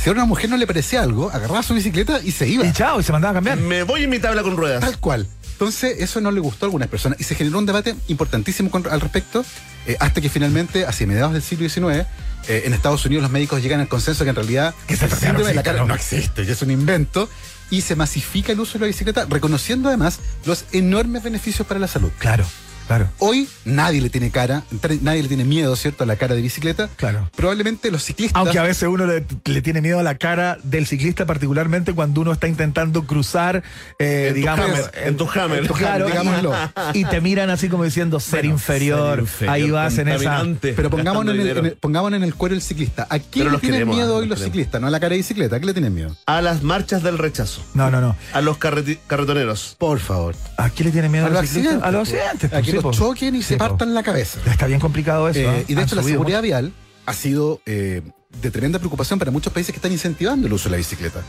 [0.01, 2.65] Si a una mujer no le parecía algo, agarraba su bicicleta y se iba.
[2.65, 3.57] Y chao, y se mandaba a cambiar.
[3.57, 4.79] Me voy en mi tabla con ruedas.
[4.81, 5.27] Tal cual.
[5.53, 7.19] Entonces, eso no le gustó a algunas personas.
[7.19, 9.45] Y se generó un debate importantísimo con- al respecto,
[9.87, 12.05] eh, hasta que finalmente, hacia mediados del siglo XIX,
[12.47, 15.07] eh, en Estados Unidos los médicos llegan al consenso que en realidad Que el de
[15.07, 15.87] la existe, cara ¿no?
[15.87, 17.29] no existe, y es un invento,
[17.69, 21.87] y se masifica el uso de la bicicleta, reconociendo además los enormes beneficios para la
[21.87, 22.11] salud.
[22.19, 22.45] Claro.
[22.87, 23.07] Claro.
[23.19, 24.63] Hoy nadie le tiene cara,
[25.01, 26.89] nadie le tiene miedo, ¿cierto?, a la cara de bicicleta.
[26.97, 27.29] Claro.
[27.35, 28.39] Probablemente los ciclistas.
[28.39, 32.21] Aunque a veces uno le, le tiene miedo a la cara del ciclista, particularmente cuando
[32.21, 33.63] uno está intentando cruzar,
[33.99, 35.59] eh, En tu digamos, hammer, en tu hammer.
[35.59, 36.53] en tu claro, digámoslo.
[36.93, 39.15] Y, te miran así como diciendo ser, inferior.
[39.15, 40.43] ser inferior, Ahí vas en esa.
[40.61, 43.07] Pero pongámonos en, el, en el- pongámonos en el cuero del ciclista.
[43.09, 44.53] ¿A quién Pero le tienen queremos, miedo hoy los queremos.
[44.53, 44.81] ciclistas?
[44.81, 45.55] No a la cara de bicicleta.
[45.55, 46.15] ¿A qué le tienen miedo?
[46.25, 47.63] A las marchas del rechazo.
[47.73, 48.15] No, no, no.
[48.33, 49.75] A los carreti- carretoneros.
[49.79, 50.35] Por favor.
[50.57, 51.83] ¿A quién le tiene miedo A los accidentes.
[51.83, 52.53] A los accidentes.
[52.81, 54.39] Sí, los choquen y se Sí, partan la cabeza.
[54.45, 55.39] Está bien complicado eso.
[55.39, 55.63] Eh, ¿ah?
[55.67, 56.73] y de Han hecho la seguridad vial
[57.05, 58.01] ha sido eh,
[58.41, 61.21] de tremenda preocupación para muchos países que están incentivando el uso de la bicicleta.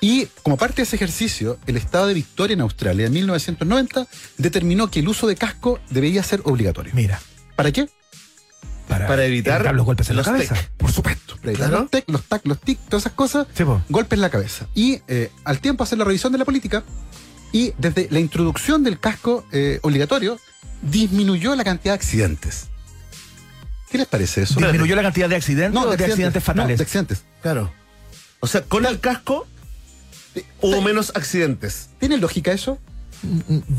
[0.00, 4.06] Y como parte de ese ejercicio, el estado de Victoria en Australia en 1990
[4.38, 6.92] determinó que el uso de casco debería ser obligatorio.
[6.94, 7.20] Mira,
[7.56, 7.88] ¿Para qué?
[8.88, 10.54] para, Para evitar los golpes en la los cabeza.
[10.54, 10.70] tec.
[10.76, 11.36] Por supuesto.
[11.36, 11.82] Para evitar Claro.
[11.82, 14.66] los tec, los tac, los tic, todas esas cosas, Sí, golpes en la cabeza.
[14.74, 16.84] Y eh, al tiempo hacer la revisión de la política
[17.52, 20.38] y desde la introducción del casco eh, obligatorio
[20.90, 22.66] disminuyó la cantidad de accidentes.
[23.90, 24.58] ¿Qué les parece eso?
[24.60, 26.78] ¿Disminuyó la cantidad de accidentes o de accidentes, no, fatales?
[26.78, 27.22] de accidentes.
[27.42, 27.72] Claro.
[28.40, 29.46] O sea, con el casco
[30.60, 31.90] hubo menos accidentes.
[32.00, 32.78] ¿Tiene lógica eso?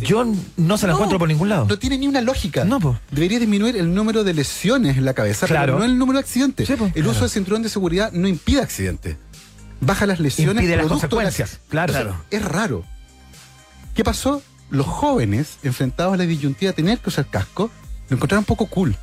[0.01, 0.25] Yo
[0.57, 0.97] no se la No.
[0.97, 1.65] encuentro por ningún lado.
[1.67, 2.63] No tiene ni una lógica.
[2.63, 2.97] No, po.
[3.11, 5.73] Debería disminuir el número de lesiones en la cabeza, Claro.
[5.73, 6.65] pero no el número de accidentes.
[6.65, 7.09] Sí, el Claro.
[7.11, 9.17] uso del cinturón de seguridad no impide accidentes.
[9.81, 10.55] Baja las lesiones.
[10.55, 11.59] Impide las de la- consecuencias.
[11.69, 11.93] Claro.
[11.93, 12.85] Entonces, Es raro.
[13.93, 14.41] ¿Qué pasó?
[14.75, 17.71] Los jóvenes, enfrentados a la disyuntiva de tener que usar casco,
[18.09, 18.95] lo encontraron poco cool.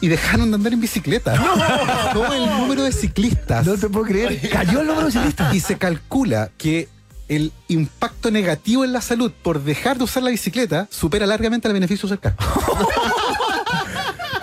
[0.00, 1.34] Y dejaron de andar en bicicleta.
[2.12, 3.66] Todo el número de ciclistas.
[3.66, 4.48] No te puedo creer.
[4.48, 5.54] Cayó el número de ciclistas.
[5.54, 6.88] Y se calcula que
[7.28, 11.74] el impacto negativo en la salud por dejar de usar la bicicleta supera largamente el
[11.74, 12.44] beneficio de usar casco.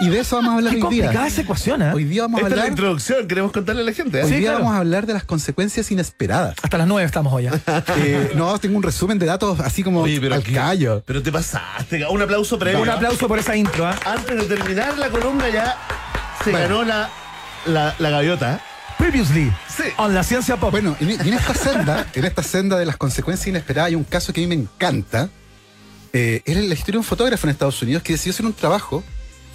[0.02, 1.04] y de eso vamos a hablar Qué hoy día.
[1.04, 1.92] complicada esa ecuación, ¿eh?
[1.94, 4.20] Hoy día vamos a Esta es la hablar, introducción, queremos contarle a la gente.
[4.20, 4.24] ¿eh?
[4.24, 4.60] hoy Sí, día claro.
[4.60, 6.56] vamos a hablar de las consecuencias inesperadas.
[6.62, 7.48] Hasta las nueve estamos hoy.
[7.48, 7.52] ¿eh?
[7.98, 11.04] Eh, no, tengo un resumen de datos así como Oye, pero al aquí- callo.
[11.06, 12.06] Pero te pasaste.
[12.08, 12.82] Un aplauso previo.
[12.82, 13.86] Un aplauso por esa intro.
[13.88, 13.96] ¿ah?
[14.06, 15.78] Antes de terminar la columna ya
[16.44, 16.68] se Bueno.
[16.80, 17.10] ganó la,
[17.66, 18.62] la, la gaviota.
[18.98, 19.84] Previously, Sí.
[19.98, 20.72] on la ciencia pop.
[20.72, 23.96] Bueno, y en, y en esta senda, en esta senda de las consecuencias inesperadas, hay
[23.96, 25.30] un caso que a mí me encanta.
[26.12, 29.04] Eh, es la historia de un fotógrafo en Estados Unidos que decidió hacer un trabajo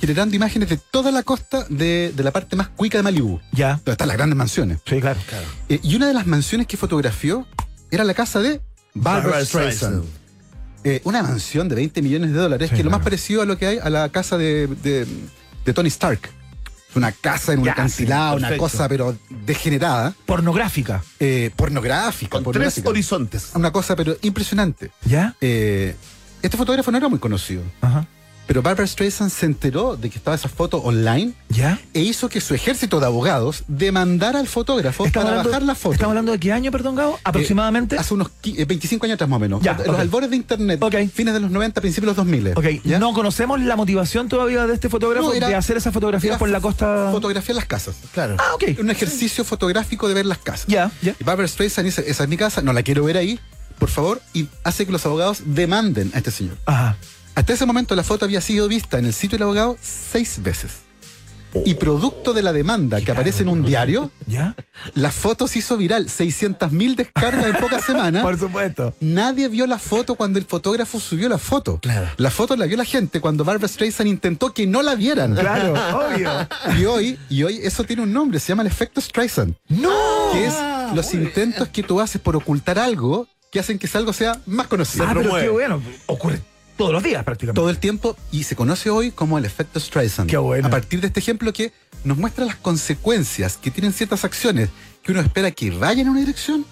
[0.00, 3.74] generando imágenes de toda la costa de, de la parte más cuica de Malibu, ya.
[3.76, 4.78] donde están las grandes mansiones.
[4.86, 5.18] Sí, claro.
[5.68, 7.46] Eh, y una de las mansiones que fotografió
[7.90, 8.60] era la casa de
[8.94, 10.04] Barbara Streisand.
[10.86, 13.04] Eh, una mansión de 20 millones de dólares, Sí, que es lo más claro.
[13.04, 15.06] parecido a lo que hay a la casa de, de-
[15.64, 16.28] de Tony Stark.
[16.94, 19.16] Una casa en un acantilado, sí, una cosa pero
[19.46, 21.02] degenerada, Pornográfica.
[21.18, 22.40] eh, pornográfica.
[22.42, 23.50] Con tres horizontes.
[23.54, 24.90] Una cosa pero impresionante.
[25.04, 25.34] ¿Ya?
[25.40, 25.96] Eh,
[26.42, 28.06] este fotógrafo no era muy conocido, Ajá.
[28.46, 31.80] Pero Barbara Streisand se enteró de que estaba esa foto online ¿Ya?
[31.94, 35.94] e hizo que su ejército de abogados demandara al fotógrafo para hablando, bajar la foto.
[35.94, 37.18] ¿Estamos hablando de qué año, perdón, Gabo?
[37.24, 37.96] Aproximadamente.
[37.96, 39.62] Eh, hace unos qui- eh, 25 años atrás más o menos.
[39.62, 40.94] Ya, los albores de internet, Ok.
[41.12, 42.48] fines de los 90, principios de los 2000.
[42.56, 42.98] ok, ¿ya?
[42.98, 46.48] no conocemos la motivación todavía de este fotógrafo No, era- de hacer esa fotografía por
[46.48, 47.08] la costa.
[47.12, 47.96] Fotografiar las casas.
[48.12, 48.36] Claro.
[48.38, 48.64] ah, ok.
[48.80, 50.66] Un ejercicio fotográfico de ver las casas.
[50.68, 51.14] Ya, ya.
[51.18, 53.38] Y Barbara Streisand dice, esa es mi casa, no la quiero ver ahí,
[53.78, 56.56] por favor, y hace que los abogados demanden a este señor.
[56.66, 56.96] Ajá.
[57.34, 60.84] Hasta ese momento la foto había sido vista en el sitio del abogado seis veces.
[61.64, 64.56] Y producto de la demanda que aparece en un diario, ¿Ya?
[64.94, 68.22] la foto se hizo viral, 600.000 descargas en pocas semanas.
[68.24, 68.92] Por supuesto.
[68.98, 71.78] Nadie vio la foto cuando el fotógrafo subió la foto.
[71.78, 72.08] Claro.
[72.16, 75.36] La foto la vio la gente cuando Barbara Streisand intentó que no la vieran.
[75.36, 76.30] Claro, obvio.
[76.76, 79.54] Y hoy, y hoy eso tiene un nombre, se llama el efecto Streisand.
[79.68, 79.92] ¡No!
[80.32, 80.54] Que es
[80.92, 84.66] los intentos que tú haces por ocultar algo que hacen que ese algo sea más
[84.66, 85.06] conocido.
[85.06, 85.80] Ah, pero qué bueno.
[86.06, 86.40] Ocurre
[86.76, 87.60] todos los días prácticamente.
[87.60, 90.30] Todo el tiempo y se conoce hoy como el efecto Streisand.
[90.30, 90.66] Qué bueno.
[90.66, 91.72] A partir de este ejemplo que
[92.04, 94.68] nos muestra las consecuencias que tienen ciertas acciones
[95.02, 96.64] que uno espera que vayan en una dirección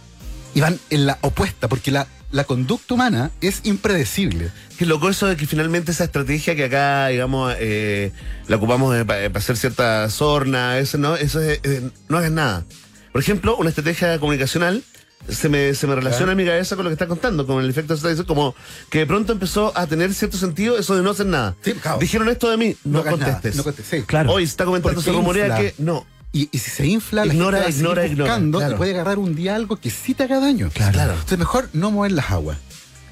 [0.54, 4.50] y van en la opuesta, porque la, la conducta humana es impredecible.
[4.78, 8.12] Qué loco eso de que finalmente esa estrategia que acá, digamos, eh,
[8.48, 12.64] la ocupamos para hacer cierta sorna, eso no, eso es, eh, no hagas nada.
[13.12, 14.82] Por ejemplo, una estrategia comunicacional
[15.28, 17.70] se me, se me relaciona en mi cabeza con lo que está contando, con el
[17.70, 18.54] efecto Streisand, como
[18.90, 21.54] que de pronto empezó a tener cierto sentido eso de no hacer nada.
[21.62, 21.98] Sí, claro.
[21.98, 23.56] Dijeron esto de mí, no, nada, contestes.
[23.56, 24.00] no contestes.
[24.00, 24.06] Sí.
[24.06, 24.32] Claro.
[24.32, 26.06] Hoy se está comentando, se rumorea que no.
[26.32, 28.74] Y, y si se infla, la Ignora, gente ignora, ignora, buscando claro.
[28.74, 30.70] y puede agarrar un día algo que sí te haga daño.
[30.72, 31.12] Claro.
[31.12, 32.56] Entonces mejor no mover las aguas.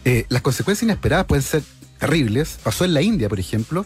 [0.06, 1.62] Eh, las consecuencias inesperadas pueden ser
[1.98, 2.58] terribles.
[2.62, 3.84] Pasó en la India, por ejemplo,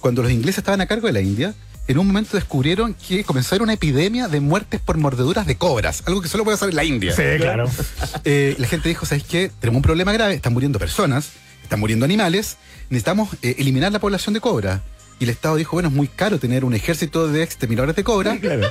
[0.00, 1.54] cuando los ingleses estaban a cargo de la India.
[1.88, 5.56] En un momento descubrieron que comenzó a haber una epidemia de muertes por mordeduras de
[5.56, 7.14] cobras, algo que solo puede en la India.
[7.14, 7.70] Sí, claro.
[8.24, 9.52] Eh, la gente dijo, ¿sabes qué?
[9.60, 11.30] Tenemos un problema grave, están muriendo personas,
[11.62, 12.56] están muriendo animales,
[12.90, 14.80] necesitamos eh, eliminar la población de cobras.
[15.20, 18.38] Y el Estado dijo, bueno, es muy caro tener un ejército de exterminadores de cobras.
[18.40, 18.62] Claro.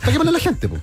[0.00, 0.78] ¿Para qué poner a la gente, po?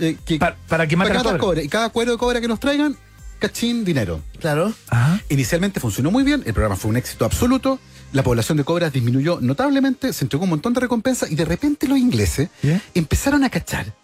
[0.00, 1.38] Eh, que- Pa- para que maten para cobra.
[1.38, 1.62] cobra.
[1.62, 2.96] Y cada cuero de cobra que nos traigan,
[3.38, 4.20] cachín, dinero.
[4.40, 4.72] Claro.
[4.88, 5.20] Ajá.
[5.28, 7.78] Inicialmente funcionó muy bien, el programa fue un éxito absoluto,
[8.12, 11.88] la población de cobras disminuyó notablemente, se entregó un montón de recompensas y de repente
[11.88, 12.48] los ingleses
[12.94, 13.94] empezaron a cachar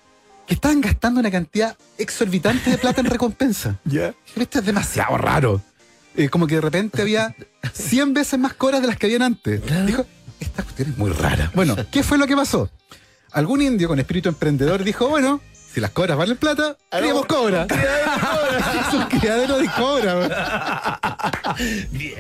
[0.47, 3.78] que estaban gastando una cantidad exorbitante de plata en recompensa.
[3.85, 4.15] ¿Ya?
[4.37, 5.61] Esto es demasiado raro.
[6.16, 7.35] Eh, como que de repente había
[7.73, 9.61] 100 veces más cobras de las que habían antes.
[9.85, 10.07] Dijo,
[10.41, 11.51] esta cuestión es muy rara.
[11.55, 12.70] Bueno, ¿qué fue lo que pasó?
[13.33, 15.41] Algún indio con espíritu emprendedor dijo, bueno,
[15.77, 17.66] si las cobras valen plata, criamos cobra.
[18.89, 20.98] Es un criadero de cobra.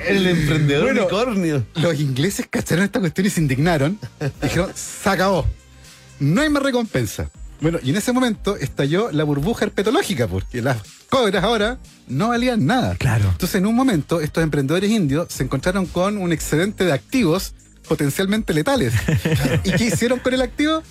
[0.06, 1.00] El emprendedor Bueno.
[1.00, 1.66] unicornio.
[1.76, 3.98] Los ingleses cacharon esta cuestión y se indignaron.
[4.42, 5.46] Dijeron, se acabó.
[6.20, 7.30] No hay más recompensa.
[7.62, 10.76] Bueno, y en ese momento estalló la burbuja herpetológica, porque las
[11.08, 11.78] cobras ahora
[12.08, 12.94] no valían nada.
[12.96, 13.30] Claro.
[13.30, 17.54] Entonces, en un momento, estos emprendedores indios se encontraron con un excedente de activos
[17.88, 18.92] potencialmente letales.
[19.64, 20.82] ¿Y qué hicieron con el activo?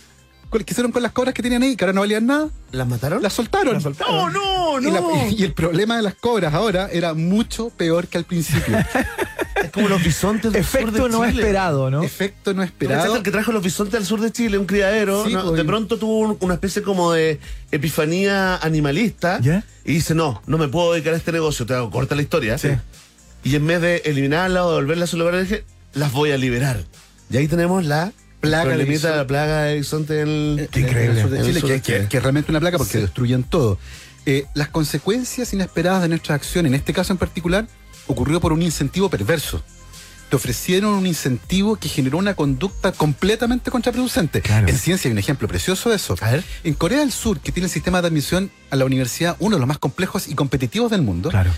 [0.64, 2.49] ¿Qué hicieron con las cobras que tenían ahí, que ahora no valían nada?
[2.72, 3.22] ¿Las mataron?
[3.22, 3.73] Las soltaron.
[3.73, 4.32] Las soltaron.
[4.32, 5.27] ¡No, no, Y, la- no!
[5.30, 8.77] y el problema de las cobras ahora era mucho peor que al principio.
[9.56, 11.41] Es como los bisontes del sur Efecto de no Chile.
[11.41, 12.03] esperado, ¿no?
[12.03, 13.15] Efecto no ¿No esperado.
[13.15, 15.52] el que trajo los bisontes al sur de Chile, un criadero, Sí, ¿no?
[15.53, 17.40] de pronto tuvo un- una especie como de
[17.72, 19.64] epifanía animalista ¿Ya?
[19.86, 22.57] y dice, no, no me puedo dedicar a este negocio, te hago corta la historia.
[22.57, 22.69] Sí.
[23.44, 25.64] Y en vez de eliminarlas o devolverlas a su lugar, dije,
[25.94, 26.84] las voy a liberar.
[27.30, 28.11] Y ahí tenemos la
[28.49, 29.17] Plaga de problemita, bisonte.
[29.17, 30.27] la plaga de bisonte en
[30.59, 31.03] el, Qué increíble.
[31.05, 33.43] en el sur de de Chile, que, que- que es realmente una placa porque destruyen
[33.43, 33.77] todo.
[34.26, 37.67] Eh, las consecuencias inesperadas de nuestra acción, en este caso en particular,
[38.07, 39.63] ocurrió por un incentivo perverso.
[40.30, 44.41] Te ofrecieron un incentivo que generó una conducta completamente contraproducente.
[44.41, 44.67] Claro.
[44.67, 46.15] En ciencia hay un ejemplo precioso de eso.
[46.19, 46.43] A ver.
[46.63, 49.59] En Corea del Sur, que tiene el sistema de admisión a la universidad uno de
[49.59, 51.51] los más complejos y competitivos del mundo, Claro.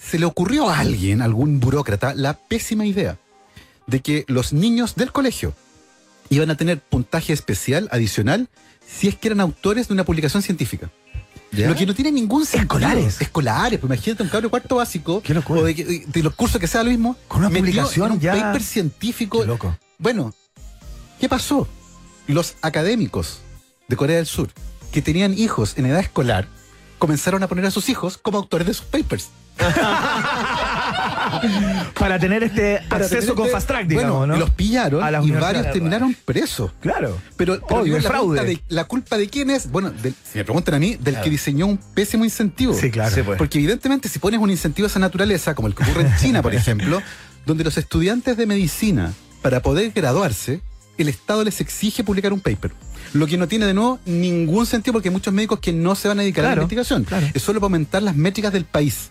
[0.00, 3.18] se le ocurrió a alguien, algún burócrata, la pésima idea
[3.88, 5.54] de que los niños del colegio
[6.30, 8.48] iban a tener puntaje especial adicional
[8.86, 10.90] si es que eran autores de una publicación científica.
[11.50, 12.62] Lo que no tiene ningún sentido.
[12.78, 13.20] Escolares.
[13.22, 15.22] Escolares, pues imagínate un cabro cuarto básico.
[15.22, 15.60] Qué locura.
[15.62, 17.16] O de, que- de los cursos que sea lo mismo.
[17.26, 19.40] Con una publicación en un ya- paper científico.
[19.40, 19.76] Qué loco.
[19.98, 20.34] Bueno,
[21.18, 21.66] ¿qué pasó?
[22.26, 23.38] Los académicos
[23.88, 24.50] de Corea del Sur
[24.92, 26.48] que tenían hijos en edad escolar
[26.98, 29.28] comenzaron a poner a sus hijos como autores de sus papers.
[31.98, 34.38] Para tener este Para acceso tener con este- fast track, digamos, bueno, ¿no?
[34.40, 36.72] los pillaron A y varios terminaron presos.
[36.80, 37.18] Claro.
[37.36, 38.38] Pero, pero Obvio, el la, fraude.
[38.38, 39.70] Culpa de, ¿la culpa de quién es?
[39.70, 42.74] Bueno, del- si me preguntan a mí, del que diseñó un pésimo incentivo.
[42.74, 43.14] Sí, claro.
[43.14, 43.38] Sí, pues.
[43.38, 46.42] Porque evidentemente si pones un incentivo a esa naturaleza, como el que ocurre en China,
[46.42, 47.02] por ejemplo,
[47.46, 49.12] donde los estudiantes de medicina,
[49.42, 50.60] para poder graduarse,
[50.98, 52.72] el Estado les exige publicar un paper.
[53.14, 56.08] Lo que no tiene de nuevo ningún sentido porque hay muchos médicos que no se
[56.08, 57.04] van a dedicar a la investigación.
[57.04, 57.26] claro.
[57.32, 59.10] Es solo para aumentar las métricas del país.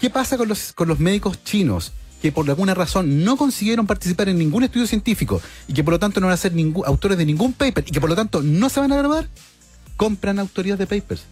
[0.00, 1.92] ¿Qué pasa con los, con los médicos chinos?
[2.20, 5.98] que por alguna razón no consiguieron participar en ningún estudio científico y que por lo
[5.98, 8.42] tanto no van a ser ningún, autores de ningún paper y que por lo tanto
[8.42, 9.28] no se van a graduar,
[9.96, 11.22] compran autorías de papers.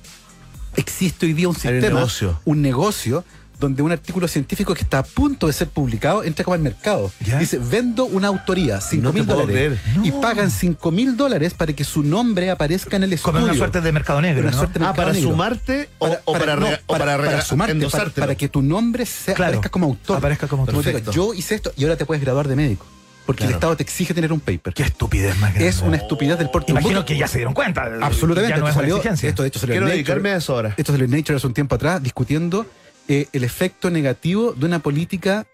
[0.76, 2.40] Existe hoy día un sistema, negocio.
[2.44, 3.24] un negocio
[3.58, 7.10] donde un artículo científico que está a punto de ser publicado entra como al mercado.
[7.24, 7.38] ¿Ya?
[7.38, 9.78] Dice, vendo una autoría, 5 No te mil dólares.
[10.02, 13.32] Y pagan 5 mil dólares para que su nombre aparezca en el estudio.
[13.34, 14.56] Como una suerte de mercado negro, Una ¿no?
[14.58, 15.30] suerte de Ah, para negro.
[15.30, 19.52] sumarte o o para, o para, rega- sumarte, para, para que tu nombre sea, Claro,
[19.52, 20.18] aparezca como autor.
[20.18, 20.82] aparezca como autor.
[20.84, 21.12] Perfecto.
[21.12, 22.86] yo hice esto y ahora te puedes graduar de médico.
[23.24, 23.50] Porque el.
[23.50, 24.72] Estado te exige tener un paper.
[24.72, 25.66] Qué estupidez más grande.
[25.66, 26.70] Es una estupidez del porte.
[26.70, 27.90] Imagino que ya se dieron cuenta.
[28.00, 28.54] Absolutamente.
[28.54, 29.28] Ya no esto, es salió, exigencia.
[29.28, 29.96] esto de hecho salió Quiero en Nature.
[30.04, 30.74] dedicarme a eso ahora.
[30.76, 32.66] Esto salió en Nature hace un tiempo atrás discutiendo
[33.08, 35.46] eh, el efecto negativo de una política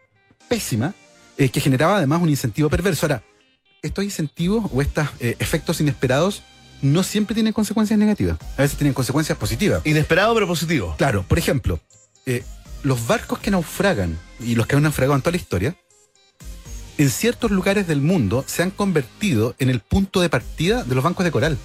[0.49, 0.95] pésima
[1.37, 3.07] eh, que generaba además un incentivo perverso.
[3.07, 3.23] Ahora,
[3.83, 6.43] estos incentivos o estos eh, efectos inesperados
[6.81, 8.39] no siempre tienen consecuencias negativas.
[8.57, 9.83] A veces tienen consecuencias positivas.
[9.85, 10.95] Inesperado pero positivo.
[10.99, 11.79] Claro, por ejemplo,
[12.83, 15.77] los barcos que naufragan y los que han naufragado en toda la historia,
[16.99, 21.05] en ciertos lugares del mundo se han convertido en el punto de partida de los
[21.05, 21.59] bancos de coral.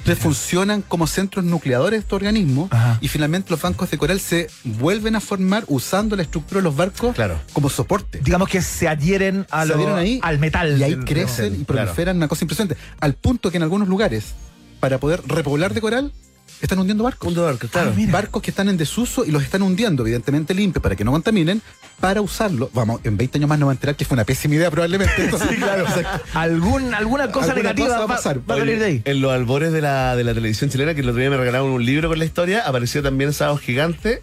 [0.00, 2.98] Entonces funcionan como centros nucleadores de estos organismos Ajá.
[3.00, 6.74] y finalmente los bancos de coral se vuelven a formar usando la estructura de los
[6.76, 7.38] barcos Claro.
[7.52, 8.20] como soporte.
[8.24, 10.78] Digamos que se adhieren, a Se lo- adhieren ahí al metal.
[10.78, 11.82] Y ahí crecen y claro.
[11.84, 12.76] proliferan una cosa impresionante.
[13.00, 14.34] Al punto que en algunos lugares,
[14.80, 16.12] para poder repoblar de coral,
[16.60, 17.32] están hundiendo barcos.
[17.32, 17.92] Claro.
[17.96, 21.12] Ah, barcos que están en desuso y los están hundiendo, evidentemente limpios, para que no
[21.12, 21.62] contaminen,
[22.00, 22.70] para usarlo.
[22.74, 25.12] Vamos, en 20 años más nos va a enterar que fue una pésima idea probablemente.
[25.24, 28.38] Entonces, claro, o sea, Algún, alguna cosa Alguna negativa cosa va va, a pasar.
[28.50, 29.02] va a salir de ahí.
[29.04, 31.68] En los albores de la, de la televisión chilena, que el otro día me regalaron
[31.70, 34.20] un libro con la historia, apareció también Sábado Gigante.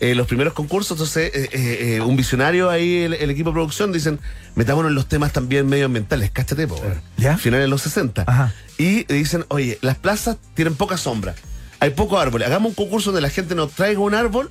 [0.00, 3.54] eh, los primeros concursos, entonces eh, eh, eh, un visionario ahí, el, el equipo de
[3.54, 4.18] producción, dicen,
[4.54, 6.80] metámonos en los temas también medioambientales, cáchate, po.
[7.18, 7.36] ¿Ya?
[7.36, 8.24] Finales de los 60.
[8.26, 8.54] Ajá.
[8.78, 11.34] Y dicen, oye, las plazas tienen poca sombra,
[11.80, 14.50] hay pocos árboles, hagamos un concurso donde la gente nos traiga un árbol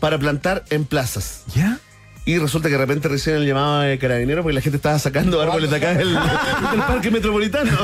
[0.00, 1.42] para plantar en plazas.
[1.54, 1.78] ¿Ya?
[2.24, 5.40] Y resulta que de repente recién el llamado de carabinero porque la gente estaba sacando
[5.40, 7.70] árboles de acá del, del parque metropolitano.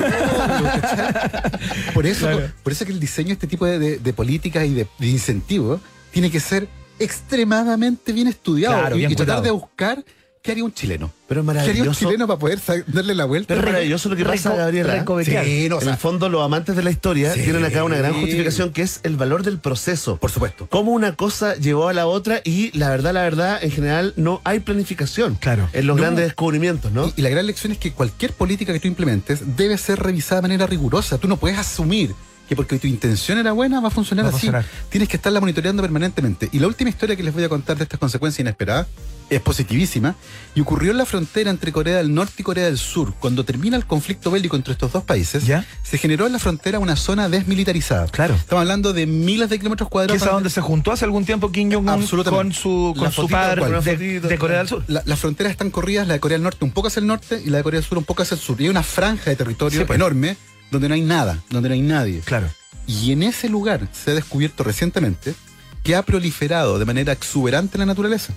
[1.95, 2.29] por eso,
[2.63, 5.07] por eso que el diseño de este tipo de, de- de políticas y de, de
[5.07, 5.81] incentivos
[6.11, 6.69] tiene que ser
[6.99, 10.05] extremadamente bien estudiado Claro, y, bien y tratar de buscar
[10.45, 11.11] ¿qué haría un chileno?
[11.27, 11.99] Pero es ¿Qué haría un maravilloso.
[12.01, 13.49] chileno para poder darle la vuelta?
[13.55, 15.05] Pero es maravilloso lo que pasa, reco- Gabriela.
[15.43, 17.41] Sí, no, o en el fondo, los amantes de la historia Sí.
[17.45, 20.19] tienen acá una gran justificación que es el valor del proceso.
[20.19, 20.67] por supuesto.
[20.71, 24.43] Cómo una cosa llevó a la otra y la verdad, la verdad, en general no
[24.45, 25.69] hay planificación Claro.
[25.73, 26.03] en los No.
[26.03, 27.07] grandes descubrimientos, ¿no?
[27.09, 30.43] Y, y la gran lección es que cualquier política que tú implementes debe ser revisada
[30.43, 31.17] de manera rigurosa.
[31.17, 32.15] Tú no puedes asumir
[32.49, 34.41] que porque tu intención era buena va a funcionar Va a así.
[34.47, 34.65] funcionar.
[34.91, 36.49] Tienes que estarla monitoreando permanentemente.
[36.53, 38.87] Y la última historia que les voy a contar de estas consecuencias inesperadas
[39.31, 40.15] es positivísima
[40.55, 43.15] y ocurrió en la frontera entre Corea del Norte y Corea del Sur.
[43.19, 45.65] Cuando termina el conflicto bélico entre estos dos países, ¿Ya?
[45.83, 48.07] se generó en la frontera una zona desmilitarizada.
[48.09, 48.35] Claro.
[48.35, 50.21] Estamos hablando de miles de kilómetros Que cuadrados.
[50.23, 52.07] es a donde se juntó hace algún tiempo Kim Jong-un con
[52.53, 53.83] su, con su ¿cuál?
[53.83, 54.85] de, de Corea del Sur.
[54.89, 57.41] La- las fronteras están corridas, la de Corea del Norte un poco hacia el norte
[57.43, 58.61] y la de Corea del Sur un poco hacia el sur.
[58.61, 59.97] Y hay una franja de territorio Sí, pues.
[59.97, 60.37] enorme
[60.75, 62.21] donde no hay nada, donde no hay nadie.
[62.21, 62.49] Claro.
[62.87, 65.35] Y en ese lugar se ha descubierto recientemente
[65.83, 68.33] que ha proliferado de manera exuberante la naturaleza.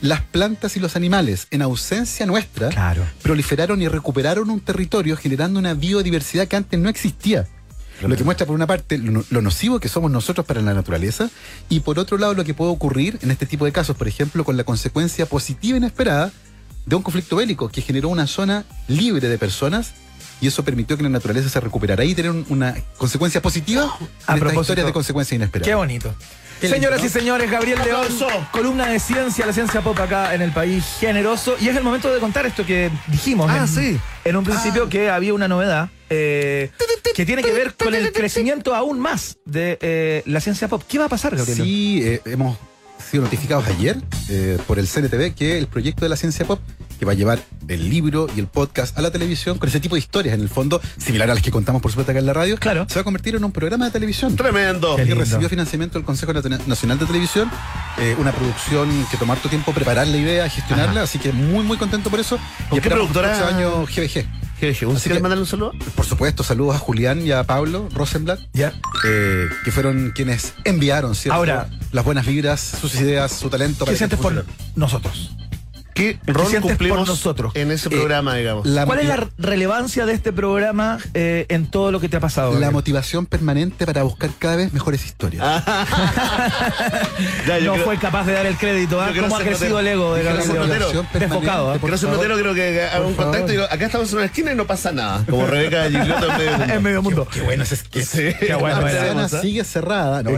[0.00, 3.04] Las plantas y los animales, en ausencia nuestra, Claro.
[3.22, 7.46] proliferaron y recuperaron un territorio generando una biodiversidad que antes no existía.
[8.00, 11.30] Lo que muestra por una parte lo, lo nocivo que somos nosotros para la naturaleza
[11.68, 14.44] y por otro lado lo que puede ocurrir en este tipo de casos, por ejemplo,
[14.44, 16.32] con la consecuencia positiva inesperada
[16.84, 19.92] de un conflicto bélico que generó una zona libre de personas
[20.42, 23.84] y eso permitió que la naturaleza se recuperara y tener un- una consecuencia positiva
[24.26, 25.68] A en historias de consecuencias inesperadas.
[25.68, 26.14] Qué bonito.
[26.60, 27.06] Qué lindo, Señoras ¿no?
[27.06, 28.06] y señores, Gabriel León,
[28.52, 31.56] columna de ciencia, la ciencia pop acá en el país generoso.
[31.60, 33.98] Y es el momento de contar esto que dijimos Ah, en, sí.
[34.24, 36.70] en un principio que había una novedad eh,
[37.14, 40.82] que tiene que ver con el crecimiento aún más de eh, la ciencia pop.
[40.86, 41.56] ¿Qué va a pasar, Gabriel?
[41.56, 42.56] Sí, eh, hemos
[43.10, 43.96] sido notificados ayer
[44.28, 46.60] eh, por el CNTV que el proyecto de la ciencia pop,
[47.02, 49.96] que va a llevar el libro y el podcast a la televisión, con ese tipo
[49.96, 52.32] de historias en el fondo, similar a las que contamos por supuesto acá en la
[52.32, 52.86] radio, Claro.
[52.88, 54.36] se va a convertir en un programa de televisión.
[54.36, 54.96] Tremendo.
[54.96, 55.16] Lindo.
[55.16, 57.50] recibió financiamiento del Consejo Nacional de Televisión,
[57.98, 61.76] eh, una producción que tomó harto tiempo preparar la idea, gestionarla, así que muy muy
[61.76, 62.38] contento por eso.
[62.70, 63.48] ¿Con qué productora?
[63.48, 64.24] año GBG.
[64.62, 65.72] ¿Un Así ¿Quieres que- mandarle un saludo?
[65.96, 68.72] Por supuesto, saludos a Julián y a Pablo Rosenblatt, Ya.
[69.04, 71.34] eh, que fueron quienes enviaron, ¿cierto?
[71.34, 73.78] Ahora- las buenas vibras, sus ideas, su talento.
[73.80, 74.46] ¿Qué para que sientes por
[74.76, 75.32] nosotros?
[75.94, 77.52] ¿Qué ¿Qué rol cumplimos nosotros?
[77.54, 78.66] en ese Eh, programa, digamos?
[78.66, 82.20] La ¿Cuál es la relevancia de este programa eh, en todo lo que te ha
[82.20, 82.58] pasado?
[82.58, 85.44] La motivación permanente para buscar cada vez mejores historias.
[87.46, 89.00] Ya, yo no creo- fue capaz de dar el crédito.
[89.00, 89.10] ¿ah?
[89.18, 90.22] ¿Cómo ha crecido el ego de.
[90.22, 91.72] Motivación Desfocado, ¿ah?
[91.74, 94.52] permanente, por notero, creo que haga un contacto y digo, acá estamos en una esquina
[94.52, 95.24] y no pasa nada.
[95.28, 96.72] Como Rebeca Gigliotti en medio mundo.
[96.74, 97.28] En medio mundo.
[97.32, 98.30] Qué bueno es que Sí.
[98.40, 99.28] Qué bueno la ¿eh?
[99.40, 100.22] sigue cerrada.
[100.22, 100.30] No.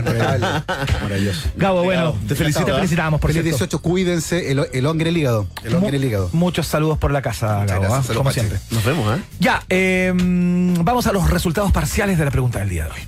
[1.01, 1.41] Maravilloso.
[1.55, 2.75] Gabo, bueno, Te felicito, Te ¿ah?
[2.75, 3.57] felicitamos, por Feliz cierto.
[3.65, 5.44] 18, cuídense, el, el hombre en el hígado.
[5.63, 6.29] El hombre en el hígado.
[6.33, 7.91] Muchos saludos por la casa, Gabo, gracias.
[7.91, 8.01] ¿ah?
[8.03, 8.59] Saludos, como siempre.
[8.71, 9.21] Nos vemos, ¿eh?
[9.39, 13.07] Ya, eh, vamos a los resultados parciales de la pregunta del día de hoy.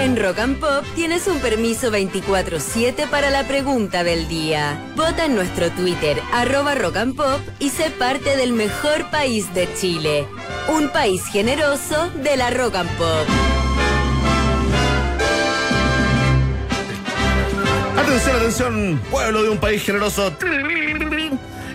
[0.00, 4.76] En Rock and Pop tienes un permiso 24-7 para la pregunta del día.
[4.96, 9.68] Vota en nuestro Twitter, arroba Rock and Pop, y sé parte del mejor país de
[9.74, 10.26] Chile.
[10.68, 13.69] Un país generoso de la Rock and Pop.
[18.10, 20.32] Atención, atención, pueblo de un país generoso.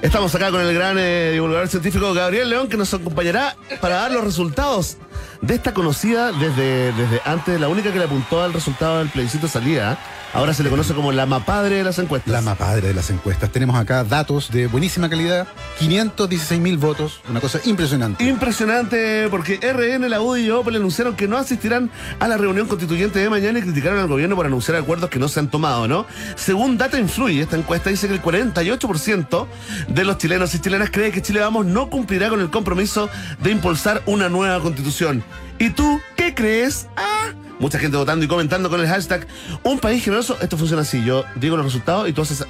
[0.02, 4.12] Estamos acá con el gran eh, divulgador científico Gabriel León que nos acompañará para dar
[4.12, 4.98] los resultados
[5.40, 9.48] de esta conocida desde, desde antes, la única que le apuntó al resultado del plebiscito
[9.48, 9.98] salida.
[10.36, 12.34] Ahora se le conoce como la mapadre de las encuestas.
[12.34, 13.50] La más padre de las encuestas.
[13.52, 15.48] Tenemos acá datos de buenísima calidad.
[15.80, 17.22] 516 mil votos.
[17.30, 18.22] Una cosa impresionante.
[18.22, 21.90] Impresionante porque RN, la UDI y Opel anunciaron que no asistirán
[22.20, 25.30] a la reunión constituyente de mañana y criticaron al gobierno por anunciar acuerdos que no
[25.30, 26.06] se han tomado, ¿no?
[26.36, 29.48] Según Data Influye, esta encuesta dice que el 48%
[29.88, 33.08] de los chilenos y chilenas cree que Chile Vamos no cumplirá con el compromiso
[33.42, 35.24] de impulsar una nueva constitución.
[35.60, 36.88] ¿Y tú qué crees?
[36.98, 37.32] Ah,
[37.66, 39.26] mucha gente votando y comentando con el hashtag
[39.64, 40.38] Un país generoso.
[40.40, 41.04] Esto funciona así.
[41.04, 42.46] Yo digo los resultados y tú haces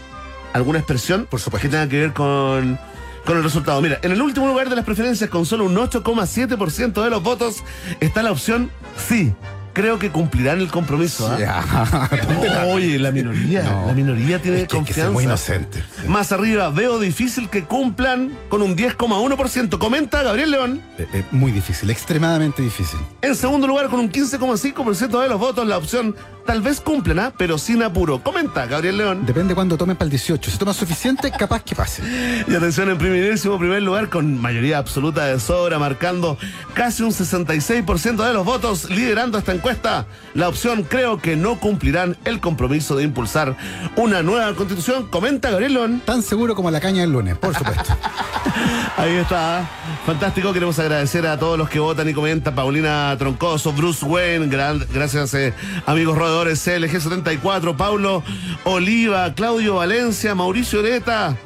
[0.51, 1.69] alguna expresión Por supuesto.
[1.69, 2.77] que tenga que ver con,
[3.23, 3.81] con el resultado.
[3.81, 7.63] Mira, en el último lugar de las preferencias, con solo un 8,7% de los votos,
[8.01, 9.33] está la opción sí.
[9.75, 11.27] Creo que cumplirán el compromiso.
[11.29, 11.37] ¿ah?
[11.37, 12.17] Ya.
[12.27, 13.85] ¿Dónde la- Oye, la minoría, No.
[13.87, 15.11] la minoría tiene Es que confianza.
[15.11, 15.83] muy inocente.
[16.01, 16.07] Sí.
[16.07, 19.77] Más arriba, veo difícil que cumplan con un 10,1%.
[19.77, 20.81] Comenta Gabriel León.
[20.97, 22.97] Eh, eh, muy difícil, extremadamente difícil.
[23.21, 26.15] En segundo lugar, con un 15,5% de los votos, la opción
[26.45, 27.33] tal vez cumplan, ¿ah?
[27.35, 28.19] pero sin apuro.
[28.21, 29.25] Comenta Gabriel León.
[29.25, 30.51] Depende cuándo tomen para el 18.
[30.51, 32.03] Si toma suficiente, capaz que pase.
[32.47, 36.37] Y atención, en primerísimo primer lugar, con mayoría absoluta de sobra, marcando
[36.73, 42.17] casi un 66% de los votos, liderando esta encuesta, la opción creo que no cumplirán
[42.25, 43.55] el compromiso de impulsar
[43.95, 45.07] una nueva constitución.
[45.07, 46.01] Comenta Gabriel León.
[46.05, 47.95] Tan seguro como la caña del lunes, por supuesto.
[48.97, 49.67] Ahí está.
[50.05, 50.53] Fantástico.
[50.53, 52.55] Queremos agradecer a todos los que votan y comentan.
[52.55, 55.53] Paulina Troncoso, Bruce Wayne, gran- gracias eh,
[55.85, 58.23] amigos roedores CLG74, Paulo
[58.65, 61.37] Oliva, Claudio Valencia, Mauricio Oreta.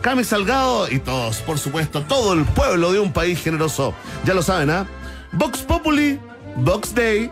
[0.00, 3.94] Cami Salgado y todos, por supuesto, todo el pueblo de un país generoso.
[4.24, 4.86] Ya lo saben, ¿ah?
[5.32, 6.20] Vox Populi,
[6.56, 7.30] Vox Day.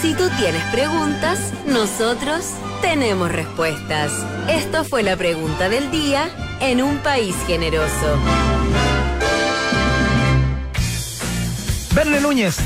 [0.00, 2.46] Si tú tienes preguntas, nosotros
[2.80, 4.10] tenemos respuestas.
[4.48, 6.30] Esto fue la pregunta del día
[6.60, 8.16] en un país generoso.
[11.94, 12.56] Verne Núñez.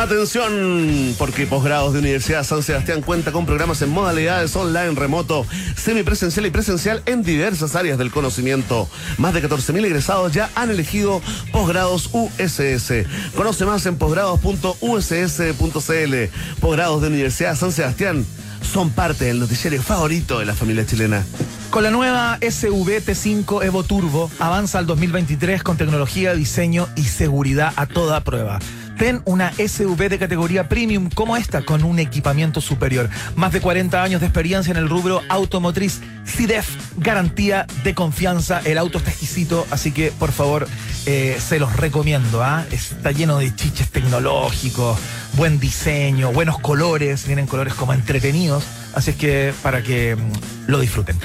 [0.00, 5.44] Atención, porque posgrados de Universidad San Sebastián cuenta con programas en modalidades online, remoto,
[5.76, 8.88] semipresencial y presencial en diversas áreas del conocimiento.
[9.18, 11.20] Más de 14.000 egresados ya han elegido
[11.52, 13.04] posgrados USS.
[13.36, 16.60] Conoce más en posgrados.uss.cl.
[16.60, 18.24] Posgrados de Universidad San Sebastián
[18.62, 21.26] son parte del noticiario favorito de la familia chilena.
[21.68, 27.84] Con la nueva SVT5 Evo Turbo, avanza al 2023 con tecnología, diseño y seguridad a
[27.84, 28.60] toda prueba.
[29.00, 33.08] Ten una SUV de categoría premium como esta con un equipamiento superior.
[33.34, 36.02] Más de 40 años de experiencia en el rubro automotriz.
[36.26, 36.68] CIDEF,
[36.98, 38.60] garantía de confianza.
[38.62, 40.68] El auto está exquisito, así que por favor
[41.06, 42.44] eh, se los recomiendo.
[42.44, 42.66] ¿ah?
[42.70, 44.98] Está lleno de chiches tecnológicos,
[45.32, 47.26] buen diseño, buenos colores.
[47.26, 48.64] Vienen colores como entretenidos.
[48.92, 51.16] Así es que para que mm, lo disfruten.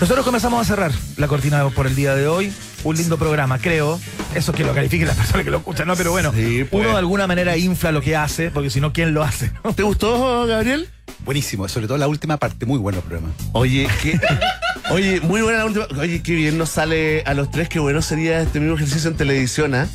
[0.00, 2.52] Nosotros comenzamos a cerrar la cortina por el día de hoy.
[2.86, 3.98] Un lindo programa, creo.
[4.34, 5.96] Eso que lo califiquen las personas que lo escuchan, ¿no?
[5.96, 6.66] Pero bueno, pues.
[6.70, 9.50] uno de alguna manera infla lo que hace, porque si no, ¿quién lo hace?
[9.64, 9.72] no?
[9.72, 10.88] ¿Te gustó, Gabriel?
[11.24, 13.32] Buenísimo, sobre todo la última parte, muy bueno el programa.
[13.52, 14.20] Oye, qué.
[14.90, 15.86] Oye, muy buena la última.
[15.98, 17.68] Oye, qué bien nos sale a los tres.
[17.68, 19.88] Qué bueno sería este mismo ejercicio en televisión, ¿ah?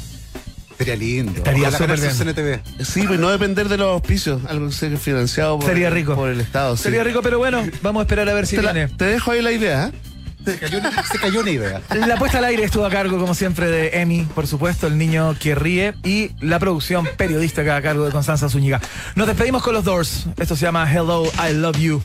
[0.77, 1.33] Sería lindo.
[1.37, 2.11] Estaría súper bien.
[2.11, 2.83] CNTV.
[2.83, 6.15] Sí, pues no depender de los auspicios, algo que sea financiado por, Sería rico.
[6.15, 6.75] por el Estado.
[6.75, 6.83] sí.
[6.83, 8.91] Sería rico, pero bueno, vamos a esperar a ver si Te, la- viene.
[8.97, 9.87] te dejo ahí la idea.
[9.93, 10.10] ¿eh?
[10.45, 11.81] Se cayó, una- se cayó una idea.
[12.07, 15.35] La puesta al aire estuvo a cargo, como siempre, de Emi, por supuesto, el niño
[15.39, 18.81] que ríe, y la producción periodística a cargo de Constanza Zúñiga.
[19.15, 20.25] Nos despedimos con los Doors.
[20.37, 22.03] Esto se llama Hello, I Love You.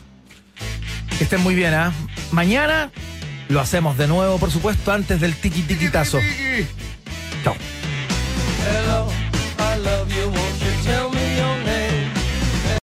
[1.19, 1.93] Que estén muy bien, ¿ah?
[2.31, 2.91] Mañana
[3.49, 6.19] lo hacemos de nuevo, por supuesto, antes del tiki tiquitazo.
[7.45, 7.57] Chao.